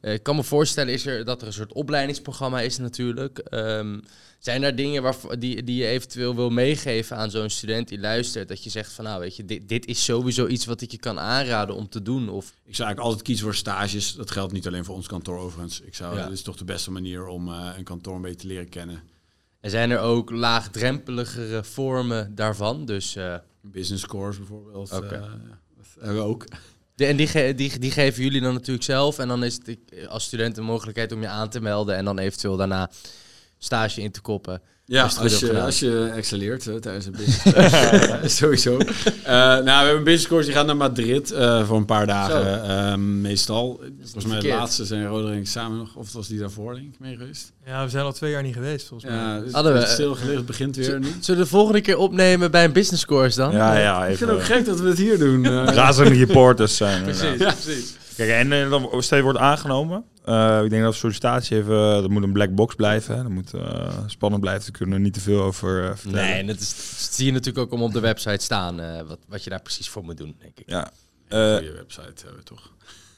eh, 0.00 0.12
ik 0.12 0.22
kan 0.22 0.36
me 0.36 0.42
voorstellen 0.42 0.92
is 0.92 1.06
er, 1.06 1.24
dat 1.24 1.40
er 1.40 1.46
een 1.46 1.52
soort 1.52 1.72
opleidingsprogramma 1.72 2.60
is 2.60 2.78
natuurlijk. 2.78 3.38
Ehm, 3.38 3.98
zijn 4.42 4.62
er 4.62 4.76
dingen 4.76 5.14
die, 5.38 5.62
die 5.62 5.76
je 5.76 5.86
eventueel 5.86 6.34
wil 6.34 6.50
meegeven 6.50 7.16
aan 7.16 7.30
zo'n 7.30 7.50
student 7.50 7.88
die 7.88 7.98
luistert? 7.98 8.48
Dat 8.48 8.64
je 8.64 8.70
zegt 8.70 8.92
van 8.92 9.04
nou 9.04 9.20
weet 9.20 9.36
je, 9.36 9.44
dit, 9.44 9.68
dit 9.68 9.86
is 9.86 10.04
sowieso 10.04 10.46
iets 10.46 10.64
wat 10.64 10.80
ik 10.80 10.90
je 10.90 10.98
kan 10.98 11.18
aanraden 11.18 11.74
om 11.74 11.88
te 11.88 12.02
doen. 12.02 12.28
Of, 12.28 12.46
Ik 12.46 12.52
zou 12.54 12.64
eigenlijk 12.88 12.98
altijd 13.00 13.22
kiezen 13.22 13.44
voor 13.44 13.54
stages. 13.54 14.14
Dat 14.14 14.30
geldt 14.30 14.52
niet 14.52 14.66
alleen 14.66 14.84
voor 14.84 14.94
ons 14.94 15.06
kantoor 15.06 15.38
overigens. 15.38 15.80
Ik 15.80 15.94
zou, 15.94 16.16
Ja. 16.16 16.22
Dat 16.22 16.32
is 16.32 16.42
toch 16.42 16.56
de 16.56 16.64
beste 16.64 16.90
manier 16.90 17.26
om 17.26 17.48
eh, 17.48 17.68
een 17.76 17.84
kantoor 17.84 18.14
een 18.14 18.22
beetje 18.22 18.38
te 18.38 18.46
leren 18.46 18.68
kennen. 18.68 19.02
en 19.60 19.70
zijn 19.70 19.90
er 19.90 19.98
ook 20.00 20.30
laagdrempeligere 20.30 21.64
vormen 21.64 22.34
daarvan? 22.34 22.84
Dus, 22.86 23.16
eh, 23.16 23.34
Business 23.60 24.06
course 24.06 24.38
bijvoorbeeld. 24.38 24.92
Oké. 24.92 25.30
eh, 26.00 26.12
we 26.14 26.20
ook. 26.20 26.44
de, 26.94 27.04
en 27.06 27.16
die, 27.16 27.26
ge- 27.26 27.52
die, 27.56 27.78
die 27.78 27.90
geven 27.90 28.22
jullie 28.22 28.40
dan 28.40 28.52
natuurlijk 28.52 28.84
zelf. 28.84 29.18
En 29.18 29.28
dan 29.28 29.44
is 29.44 29.54
het 29.64 29.78
als 30.08 30.24
student 30.24 30.56
een 30.56 30.64
mogelijkheid 30.64 31.12
om 31.12 31.20
je 31.20 31.28
aan 31.28 31.48
te 31.48 31.60
melden. 31.60 31.96
En 31.96 32.04
dan 32.04 32.18
eventueel 32.18 32.56
daarna 32.56 32.90
stage 33.64 34.00
in 34.00 34.10
te 34.10 34.20
koppen. 34.20 34.60
Ja, 34.84 35.02
Als 35.02 35.14
je 35.14 35.20
als 35.20 35.38
je, 35.38 35.46
gedaan. 35.46 35.64
als 35.64 35.78
je 35.80 36.10
excelleert 36.16 36.62
tijdens 36.82 37.06
een 37.06 37.12
business 37.12 38.36
Sowieso. 38.38 38.78
Eh, 38.78 39.32
nou, 39.32 39.64
we 39.64 39.70
hebben 39.70 39.96
een 39.96 40.04
business 40.04 40.26
course 40.26 40.46
die 40.46 40.56
gaat 40.56 40.66
naar 40.66 40.76
Madrid 40.76 41.30
eh, 41.30 41.66
voor 41.66 41.76
een 41.76 41.84
paar 41.84 42.06
dagen. 42.06 42.64
eh, 42.64 42.94
meestal. 42.96 43.80
Volgens 44.02 44.24
mij 44.24 44.40
de 44.40 44.48
laatste 44.48 44.84
zijn 44.84 45.06
Roderick 45.06 45.46
samen 45.46 45.78
nog. 45.78 45.94
Of 45.96 46.12
was 46.12 46.28
die 46.28 46.38
daarvoor 46.38 46.74
denk 46.74 46.86
ik 46.94 47.00
mee 47.00 47.16
geweest? 47.16 47.52
Ja, 47.66 47.84
we 47.84 47.90
zijn 47.90 48.04
al 48.04 48.12
twee 48.12 48.30
jaar 48.30 48.42
niet 48.42 48.54
geweest 48.54 48.86
volgens 48.88 49.10
mij. 49.12 49.18
Ja, 49.20 49.40
dus 49.40 49.52
Hadden 49.52 49.72
we- 49.74 49.86
stilgelegd 49.86 50.46
begint 50.46 50.76
weer 50.76 50.98
nu. 51.00 51.06
Zullen 51.20 51.40
we 51.40 51.44
de 51.46 51.50
volgende 51.50 51.80
keer 51.80 51.96
opnemen 51.98 52.50
bij 52.50 52.64
een 52.64 52.72
business 52.72 53.04
course 53.04 53.38
dan? 53.38 53.52
Ja, 53.52 53.78
ja, 53.78 54.06
Ik 54.06 54.16
vind 54.16 54.30
het 54.30 54.38
ook 54.38 54.44
gek 54.44 54.64
dat 54.64 54.80
we 54.80 54.88
het 54.88 54.98
hier 54.98 55.18
doen. 55.18 55.46
Razende 55.64 56.14
reporters 56.14 56.76
zijn. 56.76 57.04
Ja, 57.38 57.52
precies. 57.62 57.94
Kijk, 58.16 58.30
en 58.30 58.70
dan 58.70 58.88
stel 59.02 59.16
je 59.18 59.24
wordt 59.24 59.38
aangenomen. 59.38 60.04
Eh, 60.24 60.60
ik 60.64 60.70
denk 60.70 60.82
dat 60.82 60.94
sollicitatie 60.94 61.56
even, 61.56 61.76
dat 62.02 62.08
moet 62.10 62.22
een 62.22 62.32
black 62.32 62.54
box 62.54 62.74
blijven. 62.74 63.16
hè. 63.16 63.22
Dat 63.22 63.30
moet 63.32 63.54
eh, 63.54 63.98
spannend 64.06 64.40
blijven. 64.42 64.62
Daar 64.62 64.78
kunnen 64.78 64.96
we 64.96 65.02
niet 65.02 65.14
te 65.14 65.20
veel 65.20 65.42
over 65.42 65.84
eh, 65.84 65.96
vertellen. 65.96 66.26
Nee, 66.28 66.40
en 66.40 66.46
dat, 66.46 66.60
is, 66.60 66.68
dat 66.68 67.14
zie 67.14 67.26
je 67.26 67.32
natuurlijk 67.32 67.66
ook 67.66 67.72
om 67.72 67.82
op 67.82 67.92
de 67.92 68.00
website 68.00 68.44
staan, 68.44 68.80
eh, 68.80 69.02
wat, 69.02 69.18
wat 69.28 69.44
je 69.44 69.50
daar 69.50 69.62
precies 69.62 69.88
voor 69.88 70.04
moet 70.04 70.16
doen, 70.16 70.36
denk 70.38 70.58
ik. 70.58 70.68
Ja. 70.70 70.90
Uh, 71.28 71.56
Eh, 71.56 71.62
je 71.62 71.72
website 71.72 72.22
hebben 72.22 72.36
we 72.38 72.42
toch. 72.44 72.70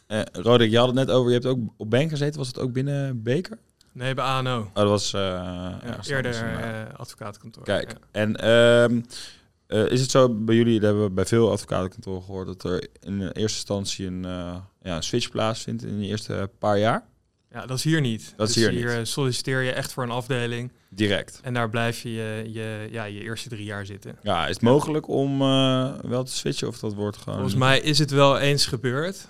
eh, 0.07 0.21
Roderick, 0.33 0.71
je 0.71 0.77
had 0.79 0.87
het 0.87 0.97
net 0.97 1.11
over, 1.11 1.29
je 1.29 1.35
hebt 1.35 1.47
ook 1.49 1.59
op 1.77 1.91
bank 1.91 2.11
gezeten. 2.11 2.39
Was 2.39 2.49
het 2.49 2.59
ook 2.59 2.73
binnen 2.73 3.23
Beker? 3.23 3.59
Nee, 3.93 4.15
bij 4.15 4.25
ANO. 4.25 4.59
Oh, 4.61 4.75
dat 4.75 4.89
was... 4.89 5.13
eh 5.13 5.21
Ja, 5.21 5.99
eerder 6.07 6.35
eh, 6.35 6.95
advocatenkantoor. 6.97 7.65
Kijk, 7.65 7.91
Ja. 7.91 7.97
en 8.13 8.37
ehm, 8.37 9.01
eh, 9.75 9.91
is 9.93 10.01
het 10.01 10.11
zo 10.11 10.29
bij 10.29 10.55
jullie, 10.55 10.75
dat 10.75 10.83
hebben 10.89 11.05
we 11.05 11.11
bij 11.11 11.27
veel 11.27 11.51
advocatenkantoren 11.51 12.23
gehoord, 12.23 12.47
dat 12.47 12.65
er 12.65 12.89
in 13.01 13.21
eerste 13.21 13.39
instantie 13.41 14.07
een, 14.07 14.25
eh, 14.25 14.57
ja, 14.83 14.97
een 14.97 15.03
switch 15.03 15.31
plaatsvindt 15.31 15.85
in 15.85 15.99
de 15.99 16.07
eerste 16.07 16.51
paar 16.59 16.79
jaar? 16.79 17.07
Ja, 17.51 17.67
dat 17.67 17.77
is 17.79 17.85
hier 17.85 18.01
niet. 18.01 18.35
Dat 18.37 18.49
is 18.49 18.55
Dus 18.55 18.65
hier 18.65 18.73
niet. 18.73 18.85
eh, 18.85 18.99
solliciteer 19.03 19.61
je 19.63 19.73
echt 19.73 19.93
voor 19.93 20.03
een 20.03 20.11
afdeling 20.11 20.73
Direct. 20.89 21.41
en 21.43 21.55
daar 21.55 21.71
blijf 21.71 22.01
je 22.03 22.13
je, 22.13 22.45
je, 22.53 22.89
ja, 22.91 23.05
je 23.05 23.21
eerste 23.21 23.49
drie 23.49 23.65
jaar 23.65 23.87
zitten. 23.87 24.17
Ja, 24.23 24.47
is 24.47 24.55
het 24.55 24.63
mogelijk 24.63 25.09
om 25.09 25.39
wel 26.09 26.25
te 26.25 26.33
switchen 26.33 26.69
of 26.69 26.79
dat 26.79 26.95
wordt 26.95 27.17
gewoon... 27.17 27.35
Volgens 27.35 27.59
mij 27.59 27.81
is 27.81 27.99
het 27.99 28.11
wel 28.11 28.39
eens 28.39 28.67
gebeurd. 28.67 29.29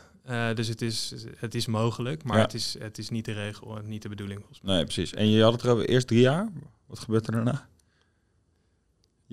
Dus 0.54 0.68
het 0.68 0.82
is, 0.82 1.14
het 1.36 1.54
is 1.54 1.66
mogelijk, 1.66 2.22
maar 2.24 2.36
Ja. 2.36 2.42
het, 2.42 2.54
is, 2.54 2.76
het 2.78 2.98
is 2.98 3.08
niet 3.08 3.24
de 3.24 3.32
regel 3.32 3.76
en 3.76 3.88
niet 3.88 4.02
de 4.02 4.08
bedoeling. 4.08 4.38
Volgens 4.40 4.60
mij. 4.60 4.74
Nee, 4.74 4.84
precies. 4.84 5.12
En 5.14 5.30
je 5.30 5.42
had 5.42 5.52
het 5.52 5.64
erover 5.64 5.88
eerst 5.88 6.06
drie 6.06 6.20
jaar. 6.20 6.48
Wat 6.86 6.98
gebeurt 6.98 7.26
er 7.26 7.32
daarna? 7.32 7.68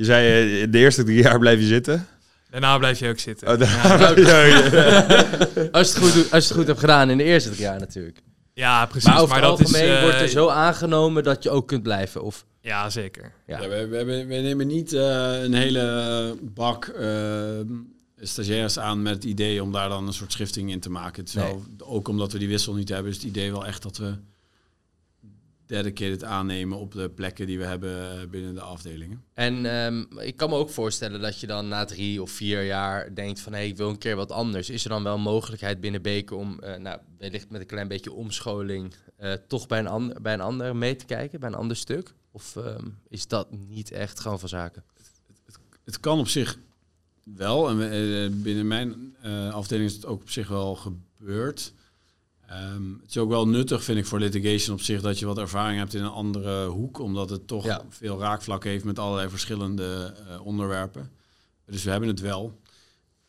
Je 0.01 0.07
zei, 0.07 0.61
eh, 0.61 0.67
de 0.71 0.77
eerste 0.77 1.03
drie 1.03 1.21
jaar 1.21 1.39
blijf 1.39 1.59
je 1.59 1.65
zitten. 1.65 2.07
Daarna 2.49 2.77
blijf 2.77 2.99
je 2.99 3.09
ook 3.09 3.19
zitten. 3.19 3.47
Oh, 3.47 3.59
ja. 3.59 3.65
Als 5.71 5.87
je, 5.87 5.93
het 5.93 5.97
goed, 5.97 6.13
doet- 6.13 6.31
als 6.31 6.43
je 6.43 6.49
het 6.49 6.57
goed 6.57 6.67
hebt 6.67 6.79
gedaan 6.79 7.09
in 7.09 7.17
de 7.17 7.23
eerste 7.23 7.49
drie 7.49 7.61
jaar 7.61 7.79
natuurlijk. 7.79 8.21
ja, 8.53 8.85
precies. 8.85 9.09
Maar 9.09 9.21
over 9.21 9.35
het 9.35 9.43
dat 9.43 9.59
is, 9.59 9.65
algemeen 9.65 9.95
eh, 9.95 10.01
wordt 10.01 10.19
er 10.21 10.27
zo 10.27 10.47
aangenomen 10.49 11.23
dat 11.23 11.43
je 11.43 11.49
ook 11.49 11.67
kunt 11.67 11.83
blijven. 11.83 12.23
Of, 12.23 12.45
Ja, 12.61 12.89
zeker. 12.89 13.31
Ja. 13.47 13.61
Ja. 13.61 13.69
we, 13.69 13.87
we, 13.87 14.03
we, 14.03 14.25
we 14.25 14.35
nemen 14.35 14.67
niet 14.67 14.93
eh, 14.93 15.43
een 15.43 15.53
hele 15.53 16.35
bak 16.41 16.85
eh, 16.85 17.09
stagiairs 18.21 18.79
aan 18.79 19.01
met 19.01 19.13
het 19.13 19.23
idee 19.23 19.63
om 19.63 19.71
daar 19.71 19.89
dan 19.89 20.07
een 20.07 20.13
soort 20.13 20.31
schifting 20.31 20.71
in 20.71 20.79
te 20.79 20.89
maken. 20.89 21.25
Nee. 21.33 21.45
wel, 21.45 21.63
ook 21.77 22.07
omdat 22.07 22.31
we 22.31 22.39
die 22.39 22.47
wissel 22.47 22.73
niet 22.73 22.89
hebben, 22.89 23.11
is 23.11 23.17
het 23.17 23.25
idee 23.25 23.51
wel 23.51 23.65
echt 23.65 23.81
dat 23.83 23.97
we 23.97 24.13
dedicated 25.71 26.23
aannemen 26.23 26.77
op 26.77 26.91
de 26.91 27.09
plekken 27.09 27.47
die 27.47 27.57
we 27.57 27.65
hebben 27.65 28.11
eh, 28.11 28.27
binnen 28.27 28.53
de 28.53 28.61
afdelingen. 28.61 29.23
en 29.33 29.65
ehm, 29.65 30.19
ik 30.19 30.35
kan 30.35 30.49
me 30.49 30.55
ook 30.55 30.69
voorstellen 30.69 31.21
dat 31.21 31.39
je 31.39 31.47
dan 31.47 31.67
na 31.67 31.85
drie 31.85 32.21
of 32.21 32.31
vier 32.31 32.63
jaar 32.63 33.15
denkt 33.15 33.39
van... 33.39 33.51
hé, 33.51 33.57
hey, 33.57 33.67
ik 33.67 33.77
wil 33.77 33.89
een 33.89 33.97
keer 33.97 34.15
wat 34.15 34.31
anders. 34.31 34.69
Is 34.69 34.83
er 34.83 34.89
dan 34.89 35.03
wel 35.03 35.17
mogelijkheid 35.17 35.79
binnen 35.79 36.01
Beken 36.01 36.37
om, 36.37 36.59
eh, 36.59 36.75
nou, 36.79 36.99
wellicht 37.17 37.49
met 37.49 37.61
een 37.61 37.67
klein 37.67 37.87
beetje 37.87 38.11
omscholing... 38.11 38.93
eh, 39.17 39.33
toch 39.47 39.67
bij 39.67 39.79
een, 39.79 39.87
ander, 39.87 40.21
bij 40.21 40.33
een 40.33 40.41
ander 40.41 40.75
mee 40.75 40.95
te 40.95 41.05
kijken, 41.05 41.39
bij 41.39 41.49
een 41.49 41.55
ander 41.55 41.77
stuk? 41.77 42.13
Of 42.31 42.55
ehm, 42.55 42.87
is 43.07 43.27
dat 43.27 43.51
niet 43.51 43.91
echt 43.91 44.19
gewoon 44.19 44.39
van 44.39 44.49
zaken? 44.49 44.83
Het 45.83 45.99
kan 45.99 46.19
op 46.19 46.27
zich 46.27 46.57
wel. 47.23 47.69
En 47.69 47.77
we, 47.77 48.29
binnen 48.43 48.67
mijn 48.67 49.15
afdeling 49.51 49.89
is 49.89 49.95
het 49.95 50.05
ook 50.05 50.21
op 50.21 50.29
zich 50.29 50.47
wel 50.47 50.75
gebeurd. 50.75 51.73
Ehm, 52.51 52.91
het 53.01 53.09
is 53.09 53.17
ook 53.17 53.29
wel 53.29 53.47
nuttig, 53.47 53.83
vind 53.83 53.97
ik, 53.97 54.05
voor 54.05 54.19
litigation 54.19 54.75
op 54.75 54.81
zich 54.81 55.01
dat 55.01 55.19
je 55.19 55.25
wat 55.25 55.37
ervaring 55.37 55.79
hebt 55.79 55.93
in 55.93 56.03
een 56.03 56.09
andere 56.09 56.65
hoek, 56.65 56.99
omdat 56.99 57.29
het 57.29 57.47
toch 57.47 57.65
Ja. 57.65 57.81
veel 57.89 58.19
raakvlak 58.19 58.63
heeft 58.63 58.83
met 58.83 58.99
allerlei 58.99 59.29
verschillende 59.29 60.13
eh, 60.29 60.45
onderwerpen. 60.45 61.11
Dus 61.65 61.83
we 61.83 61.89
hebben 61.91 62.09
het 62.09 62.19
wel. 62.19 62.59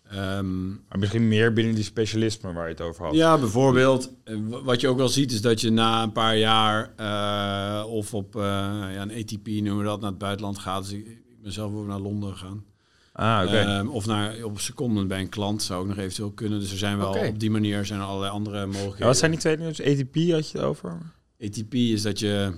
Ehm, 0.08 0.68
Maar 0.68 0.98
misschien 0.98 1.28
meer 1.28 1.52
binnen 1.52 1.74
die 1.74 1.84
specialismen 1.84 2.54
waar 2.54 2.64
je 2.66 2.72
het 2.72 2.80
over 2.82 3.04
had. 3.04 3.14
ja, 3.14 3.38
bijvoorbeeld. 3.38 4.10
eh, 4.24 4.36
Wat 4.62 4.80
je 4.80 4.88
ook 4.88 4.96
wel 4.96 5.08
ziet 5.08 5.32
is 5.32 5.40
dat 5.40 5.60
je 5.60 5.70
na 5.70 6.02
een 6.02 6.12
paar 6.12 6.36
jaar 6.36 6.92
eh, 6.96 7.84
of 7.88 8.14
op 8.14 8.36
eh, 8.36 8.42
ja, 8.42 9.02
een 9.02 9.10
ATP 9.12 9.46
noemen 9.46 9.78
we 9.78 9.84
dat, 9.84 10.00
naar 10.00 10.10
het 10.10 10.18
buitenland 10.18 10.58
gaat. 10.58 10.82
Dus 10.82 10.92
ik, 10.92 11.06
ik 11.06 11.42
ben 11.42 11.52
zelf 11.52 11.72
ook 11.74 11.86
naar 11.86 12.00
Londen 12.00 12.32
gegaan. 12.32 12.64
Ah, 13.12 13.42
oké. 13.46 13.58
Ehm, 13.58 13.88
of 13.88 14.06
naar, 14.06 14.42
op 14.42 14.60
seconden 14.60 15.06
bij 15.08 15.20
een 15.20 15.28
klant 15.28 15.62
zou 15.62 15.80
ook 15.80 15.86
nog 15.88 15.96
eventueel 15.98 16.30
kunnen. 16.30 16.60
Dus 16.60 16.70
er 16.72 16.78
zijn 16.78 16.98
wel 16.98 17.14
op 17.28 17.38
die 17.40 17.50
manier 17.50 17.86
zijn 17.86 18.00
er 18.00 18.06
allerlei 18.06 18.32
andere 18.32 18.56
mogelijkheden. 18.66 18.98
ja, 18.98 19.06
wat 19.06 19.16
zijn 19.18 19.30
die 19.30 19.40
twee 19.40 19.56
dingen? 19.56 19.72
Dus 19.76 19.86
ATP 19.86 20.14
had 20.30 20.50
je 20.50 20.58
het 20.58 20.66
over? 20.66 20.98
ATP 21.40 21.74
is 21.74 22.02
dat 22.02 22.18
je 22.18 22.52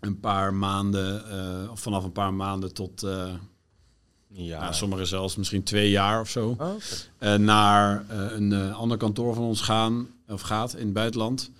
een 0.00 0.20
paar 0.20 0.54
maanden, 0.54 1.30
eh, 1.30 1.70
of 1.70 1.80
vanaf 1.80 2.04
een 2.04 2.12
paar 2.12 2.34
maanden 2.34 2.74
tot 2.74 3.02
eh 3.02 3.32
Ja. 4.28 4.60
nou, 4.60 4.74
sommigen 4.74 5.06
zelfs 5.06 5.36
misschien 5.36 5.62
twee 5.62 5.90
jaar 5.90 6.20
of 6.20 6.28
zo, 6.30 6.48
Oh, 6.58 6.68
oké. 6.74 6.78
eh, 7.18 7.34
naar 7.34 8.04
eh, 8.08 8.18
een 8.36 8.72
ander 8.72 8.96
kantoor 8.96 9.34
van 9.34 9.44
ons 9.44 9.60
gaan 9.60 10.08
of 10.28 10.40
gaat 10.40 10.74
in 10.74 10.84
het 10.84 10.92
buitenland. 10.92 11.50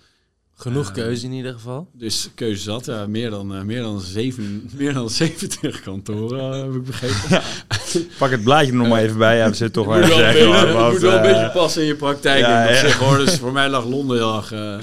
Genoeg 0.53 0.91
keuze 0.91 1.25
in 1.25 1.31
ieder 1.31 1.53
geval. 1.53 1.87
Dus 1.93 2.29
keuze 2.35 2.61
zat, 2.61 2.85
ja, 2.85 3.07
meer, 3.07 3.29
dan, 3.29 3.65
meer, 3.65 3.81
dan 3.81 3.99
zeven, 3.99 4.69
meer 4.77 4.93
dan 4.93 5.09
70 5.09 5.81
kantoren, 5.81 6.59
heb 6.65 6.73
ik 6.73 6.83
begrepen. 6.83 7.41
Pak 8.19 8.29
het 8.31 8.43
blaadje 8.43 8.71
er 8.71 8.77
nog 8.77 8.87
maar 8.87 9.01
even 9.01 9.17
bij. 9.17 9.37
Ja, 9.37 9.49
we 9.49 9.55
zitten 9.55 9.83
toch 9.83 9.85
moet 9.85 9.95
wel 9.95 10.03
een 10.11 10.17
zeggen. 10.17 10.51
beetje, 10.51 10.73
want, 10.73 10.91
moet 10.91 11.01
wel 11.01 11.11
een 11.11 11.17
eh, 11.23 11.31
beetje 11.33 11.51
passen 11.59 11.81
in 11.81 11.87
je 11.87 11.95
praktijk. 11.95 12.39
ja, 12.39 12.91
hoor. 12.99 13.17
Dus 13.17 13.37
voor 13.39 13.51
mij 13.51 13.69
lag 13.69 13.85
Londen 13.85 14.17
heel 14.17 14.35
erg... 14.35 14.51
eh, 14.51 14.77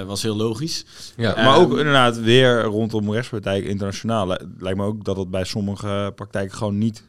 eh, 0.00 0.06
was 0.06 0.22
heel 0.22 0.36
logisch. 0.36 0.84
Ja. 1.16 1.34
Eh, 1.34 1.44
Maar 1.44 1.56
ook 1.56 1.68
Ehm, 1.70 1.78
inderdaad 1.78 2.20
weer 2.20 2.62
rondom 2.62 3.12
rechtspraktijk 3.12 3.64
internationaal. 3.64 4.26
Li- 4.26 4.46
Lijkt 4.58 4.78
me 4.78 4.84
ook 4.84 5.04
dat 5.04 5.16
het 5.16 5.30
bij 5.30 5.44
sommige 5.44 6.12
praktijken 6.14 6.56
gewoon 6.56 6.78
niet 6.78 7.02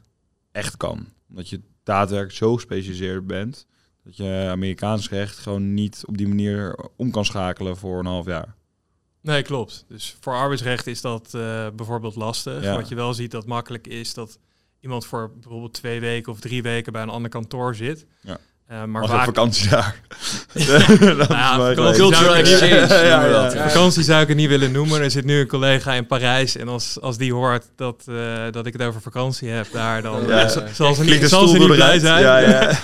echt 0.51 0.77
kan. 0.77 1.05
Omdat 1.29 1.49
je 1.49 1.61
daadwerkelijk 1.83 2.37
zo 2.37 2.53
gespecialiseerd 2.55 3.27
bent. 3.27 3.65
Dat 4.03 4.17
je 4.17 4.47
Amerikaans 4.51 5.09
recht 5.09 5.37
gewoon 5.37 5.73
niet 5.73 6.03
op 6.05 6.17
die 6.17 6.27
manier 6.27 6.75
om 6.95 7.11
kan 7.11 7.25
schakelen 7.25 7.77
voor 7.77 7.99
een 7.99 8.05
half 8.05 8.25
jaar. 8.25 8.55
Nee, 9.21 9.41
klopt. 9.41 9.85
Dus 9.87 10.15
voor 10.19 10.33
arbeidsrecht 10.33 10.87
is 10.87 11.01
dat 11.01 11.29
eh, 11.33 11.67
bijvoorbeeld 11.75 12.15
lastig. 12.15 12.63
Ja. 12.63 12.75
Wat 12.75 12.87
je 12.89 12.95
wel 12.95 13.13
ziet 13.13 13.31
dat 13.31 13.45
makkelijk 13.45 13.87
is 13.87 14.13
dat 14.13 14.37
iemand 14.81 15.05
voor 15.05 15.31
bijvoorbeeld 15.33 15.73
twee 15.73 15.99
weken 15.99 16.31
of 16.31 16.39
drie 16.39 16.61
weken 16.61 16.93
bij 16.93 17.01
een 17.01 17.09
ander 17.09 17.31
kantoor 17.31 17.75
zit. 17.75 18.05
Ja. 18.21 18.37
Eh, 18.67 18.83
maar 18.83 19.07
vaak 19.07 19.25
vakantie 19.33 19.69
daar. 19.69 19.95
vakantie 20.53 22.15
zou 22.15 22.37
ik 22.37 22.45
exchange. 22.47 23.51
Vakantie 23.69 24.03
zou 24.03 24.25
het 24.25 24.35
niet 24.35 24.47
willen 24.49 24.71
noemen. 24.71 25.01
Er 25.01 25.11
zit 25.11 25.25
nu 25.25 25.39
een 25.39 25.47
collega 25.47 25.93
in 25.93 26.07
Parijs. 26.07 26.55
En 26.57 26.67
als, 26.67 27.01
als 27.01 27.17
die 27.17 27.33
hoort 27.33 27.65
dat, 27.75 28.03
eh, 28.07 28.43
dat 28.51 28.65
ik 28.65 28.73
het 28.73 28.81
over 28.81 29.01
vakantie 29.01 29.49
heb 29.49 29.67
daar, 29.71 30.01
dan 30.01 30.27
Ja. 30.27 30.47
zal 30.73 30.93
ze 30.93 31.03
niet, 31.03 31.23
zal 31.29 31.47
ze 31.47 31.57
niet 31.57 31.67
blij 31.67 31.99
zijn. 31.99 32.21
Ja, 32.21 32.37
ja. 32.37 32.71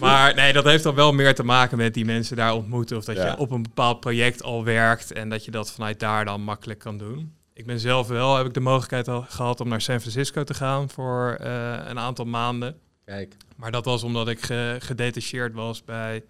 Maar 0.00 0.34
nee, 0.34 0.52
dat 0.52 0.64
heeft 0.64 0.82
dan 0.82 0.94
wel 0.94 1.12
meer 1.12 1.34
te 1.34 1.42
maken 1.42 1.76
met 1.76 1.94
die 1.94 2.04
mensen 2.04 2.36
daar 2.36 2.54
ontmoeten. 2.54 2.96
Of 2.96 3.04
dat 3.04 3.16
je 3.16 3.36
op 3.38 3.50
een 3.50 3.62
bepaald 3.62 4.00
project 4.00 4.42
al 4.42 4.64
werkt 4.64 5.12
en 5.12 5.28
dat 5.28 5.44
je 5.44 5.50
dat 5.50 5.72
vanuit 5.72 6.00
daar 6.00 6.24
dan 6.24 6.40
makkelijk 6.40 6.78
kan 6.78 6.98
doen. 6.98 7.32
Ik 7.58 7.66
ben 7.66 7.80
zelf 7.80 8.08
wel, 8.08 8.36
heb 8.36 8.46
ik 8.46 8.54
de 8.54 8.60
mogelijkheid 8.60 9.08
al 9.08 9.24
gehad 9.28 9.60
om 9.60 9.68
naar 9.68 9.80
San 9.80 10.00
Francisco 10.00 10.44
te 10.44 10.54
gaan 10.54 10.90
voor 10.90 11.36
eh, 11.40 11.74
een 11.86 11.98
aantal 11.98 12.24
maanden. 12.24 12.76
Kijk. 13.04 13.36
Maar 13.56 13.70
dat 13.70 13.84
was 13.84 14.02
omdat 14.02 14.28
ik 14.28 14.40
ge- 14.42 14.76
gedetacheerd 14.80 15.54
was 15.54 15.84
bij 15.84 16.24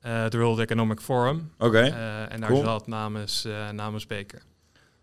eh 0.00 0.22
het 0.22 0.34
World 0.34 0.58
Economic 0.58 1.00
Forum. 1.00 1.50
Oké, 1.58 1.78
Eh, 1.80 2.32
en 2.32 2.40
daar 2.40 2.48
cool. 2.50 2.64
zat 2.64 2.86
namens, 2.86 3.46
namens 3.72 4.06
Baker. 4.06 4.42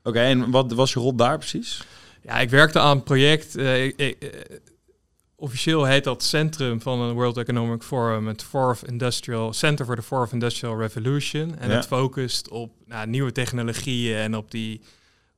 Oké, 0.04 0.20
en 0.20 0.52
wat 0.52 0.72
was 0.72 0.94
je 0.94 1.00
rol 1.00 1.16
daar 1.16 1.38
precies? 1.38 1.84
Ja, 2.22 2.40
ik 2.40 2.50
werkte 2.50 2.80
aan 2.80 2.98
een 2.98 3.04
project. 3.04 3.58
ik- 3.58 3.96
ik- 4.00 4.62
officieel 5.36 5.84
heet 5.86 6.04
dat 6.04 6.24
centrum 6.24 6.82
van 6.82 7.00
een 7.00 7.14
World 7.14 7.38
Economic 7.38 7.84
Forum 7.84 8.28
het 8.28 8.44
Fourth 8.44 8.84
Industrial 8.88 9.54
Center 9.54 9.86
for 9.86 9.96
the 9.96 10.02
Fourth 10.02 10.32
Industrial 10.32 10.80
Revolution. 10.80 11.58
En 11.58 11.70
Ja. 11.70 11.76
het 11.76 11.86
focust 11.88 12.50
op 12.50 12.72
nou, 12.86 13.08
nieuwe 13.08 13.32
technologieën 13.32 14.18
en 14.18 14.36
op 14.36 14.52
die 14.52 14.82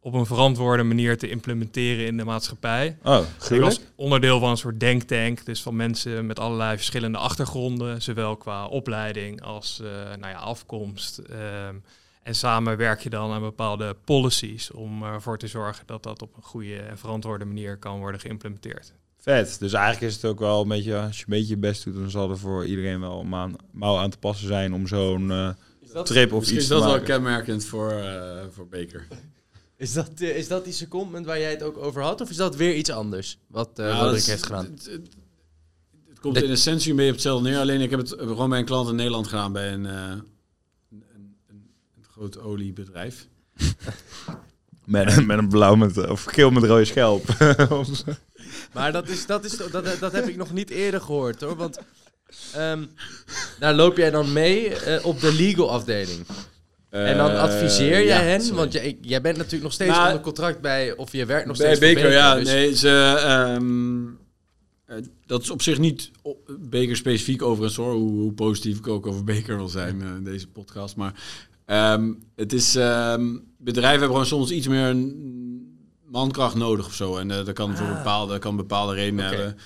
op 0.05 0.13
een 0.13 0.25
verantwoorde 0.25 0.83
manier 0.83 1.17
te 1.17 1.29
implementeren 1.29 2.05
in 2.05 2.17
de 2.17 2.23
maatschappij. 2.23 2.97
Oh, 3.03 3.19
Ik 3.49 3.59
was 3.61 3.79
onderdeel 3.95 4.39
van 4.39 4.49
een 4.49 4.57
soort 4.57 4.79
denktank, 4.79 5.45
dus 5.45 5.61
van 5.61 5.75
mensen 5.75 6.25
met 6.25 6.39
allerlei 6.39 6.75
verschillende 6.75 7.17
achtergronden, 7.17 8.01
zowel 8.01 8.35
qua 8.37 8.65
opleiding 8.67 9.41
als 9.41 9.79
eh, 9.83 9.87
nou 10.19 10.31
ja, 10.31 10.37
afkomst. 10.37 11.17
Ehm, 11.17 11.75
en 12.23 12.35
samen 12.35 12.77
werk 12.77 13.01
je 13.01 13.09
dan 13.09 13.31
aan 13.31 13.41
bepaalde 13.41 13.95
policies 14.03 14.71
om 14.71 15.03
ervoor 15.03 15.37
te 15.37 15.47
zorgen 15.47 15.83
dat 15.85 16.03
dat 16.03 16.21
op 16.21 16.35
een 16.37 16.43
goede 16.43 16.77
en 16.77 16.97
verantwoorde 16.97 17.45
manier 17.45 17.77
kan 17.77 17.99
worden 17.99 18.19
geïmplementeerd. 18.21 18.93
Vet. 19.19 19.59
Dus 19.59 19.73
eigenlijk 19.73 20.05
is 20.11 20.15
het 20.15 20.25
ook 20.31 20.39
wel 20.39 20.61
een 20.61 20.67
beetje, 20.67 20.97
als 20.99 21.17
je 21.17 21.23
een 21.27 21.29
beetje 21.39 21.53
je 21.53 21.57
best 21.59 21.83
doet, 21.83 21.95
dan 21.95 22.09
zal 22.09 22.29
er 22.29 22.37
voor 22.37 22.65
iedereen 22.65 22.99
wel 22.99 23.19
een 23.19 23.29
maan- 23.29 23.55
mouw 23.71 23.97
aan 23.97 24.09
te 24.09 24.17
passen 24.17 24.47
zijn 24.47 24.73
om 24.73 24.87
zo'n 24.87 25.31
eh, 25.31 25.49
trip 26.03 26.33
of 26.33 26.41
iets 26.43 26.51
is 26.51 26.67
te 26.67 26.73
dat 26.73 26.81
wel 26.81 26.89
maken. 26.91 27.05
kenmerkend 27.05 27.65
voor, 27.65 27.91
eh 27.91 28.43
voor 28.51 28.67
Baker. 28.67 29.07
Is 29.77 29.93
dat, 29.93 30.09
eh, 30.17 30.37
is 30.37 30.47
dat 30.47 30.63
die 30.63 30.73
secondment 30.73 31.25
waar 31.25 31.39
jij 31.39 31.49
het 31.51 31.63
ook 31.63 31.77
over 31.77 32.01
had? 32.01 32.21
Of 32.21 32.29
is 32.29 32.35
dat 32.35 32.55
weer 32.55 32.75
iets 32.75 32.89
anders? 32.89 33.37
Wat 33.47 33.69
eh 33.79 33.85
Ja, 33.85 33.91
Roderick 33.91 34.09
dat 34.11 34.19
is- 34.21 34.27
heeft 34.27 34.45
gedaan? 34.45 34.65
Het, 34.65 34.85
het- 34.85 35.13
het 36.09 36.19
komt 36.19 36.41
in 36.43 36.49
essentie 36.49 36.89
een 36.89 36.95
beetje 36.95 37.11
op 37.11 37.17
hetzelfde 37.17 37.49
neer. 37.49 37.59
Alleen 37.59 37.81
ik 37.81 37.89
heb 37.89 37.99
het 37.99 38.09
gewoon 38.17 38.49
bij 38.49 38.59
een 38.59 38.65
klant 38.65 38.89
in 38.89 38.95
Nederland 38.95 39.27
gedaan 39.27 39.51
bij 39.53 39.73
een, 39.73 39.85
eh, 39.85 39.93
een, 39.93 40.23
een, 40.89 41.03
een, 41.49 41.67
een 41.97 42.03
groot 42.11 42.39
oliebedrijf. 42.39 43.27
Met, 44.85 45.17
een- 45.17 45.25
met 45.25 45.37
een 45.37 45.49
blauw 45.49 45.75
met, 45.75 46.07
of 46.09 46.23
geel 46.23 46.49
met 46.51 46.63
rode 46.63 46.85
schelp. 46.85 47.23
Maar 48.73 48.91
dat, 48.91 49.09
is, 49.09 49.25
dat, 49.25 49.45
is, 49.45 49.57
dat, 49.71 49.99
dat 49.99 50.11
heb 50.11 50.27
ik 50.27 50.35
nog 50.35 50.53
niet 50.53 50.69
eerder 50.69 51.01
gehoord 51.01 51.41
hoor. 51.41 51.55
Want 51.55 51.79
ehm, 52.53 52.85
daar 53.59 53.73
loop 53.73 53.97
jij 53.97 54.11
dan 54.11 54.33
mee 54.33 54.75
eh, 54.75 55.05
op 55.05 55.19
de 55.19 55.33
legal 55.33 55.71
afdeling. 55.71 56.25
En 57.03 57.17
dan 57.17 57.31
Eh, 57.31 57.41
adviseer 57.41 57.99
ja, 58.05 58.17
hen, 58.19 58.41
sorry. 58.41 58.57
want 58.57 58.73
jij, 58.73 58.97
jij 59.01 59.21
bent 59.21 59.35
natuurlijk 59.37 59.63
nog 59.63 59.73
steeds 59.73 59.91
Nou, 59.91 60.07
onder 60.07 60.21
contract 60.21 60.61
bij, 60.61 60.95
of 60.95 61.11
je 61.11 61.25
werkt 61.25 61.47
nog 61.47 61.57
Bij 61.57 61.75
steeds 61.75 61.93
Baker, 61.93 62.09
voor 62.09 62.19
ja. 62.19 62.35
dus- 62.35 62.47
Nee, 62.47 62.75
ze, 62.75 62.89
ehm, 63.25 64.05
eh, 64.85 65.05
dat 65.25 65.41
is 65.41 65.49
op 65.49 65.61
zich 65.61 65.77
niet 65.79 66.11
Baker 66.59 66.95
specifiek 66.95 67.41
overigens 67.41 67.75
hoor, 67.75 67.93
hoe, 67.93 68.11
hoe 68.11 68.33
positief 68.33 68.77
ik 68.77 68.87
ook 68.87 69.07
over 69.07 69.23
Baker 69.33 69.55
wil 69.57 69.69
zijn 69.69 70.01
eh, 70.01 70.07
in 70.07 70.23
deze 70.23 70.47
podcast. 70.47 70.95
Maar 70.95 71.13
ehm, 71.65 72.13
het 72.35 72.53
is, 72.53 72.75
ehm, 72.75 73.37
bedrijven 73.57 73.89
hebben 73.99 74.07
gewoon 74.09 74.25
soms 74.25 74.51
iets 74.51 74.67
meer 74.67 74.85
een 74.87 75.33
mankracht 76.05 76.55
nodig 76.55 76.85
of 76.85 76.93
zo. 76.93 77.17
En 77.17 77.31
eh, 77.31 77.45
dat 77.45 77.53
kan 77.53 77.77
voor 77.77 77.87
Ah. 77.87 77.95
bepaalde, 77.97 78.39
kan 78.39 78.55
bepaalde 78.55 78.93
redenen 78.93 79.25
hebben. 79.25 79.57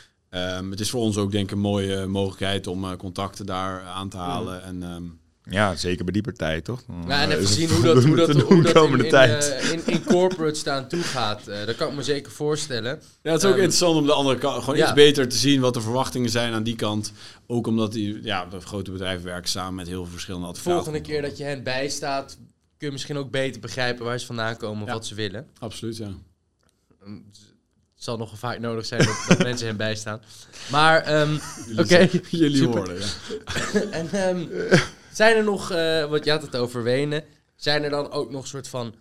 Het 0.69 0.79
is 0.79 0.89
voor 0.89 1.01
ons 1.01 1.17
ook 1.17 1.31
denk 1.31 1.43
ik 1.45 1.51
een 1.51 1.59
mooie 1.59 2.05
mogelijkheid 2.05 2.67
om 2.67 2.83
eh, 2.83 2.95
contacten 2.97 3.45
daar 3.45 3.81
aan 3.81 4.09
te 4.09 4.17
Mm. 4.17 4.23
halen. 4.23 4.63
En 4.63 4.83
ehm, 4.83 5.03
ja, 5.49 5.75
zeker 5.75 6.03
bij 6.03 6.13
die 6.13 6.21
partij, 6.21 6.61
toch? 6.61 6.83
Ja, 7.07 7.21
en 7.21 7.29
eh, 7.29 7.35
even 7.37 7.39
het 7.39 7.47
zien 7.47 7.69
hoe 7.69 7.83
dat, 7.93 8.03
hoe 8.03 8.15
dat, 8.15 8.41
hoe 8.41 8.61
dat 8.63 8.71
komende 8.71 9.07
in, 9.07 9.13
eh, 9.13 9.71
in, 9.71 9.81
in 9.85 10.03
corporate 10.03 10.59
staan 10.59 10.87
toe 10.87 11.01
gaat. 11.03 11.47
Eh, 11.47 11.65
dat 11.65 11.75
kan 11.75 11.89
ik 11.89 11.95
me 11.95 12.03
zeker 12.03 12.31
voorstellen. 12.31 13.01
Ja, 13.21 13.31
het 13.31 13.41
is 13.43 13.47
ook 13.47 13.53
Ehm, 13.53 13.61
interessant 13.61 13.95
om 13.95 14.05
de 14.05 14.13
andere 14.13 14.37
kant 14.37 14.59
gewoon 14.59 14.75
ja. 14.77 14.83
iets 14.85 14.93
beter 14.93 15.27
te 15.27 15.35
zien 15.37 15.61
wat 15.61 15.73
de 15.73 15.81
verwachtingen 15.81 16.29
zijn 16.29 16.53
aan 16.53 16.63
die 16.63 16.75
kant. 16.75 17.11
Ook 17.47 17.67
omdat 17.67 17.91
die, 17.91 18.19
ja, 18.23 18.45
de 18.45 18.59
grote 18.59 18.91
bedrijven 18.91 19.25
werken 19.25 19.49
samen 19.49 19.73
met 19.75 19.87
heel 19.87 20.03
veel 20.03 20.11
verschillende 20.11 20.45
De 20.47 20.51
advocaten. 20.53 20.83
volgende 20.83 21.07
keer 21.09 21.21
dat 21.21 21.37
je 21.37 21.43
hen 21.43 21.63
bijstaat, 21.63 22.37
kun 22.77 22.87
je 22.87 22.91
misschien 22.91 23.17
ook 23.17 23.31
beter 23.31 23.61
begrijpen 23.61 24.05
waar 24.05 24.19
ze 24.19 24.25
vandaan 24.25 24.57
komen 24.57 24.81
of 24.81 24.87
Ja. 24.87 24.93
wat 24.93 25.05
ze 25.05 25.15
willen. 25.15 25.47
Absoluut, 25.59 25.97
ja. 25.97 26.11
Ehm, 27.03 27.13
Het 27.95 28.07
zal 28.07 28.17
nog 28.17 28.39
vaak 28.39 28.59
nodig 28.59 28.85
zijn 28.85 29.05
dat, 29.05 29.25
dat 29.27 29.37
mensen 29.49 29.67
hen 29.67 29.77
bijstaan. 29.77 30.21
Maar, 30.71 31.01
ehm, 31.01 31.37
oké. 31.77 32.09
Jullie 32.29 32.65
hoorden, 32.67 32.97
ja. 32.99 33.07
En 33.99 34.11
ehm, 34.11 34.45
zijn 35.19 35.35
er 35.37 35.43
nog, 35.43 35.71
eh 35.71 36.05
want 36.05 36.25
je 36.25 36.31
had 36.31 36.41
het 36.41 36.55
over 36.55 36.83
Wenen, 36.83 37.23
zijn 37.55 37.83
er 37.83 37.89
dan 37.89 38.11
ook 38.11 38.31
nog 38.31 38.47
soort 38.47 38.67
van, 38.67 38.95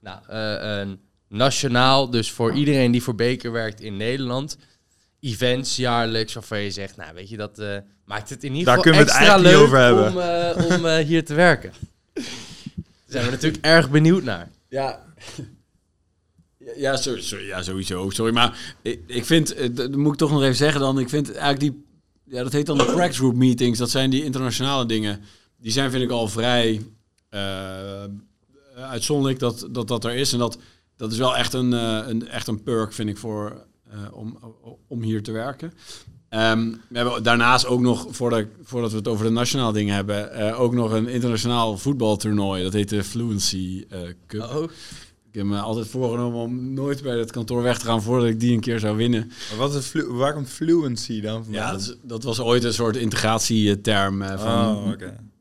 nou, 0.00 0.20
eh, 0.28 0.78
een 0.78 1.00
nationaal, 1.28 2.10
dus 2.10 2.30
voor 2.30 2.52
iedereen 2.52 2.92
die 2.92 3.02
voor 3.02 3.14
Beker 3.14 3.52
werkt 3.52 3.80
in 3.80 3.96
Nederland, 3.96 4.56
events 5.20 5.76
jaarlijks 5.76 6.34
waarvan 6.34 6.60
je 6.60 6.70
zegt, 6.70 6.96
nou 6.96 7.14
weet 7.14 7.28
je, 7.28 7.36
dat 7.36 7.58
eh, 7.58 7.76
maakt 8.04 8.30
het 8.30 8.44
in 8.44 8.54
ieder 8.54 8.74
Daar 8.74 8.76
geval 8.76 8.92
kunnen 8.92 9.06
we 9.06 9.12
het 9.12 9.20
extra 9.20 9.34
eigenlijk 9.34 9.56
leuk 9.56 9.66
over 9.66 9.78
hebben. 9.78 10.08
om, 10.08 10.18
eh, 10.20 10.76
om 10.76 10.86
eh, 10.86 11.06
hier 11.06 11.24
te 11.24 11.34
werken. 11.34 11.72
Daar 12.12 12.24
zijn 13.06 13.24
we 13.24 13.30
natuurlijk 13.30 13.64
erg 13.64 13.90
benieuwd 13.90 14.22
naar. 14.22 14.50
Ja. 14.68 15.04
Ja, 16.76 16.96
sorry, 16.96 17.22
sorry, 17.22 17.46
ja, 17.46 17.62
sowieso. 17.62 18.10
Sorry, 18.10 18.32
maar 18.32 18.76
ik, 18.82 19.00
ik 19.06 19.24
vind, 19.24 19.76
dat 19.76 19.96
moet 19.96 20.12
ik 20.12 20.18
toch 20.18 20.30
nog 20.30 20.42
even 20.42 20.56
zeggen 20.56 20.80
dan, 20.80 20.98
ik 20.98 21.08
vind 21.08 21.26
eigenlijk 21.28 21.60
die, 21.60 21.84
ja, 22.32 22.42
dat 22.42 22.52
heet 22.52 22.66
dan 22.66 22.78
de 22.78 22.84
Cracks 22.84 23.16
Group 23.16 23.34
meetings, 23.34 23.78
dat 23.78 23.90
zijn 23.90 24.10
die 24.10 24.24
internationale 24.24 24.86
dingen. 24.86 25.20
Die 25.56 25.72
zijn, 25.72 25.90
vind 25.90 26.02
ik, 26.02 26.10
al 26.10 26.28
vrij 26.28 26.82
eh, 27.28 28.04
uitzonderlijk 28.76 29.38
dat, 29.38 29.68
dat 29.70 29.88
dat 29.88 30.04
er 30.04 30.14
is. 30.14 30.32
En 30.32 30.38
dat, 30.38 30.58
dat 30.96 31.12
is 31.12 31.18
wel 31.18 31.36
echt 31.36 31.52
een, 31.52 31.72
eh, 31.72 32.00
een, 32.06 32.28
echt 32.28 32.46
een 32.46 32.62
perk, 32.62 32.92
vind 32.92 33.08
ik, 33.08 33.18
voor, 33.18 33.66
eh, 33.90 33.98
om, 34.12 34.38
om 34.88 35.02
hier 35.02 35.22
te 35.22 35.32
werken. 35.32 35.72
Ehm, 36.28 36.70
we 36.88 36.98
hebben 36.98 37.22
daarnaast 37.22 37.66
ook 37.66 37.80
nog, 37.80 38.06
voordat, 38.10 38.46
voordat 38.62 38.90
we 38.90 38.96
het 38.96 39.08
over 39.08 39.24
de 39.24 39.32
nationale 39.32 39.72
dingen 39.72 39.94
hebben, 39.94 40.56
ook 40.56 40.74
nog 40.74 40.92
een 40.92 41.08
internationaal 41.08 41.78
voetbaltoernooi. 41.78 42.62
Dat 42.62 42.72
heet 42.72 42.88
de 42.88 43.04
Fluency 43.04 43.86
Cup. 44.26 44.42
Oh, 44.42 44.70
Ik 45.32 45.38
heb 45.38 45.46
me 45.46 45.58
altijd 45.58 45.86
voorgenomen 45.88 46.40
om 46.40 46.72
nooit 46.74 47.02
bij 47.02 47.18
het 47.18 47.30
kantoor 47.30 47.62
weg 47.62 47.78
te 47.78 47.84
gaan 47.84 48.02
voordat 48.02 48.28
ik 48.28 48.40
die 48.40 48.52
een 48.52 48.60
keer 48.60 48.78
zou 48.78 48.96
winnen. 48.96 49.26
Maar 49.48 49.58
wat 49.58 49.74
is 49.74 49.86
flu 49.86 50.06
waar 50.06 50.32
komt 50.32 50.48
fluency 50.48 51.20
dan 51.20 51.44
vandaan? 51.44 51.62
Ja, 51.62 51.70
dat, 51.70 51.80
is- 51.80 51.94
dat 52.02 52.22
was 52.22 52.40
ooit 52.40 52.64
een 52.64 52.72
soort 52.72 52.96
integratieterm 52.96 54.22
eh, 54.22 54.38
van 54.42 54.76
Oh. 54.76 54.92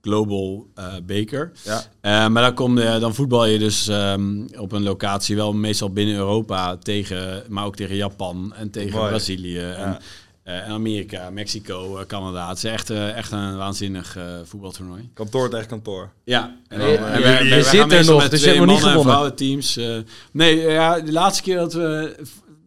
Global 0.02 0.68
eh 0.76 0.94
Baker. 1.06 1.52
Ja. 1.64 1.84
Eh, 2.02 2.28
maar 2.28 2.44
dan, 2.44 2.54
kom 2.54 2.80
je, 2.80 2.98
dan 3.00 3.16
voetbal 3.16 3.46
je 3.46 3.60
dus 3.60 3.88
ehm, 3.88 4.48
op 4.58 4.72
een 4.72 4.84
locatie 4.84 5.36
wel 5.36 5.54
meestal 5.54 5.90
binnen 5.90 6.16
Europa 6.16 6.78
tegen, 6.78 7.44
maar 7.50 7.66
ook 7.66 7.76
tegen 7.76 7.96
Japan 7.96 8.54
en 8.56 8.70
tegen 8.72 8.98
Mooi. 8.98 9.10
Brazilië 9.10 9.60
en, 9.60 9.66
Ja. 9.90 10.00
Eh, 10.44 10.70
Amerika, 10.70 11.30
Mexico, 11.30 11.98
eh, 11.98 12.06
Canada. 12.06 12.48
Het 12.50 12.58
is 12.58 12.64
echt, 12.64 12.90
eh, 12.90 13.18
echt 13.18 13.32
een 13.32 13.58
waanzinnig 13.58 14.18
eh, 14.18 14.24
voetbaltoernooi. 14.44 15.10
Kantoor 15.14 15.50
tegen 15.50 15.68
kantoor. 15.68 16.12
Ja, 16.24 16.56
en 16.68 16.80
Je- 16.80 16.84
dan, 16.86 16.92
je- 16.92 16.98
en 16.98 17.22
wij- 17.22 17.44
je 17.44 17.50
wij- 17.50 17.62
zit 17.64 17.80
gaan 17.80 17.80
er 17.92 17.96
meestal 17.96 18.14
nog, 18.14 18.22
met 18.24 18.32
dus 18.32 18.40
je 18.44 18.46
hebt 18.46 18.58
twee 18.58 18.68
nog 18.68 18.76
niet 18.76 18.86
mannen- 18.86 19.02
en 19.04 19.12
gewonnen. 19.12 19.14
vrouwenteams. 19.14 19.78
eh. 19.78 19.98
nee, 20.32 20.58
ja, 20.58 21.00
de 21.00 21.12
laatste 21.12 21.44
keer 21.44 21.56
dat 21.58 21.74
we, 21.74 22.16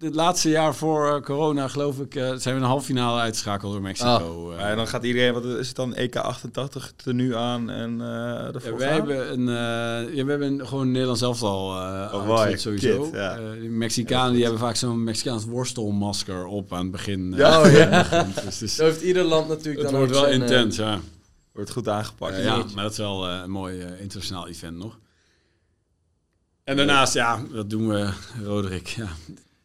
het 0.04 0.14
laatste 0.14 0.48
jaar 0.48 0.74
voor 0.74 1.08
eh, 1.08 1.20
corona, 1.22 1.68
geloof 1.68 1.98
ik, 1.98 2.14
eh, 2.14 2.22
zijn 2.36 2.54
we 2.54 2.60
een 2.60 2.66
halve 2.66 2.84
finale 2.84 3.20
uitgeschakeld 3.20 3.72
door 3.72 3.82
Mexico. 3.82 4.50
eh. 4.52 4.58
Maar 4.58 4.76
dan 4.76 4.86
gaat 4.88 5.04
iedereen, 5.04 5.32
wat 5.32 5.44
is 5.44 5.66
het 5.66 5.76
dan, 5.76 5.94
EK88 5.96 6.92
tenue 6.96 7.36
aan 7.36 7.70
en 7.70 8.00
eh 8.00 8.06
Ja, 8.06 8.50
ervoor 8.54 8.78
wij 8.78 8.92
hebben 8.92 9.32
een, 9.32 9.48
eh, 9.48 10.14
ja, 10.14 10.24
we 10.24 10.30
hebben 10.30 10.52
een- 10.52 10.66
gewoon 10.66 10.82
een 10.84 10.90
Nederlands 10.90 11.22
elftal 11.22 11.76
eh 11.80 12.12
Oh, 12.28 12.48
sowieso. 12.56 13.02
Kit, 13.02 13.12
ja. 13.14 13.36
Eh, 13.36 13.60
die 13.60 13.68
Mexicanen 13.70 14.32
die 14.32 14.42
hebben 14.42 14.60
vaak 14.60 14.76
zo'n 14.76 15.04
Mexicaans 15.04 15.44
worstelmasker 15.44 16.46
op 16.46 16.72
aan 16.72 16.82
het 16.82 16.90
begin. 16.90 17.32
Ja, 17.36 17.60
oh 17.62 17.72
ja. 17.72 18.02
Dus 18.44 18.44
het 18.44 18.62
is- 18.62 18.74
Zo 18.76 18.84
heeft 18.84 19.02
ieder 19.02 19.22
land 19.24 19.48
natuurlijk 19.48 19.78
het 19.82 19.90
dan 19.90 19.98
wordt 19.98 20.12
wel 20.12 20.26
intens, 20.28 20.76
ja. 20.76 20.98
Wordt 21.52 21.70
goed 21.70 21.88
aangepakt. 21.88 22.36
Ja, 22.42 22.64
maar 22.74 22.82
dat 22.82 22.92
is 22.92 22.98
wel 22.98 23.28
eh, 23.28 23.40
een 23.44 23.50
mooi 23.50 23.84
internationaal 24.00 24.48
event 24.48 24.76
nog. 24.76 24.98
En 26.64 26.76
daarnaast, 26.76 27.14
ja, 27.14 27.42
wat 27.50 27.70
doen 27.70 27.88
we, 27.88 28.10
Roderick? 28.44 28.86
Ja. 28.86 29.06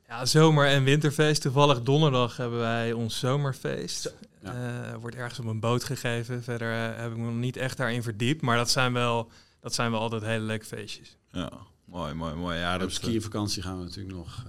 Ja, 0.10 0.26
zomer- 0.26 0.68
en 0.68 0.84
winterfeest. 0.84 1.42
Toevallig 1.42 1.82
donderdag 1.82 2.38
hebben 2.38 2.60
wij 2.60 2.94
ons 2.94 3.20
zomerfeest. 3.20 4.14
Ja. 4.44 4.54
Eh, 4.92 4.96
wordt 5.00 5.16
ergens 5.16 5.40
op 5.40 5.46
een 5.46 5.60
boot 5.60 5.84
gegeven. 5.84 6.44
Verder 6.44 6.74
eh, 6.74 6.98
heb 7.02 7.12
ik 7.12 7.18
me 7.18 7.24
nog 7.26 7.34
niet 7.36 7.58
echt 7.58 7.78
daarin 7.78 8.04
verdiept. 8.04 8.42
Maar 8.42 8.58
dat 8.58 8.70
zijn 8.70 8.94
wel, 8.94 9.32
dat 9.60 9.74
zijn 9.74 9.92
wel 9.92 10.00
altijd 10.00 10.22
hele 10.22 10.46
leuke 10.46 10.66
feestjes. 10.66 11.18
Ja, 11.32 11.52
mooi, 11.86 12.14
mooi, 12.14 12.36
mooi. 12.36 12.58
Ja, 12.58 12.74
Op 12.74 12.80
dat 12.80 12.90
is 12.90 12.96
skivakantie 12.96 13.62
gaan 13.64 13.78
we 13.78 13.84
natuurlijk 13.84 14.16
nog... 14.16 14.46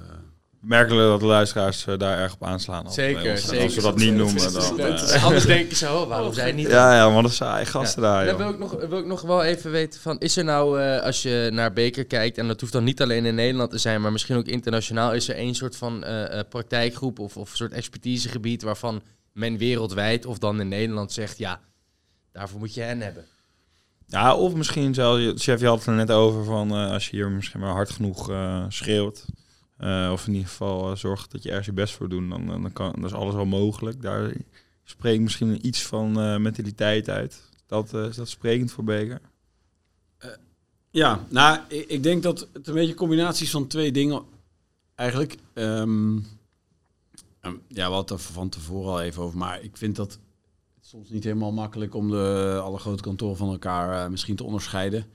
eh, 0.62 0.68
merkelijk 0.68 1.08
dat 1.08 1.20
de 1.20 1.26
luisteraars 1.26 1.86
eh, 1.86 1.98
daar 1.98 2.18
erg 2.18 2.34
op 2.34 2.44
aanslaan. 2.44 2.84
als 2.84 2.94
Zeker, 2.94 3.38
zeker. 3.38 3.62
Als 3.64 3.74
we 3.74 3.80
dat 3.82 3.96
niet 3.96 4.14
noemen, 4.14 4.52
dan... 4.52 4.80
Eh, 4.80 5.24
Anders 5.24 5.44
denken 5.44 5.76
ze, 5.76 5.86
oh, 5.86 6.08
waarom 6.08 6.32
zijn 6.32 6.54
niet... 6.54 6.68
ja, 6.68 6.94
ja, 6.94 7.10
maar 7.10 7.22
dat 7.22 7.32
zijn 7.32 7.66
gasten 7.66 8.02
daar, 8.02 8.24
Dan 8.26 8.36
wil 8.36 8.48
ik, 8.50 8.58
nog, 8.58 8.70
wil 8.88 8.98
ik 8.98 9.06
nog 9.06 9.22
wel 9.22 9.42
even 9.44 9.70
weten 9.70 10.00
van, 10.00 10.18
is 10.18 10.36
er 10.36 10.44
nou, 10.44 10.80
eh, 10.80 11.02
als 11.02 11.22
je 11.22 11.48
naar 11.52 11.72
Beker 11.72 12.04
kijkt, 12.04 12.38
en 12.38 12.46
dat 12.48 12.60
hoeft 12.60 12.72
dan 12.72 12.84
niet 12.84 13.02
alleen 13.02 13.24
in 13.24 13.34
Nederland 13.34 13.70
te 13.70 13.78
zijn, 13.78 14.00
maar 14.00 14.12
misschien 14.12 14.36
ook 14.36 14.46
internationaal, 14.46 15.12
is 15.14 15.28
er 15.28 15.34
één 15.36 15.54
soort 15.54 15.76
van 15.76 16.04
eh, 16.04 16.38
eh, 16.38 16.44
praktijkgroep 16.48 17.18
of, 17.18 17.36
of 17.36 17.50
soort 17.56 17.72
expertisegebied 17.72 18.62
waarvan 18.62 19.02
men 19.32 19.56
wereldwijd 19.58 20.26
of 20.26 20.38
dan 20.38 20.60
in 20.60 20.68
Nederland 20.68 21.12
zegt, 21.12 21.38
ja, 21.38 21.60
daarvoor 22.32 22.58
moet 22.58 22.74
je 22.74 22.80
hen 22.80 23.00
hebben. 23.00 23.24
Ja, 24.06 24.34
of 24.34 24.54
misschien 24.54 24.94
zelfs, 24.94 25.20
je- 25.22 25.34
chef, 25.36 25.60
je 25.60 25.66
had 25.66 25.78
het 25.78 25.86
er 25.86 25.92
net 25.92 26.10
over 26.10 26.44
van 26.44 26.70
eh, 26.70 26.90
als 26.90 27.08
je 27.08 27.16
hier 27.16 27.30
misschien 27.30 27.60
maar 27.60 27.72
hard 27.72 27.90
genoeg 27.90 28.30
eh, 28.30 28.64
schreeuwt. 28.68 29.24
Eh, 29.80 30.10
of 30.12 30.26
in 30.26 30.32
ieder 30.32 30.48
geval 30.48 30.90
eh, 30.90 30.96
zorgt 30.96 31.30
dat 31.30 31.42
je 31.42 31.48
ergens 31.48 31.66
je 31.66 31.72
best 31.72 31.94
voor 31.94 32.08
doet, 32.08 32.30
dan, 32.30 32.46
dan, 32.46 32.72
kan, 32.72 32.92
dan 32.92 33.04
is 33.04 33.12
alles 33.12 33.34
wel 33.34 33.44
mogelijk. 33.44 34.02
Daar 34.02 34.32
spreekt 34.84 35.22
misschien 35.22 35.66
iets 35.66 35.82
van 35.82 36.20
eh, 36.20 36.36
mentaliteit 36.36 37.08
uit. 37.08 37.42
Dat, 37.66 37.94
is 37.94 38.16
dat 38.16 38.28
sprekend 38.28 38.72
voor 38.72 38.84
Beker? 38.84 39.20
Ja, 40.90 41.26
nou, 41.28 41.58
ik, 41.68 41.88
ik 41.88 42.02
denk 42.02 42.22
dat 42.22 42.48
het 42.52 42.66
een 42.66 42.74
beetje 42.74 42.94
combinaties 42.94 43.50
van 43.50 43.66
twee 43.66 43.92
dingen 43.92 44.22
eigenlijk. 44.94 45.36
Ehm, 45.52 46.16
ja, 47.68 47.98
het 47.98 48.10
er 48.10 48.18
van 48.18 48.48
tevoren 48.48 48.90
al 48.90 49.00
even 49.00 49.22
over, 49.22 49.38
maar 49.38 49.62
ik 49.62 49.76
vind 49.76 49.96
dat 49.96 50.12
het 50.74 50.86
soms 50.86 51.10
niet 51.10 51.24
helemaal 51.24 51.52
makkelijk 51.52 51.94
om 51.94 52.10
de 52.10 52.60
alle 52.62 52.78
grote 52.78 53.02
kantoren 53.02 53.36
van 53.36 53.50
elkaar 53.50 54.10
misschien 54.10 54.36
te 54.36 54.44
onderscheiden. 54.44 55.06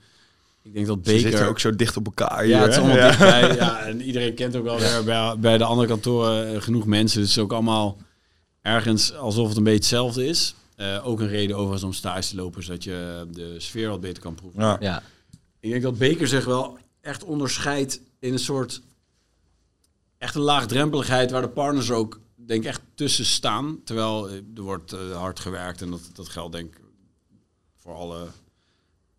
Ik 0.66 0.72
denk 0.72 0.86
dat 0.86 0.98
Ze 1.02 1.10
zitten 1.10 1.30
Beker 1.30 1.48
ook 1.48 1.60
zo 1.60 1.76
dicht 1.76 1.96
op 1.96 2.06
elkaar 2.06 2.42
hier. 2.42 2.54
ja, 2.56 2.60
het 2.62 2.70
is 2.70 2.76
allemaal 2.78 2.96
Ja. 2.96 3.06
dichtbij. 3.08 3.54
Ja, 3.54 3.78
en 3.86 4.00
iedereen 4.02 4.34
kent 4.34 4.56
ook 4.56 4.64
wel 4.64 4.78
weer 4.78 5.04
bij, 5.04 5.38
bij 5.38 5.58
de 5.58 5.64
andere 5.64 5.88
kantoren 5.88 6.54
eh, 6.54 6.60
genoeg 6.62 6.86
mensen. 6.86 7.20
Dus 7.20 7.28
het 7.28 7.36
is 7.38 7.42
ook 7.44 7.52
allemaal 7.52 7.96
ergens 8.62 9.14
alsof 9.14 9.48
het 9.48 9.56
een 9.56 9.62
beetje 9.62 9.78
hetzelfde 9.78 10.26
is. 10.26 10.54
Eh, 10.76 11.06
ook 11.06 11.20
een 11.20 11.28
reden 11.28 11.56
overigens 11.56 11.82
om 11.82 11.92
stage 11.92 12.28
te 12.28 12.36
lopen, 12.36 12.62
zodat 12.62 12.84
je 12.84 13.26
de 13.32 13.54
sfeer 13.60 13.88
wat 13.88 14.00
beter 14.00 14.22
kan 14.22 14.34
proeven. 14.34 14.60
Ja. 14.62 14.76
Ja, 14.80 15.02
Ik 15.60 15.70
denk 15.70 15.82
dat 15.82 15.98
Beker 15.98 16.28
zich 16.28 16.44
wel 16.44 16.78
echt 17.00 17.24
onderscheidt 17.24 18.00
in 18.18 18.32
een 18.32 18.38
soort 18.38 18.80
echt 20.18 20.34
een 20.34 20.40
laagdrempeligheid 20.40 21.30
waar 21.30 21.42
de 21.42 21.48
partners 21.48 21.90
ook 21.90 22.20
denk 22.34 22.62
ik 22.62 22.68
echt 22.68 22.80
tussen 22.94 23.24
staan. 23.24 23.80
Terwijl 23.84 24.28
eh, 24.28 24.34
er 24.56 24.62
wordt 24.62 24.92
eh, 24.92 25.16
hard 25.16 25.40
gewerkt 25.40 25.82
en 25.82 25.90
dat, 25.90 26.00
dat 26.14 26.28
geldt 26.28 26.52
denk 26.52 26.74
ik 26.74 26.80
voor 27.76 27.94
alle 27.94 28.26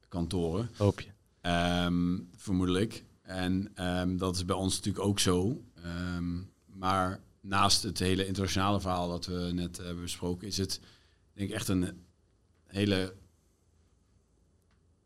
kantoren. 0.10 0.70
hoop 0.78 1.00
je. 1.00 1.08
Ehm, 1.48 2.20
vermoedelijk. 2.36 3.04
En 3.22 3.72
ehm, 3.74 4.18
dat 4.18 4.36
is 4.36 4.46
bij 4.46 4.56
ons 4.56 4.76
natuurlijk 4.76 5.06
ook 5.06 5.20
zo. 5.20 5.64
Ehm, 5.84 6.40
maar 6.66 7.20
naast 7.42 7.84
het 7.84 8.00
hele 8.00 8.26
internationale 8.26 8.82
verhaal 8.82 9.10
dat 9.10 9.26
we 9.26 9.50
net 9.54 9.78
hebben 9.78 10.02
besproken, 10.02 10.48
is 10.48 10.58
het 10.58 10.80
denk 11.34 11.50
ik 11.50 11.56
echt 11.56 11.68
een 11.68 12.06
hele 12.66 13.14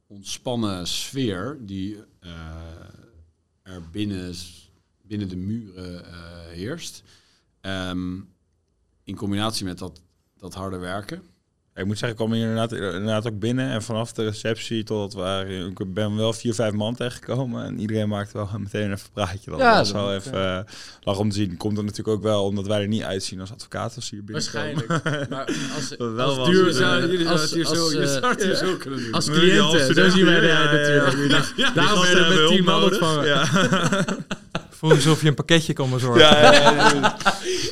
ontspannen 0.08 0.88
sfeer 0.88 1.58
die 1.62 1.98
eh, 2.20 2.56
er 3.62 3.90
binnen, 3.90 4.36
binnen 5.02 5.30
de 5.30 5.38
muren 5.38 6.06
eh, 6.06 6.46
heerst. 6.48 7.04
In 9.04 9.16
combinatie 9.16 9.66
met 9.66 9.78
dat, 9.78 10.02
dat 10.38 10.54
harde 10.54 10.78
werken. 10.78 11.24
Ik 11.76 11.86
moet 11.86 11.98
zeggen, 11.98 12.10
ik 12.10 12.26
kwam 12.26 12.34
hier 12.34 12.48
inderdaad, 12.48 12.72
inderdaad 12.72 13.28
ook 13.28 13.40
binnen. 13.40 13.70
En 13.70 13.84
vanaf 13.84 14.12
de 14.12 14.24
receptie 14.24 14.84
tot 14.84 15.14
waren... 15.14 15.70
Ik 15.70 15.94
ben 15.94 16.16
wel 16.16 16.34
vier, 16.34 16.54
vijf 16.54 16.74
man 16.74 16.96
tegengekomen. 16.96 17.66
En 17.66 17.80
iedereen 17.80 18.10
maakte 18.10 18.38
wel 18.38 18.50
meteen 18.60 18.92
even 18.92 18.92
een 18.92 19.12
praatje. 19.14 19.52
Dat 19.52 19.60
Ja, 19.60 19.78
was 19.78 19.92
dat 19.92 20.02
wel 20.02 20.14
even 20.14 20.58
eh, 20.58 20.74
lach 21.02 21.18
om 21.18 21.30
te 21.30 21.36
zien. 21.36 21.58
Komt 21.58 21.78
er 21.78 21.84
natuurlijk 21.84 22.18
ook 22.18 22.24
wel 22.24 22.44
omdat 22.44 22.68
wij 22.68 22.82
er 22.82 22.88
niet 22.88 23.04
uitzien 23.04 23.40
als 23.40 23.52
advocaten 23.52 23.96
als 23.96 24.10
hier 24.10 24.24
binnenkomen. 24.24 24.88
Waarschijnlijk. 24.88 25.30
Maar 25.30 25.46
als, 25.76 25.90
Dat 25.90 26.14
wel 26.14 26.40
als 26.40 26.50
duur 26.50 26.74
zou 26.74 27.08
jullie 27.08 27.28
als, 27.28 27.52
zouden 27.52 27.60
het 27.60 27.70
hier 27.70 27.70
als, 27.70 27.92
zo, 27.92 28.00
je 28.00 28.36
eh, 28.36 28.46
hier 28.46 28.56
zo 28.56 28.78
kunnen 28.78 29.00
doen. 29.00 29.12
als 29.12 29.26
cliënten, 29.26 29.96
zo 29.96 30.10
zien 30.10 30.26
wij 30.26 30.42
eruit 30.42 30.88
ja, 30.88 31.04
natuurlijk. 31.04 31.76
Daarom 31.76 32.02
werden 32.02 32.30
we 32.30 32.42
met 32.42 32.48
tien 32.48 32.64
man 32.64 32.84
ontvangen. 32.84 33.26
Ja. 33.26 33.46
Voel 34.78 34.92
alsof 34.92 35.22
je 35.22 35.28
een 35.28 35.34
pakketje 35.34 35.74
kon 35.74 35.90
bezorgen. 35.90 37.14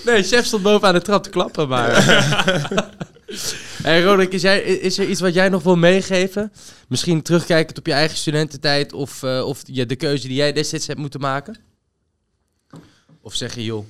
Nee, 0.05 0.23
chef 0.23 0.45
stond 0.45 0.63
boven 0.63 0.87
aan 0.87 0.93
de 0.93 1.01
trap 1.01 1.23
te 1.23 1.29
klappen, 1.29 1.67
maar... 1.67 2.97
hey 3.83 4.01
Roderick, 4.03 4.33
is, 4.33 4.41
jij, 4.41 4.61
is 4.61 4.97
er 4.97 5.09
iets 5.09 5.21
wat 5.21 5.33
jij 5.33 5.49
nog 5.49 5.63
wil 5.63 5.75
meegeven? 5.75 6.51
Misschien 6.87 7.21
terugkijkend 7.21 7.77
op 7.77 7.85
je 7.85 7.93
eigen 7.93 8.17
studententijd 8.17 8.93
of, 8.93 9.23
eh, 9.23 9.45
of 9.45 9.61
je, 9.65 9.85
de 9.85 9.95
keuze 9.95 10.27
die 10.27 10.35
jij 10.35 10.53
destijds 10.53 10.87
hebt 10.87 10.99
moeten 10.99 11.19
maken? 11.19 11.57
Of 13.21 13.35
zeg 13.35 13.55
je, 13.55 13.63
joh, 13.63 13.85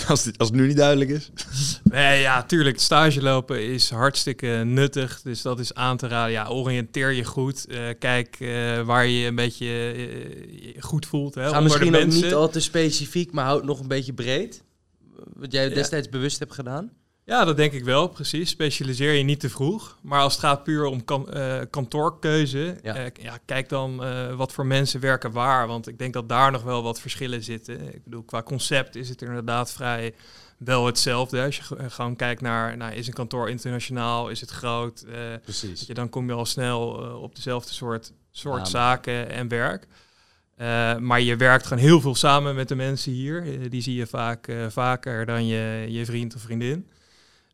Als, 0.08 0.24
het, 0.24 0.38
als 0.38 0.48
het 0.48 0.56
nu 0.56 0.66
niet 0.66 0.76
duidelijk 0.76 1.10
is. 1.10 1.30
Nee, 1.82 2.20
ja, 2.20 2.42
tuurlijk. 2.42 2.80
Stage 2.80 3.22
lopen 3.22 3.62
is 3.62 3.90
hartstikke 3.90 4.46
nuttig. 4.46 5.20
Dus 5.22 5.42
dat 5.42 5.58
is 5.58 5.74
aan 5.74 5.96
te 5.96 6.08
raden. 6.08 6.32
Ja, 6.32 6.48
oriënteer 6.48 7.12
je 7.12 7.24
goed. 7.24 7.66
Eh, 7.66 7.84
kijk 7.98 8.36
eh, 8.40 8.80
waar 8.80 9.06
je 9.06 9.18
je 9.20 9.26
een 9.26 9.34
beetje 9.34 9.66
je 9.66 10.74
goed 10.78 11.06
voelt. 11.06 11.34
Hè, 11.34 11.48
ga 11.48 11.60
misschien 11.60 11.96
ook 11.96 12.06
niet 12.06 12.34
al 12.34 12.48
te 12.48 12.60
specifiek, 12.60 13.32
maar 13.32 13.44
houd 13.44 13.64
nog 13.64 13.80
een 13.80 13.88
beetje 13.88 14.12
breed? 14.12 14.62
Wat 15.34 15.52
jij 15.52 15.68
Ja. 15.68 15.74
destijds 15.74 16.08
bewust 16.08 16.38
hebt 16.38 16.54
gedaan? 16.54 16.90
Ja, 17.30 17.44
dat 17.44 17.56
denk 17.56 17.72
ik 17.72 17.84
wel, 17.84 18.08
precies. 18.08 18.50
Specialiseer 18.50 19.12
je 19.12 19.22
niet 19.22 19.40
te 19.40 19.50
vroeg. 19.50 19.98
Maar 20.02 20.20
als 20.20 20.32
het 20.32 20.42
gaat 20.42 20.62
puur 20.64 20.84
om 20.84 21.04
kan, 21.04 21.32
eh, 21.32 21.60
kantoorkeuze, 21.70 22.76
Ja. 22.82 22.96
ja. 22.96 23.10
ja, 23.22 23.38
kijk 23.44 23.68
dan 23.68 24.04
eh, 24.04 24.34
wat 24.34 24.52
voor 24.52 24.66
mensen 24.66 25.00
werken 25.00 25.32
waar. 25.32 25.66
Want 25.66 25.88
ik 25.88 25.98
denk 25.98 26.12
dat 26.12 26.28
daar 26.28 26.50
nog 26.50 26.62
wel 26.62 26.82
wat 26.82 27.00
verschillen 27.00 27.42
zitten. 27.42 27.94
Ik 27.94 28.04
bedoel, 28.04 28.22
qua 28.22 28.42
concept 28.42 28.96
is 28.96 29.08
het 29.08 29.22
inderdaad 29.22 29.72
vrij 29.72 30.14
wel 30.58 30.86
hetzelfde. 30.86 31.42
Als 31.44 31.56
je 31.56 31.62
ge- 31.62 31.90
gewoon 31.90 32.16
kijkt 32.16 32.40
naar, 32.40 32.76
nou, 32.76 32.92
is 32.94 33.06
een 33.06 33.12
kantoor 33.12 33.50
internationaal, 33.50 34.28
is 34.28 34.40
het 34.40 34.50
groot? 34.50 35.00
eh, 35.00 35.14
Precies. 35.42 35.86
Je, 35.86 35.94
dan 35.94 36.08
kom 36.08 36.26
je 36.26 36.32
al 36.32 36.46
snel 36.46 37.04
eh, 37.04 37.22
op 37.22 37.34
dezelfde 37.34 37.72
soort, 37.72 38.12
soort 38.30 38.68
zaken 38.68 39.30
en 39.30 39.48
werk. 39.48 39.86
Eh, 40.56 40.96
maar 40.96 41.20
je 41.20 41.36
werkt 41.36 41.66
gewoon 41.66 41.82
heel 41.82 42.00
veel 42.00 42.14
samen 42.14 42.54
met 42.54 42.68
de 42.68 42.74
mensen 42.74 43.12
hier. 43.12 43.42
Eh, 43.42 43.70
die 43.70 43.82
zie 43.82 43.94
je 43.94 44.06
vaak 44.06 44.46
eh, 44.48 44.66
vaker 44.68 45.26
dan 45.26 45.46
je, 45.46 45.86
je 45.88 46.04
vriend 46.04 46.34
of 46.34 46.40
vriendin. 46.40 46.86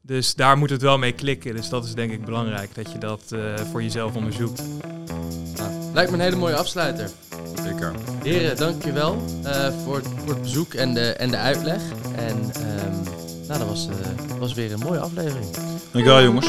Dus 0.07 0.34
daar 0.34 0.59
moet 0.59 0.70
het 0.70 0.82
wel 0.82 0.98
mee 0.98 1.12
klikken. 1.12 1.57
Dus 1.57 1.68
dat 1.68 1.84
is 1.84 1.94
denk 1.94 2.12
ik 2.12 2.24
belangrijk, 2.24 2.74
dat 2.74 2.92
je 2.92 2.98
dat 2.98 3.22
eh, 3.30 3.40
voor 3.70 3.82
jezelf 3.82 4.14
onderzoekt. 4.14 4.62
Nou, 5.57 5.70
lijkt 5.92 6.11
me 6.11 6.16
een 6.16 6.22
hele 6.22 6.36
mooie 6.36 6.57
afsluiter. 6.57 7.11
Zeker. 7.62 7.92
Heren, 8.22 8.57
dankjewel 8.57 9.22
uh, 9.44 9.68
voor, 9.84 9.96
het, 9.96 10.07
voor 10.18 10.28
het 10.28 10.42
bezoek 10.42 10.74
en 10.74 10.94
de, 10.94 11.12
en 11.12 11.30
de 11.30 11.36
uitleg. 11.36 11.82
En 12.16 12.36
um, 12.36 13.02
nou, 13.46 13.59
dat 13.59 13.68
was, 13.68 13.88
uh, 13.88 14.38
was 14.38 14.54
weer 14.54 14.72
een 14.72 14.78
mooie 14.78 15.00
aflevering. 15.00 15.46
Dankjewel 15.92 16.22
jongens. 16.22 16.46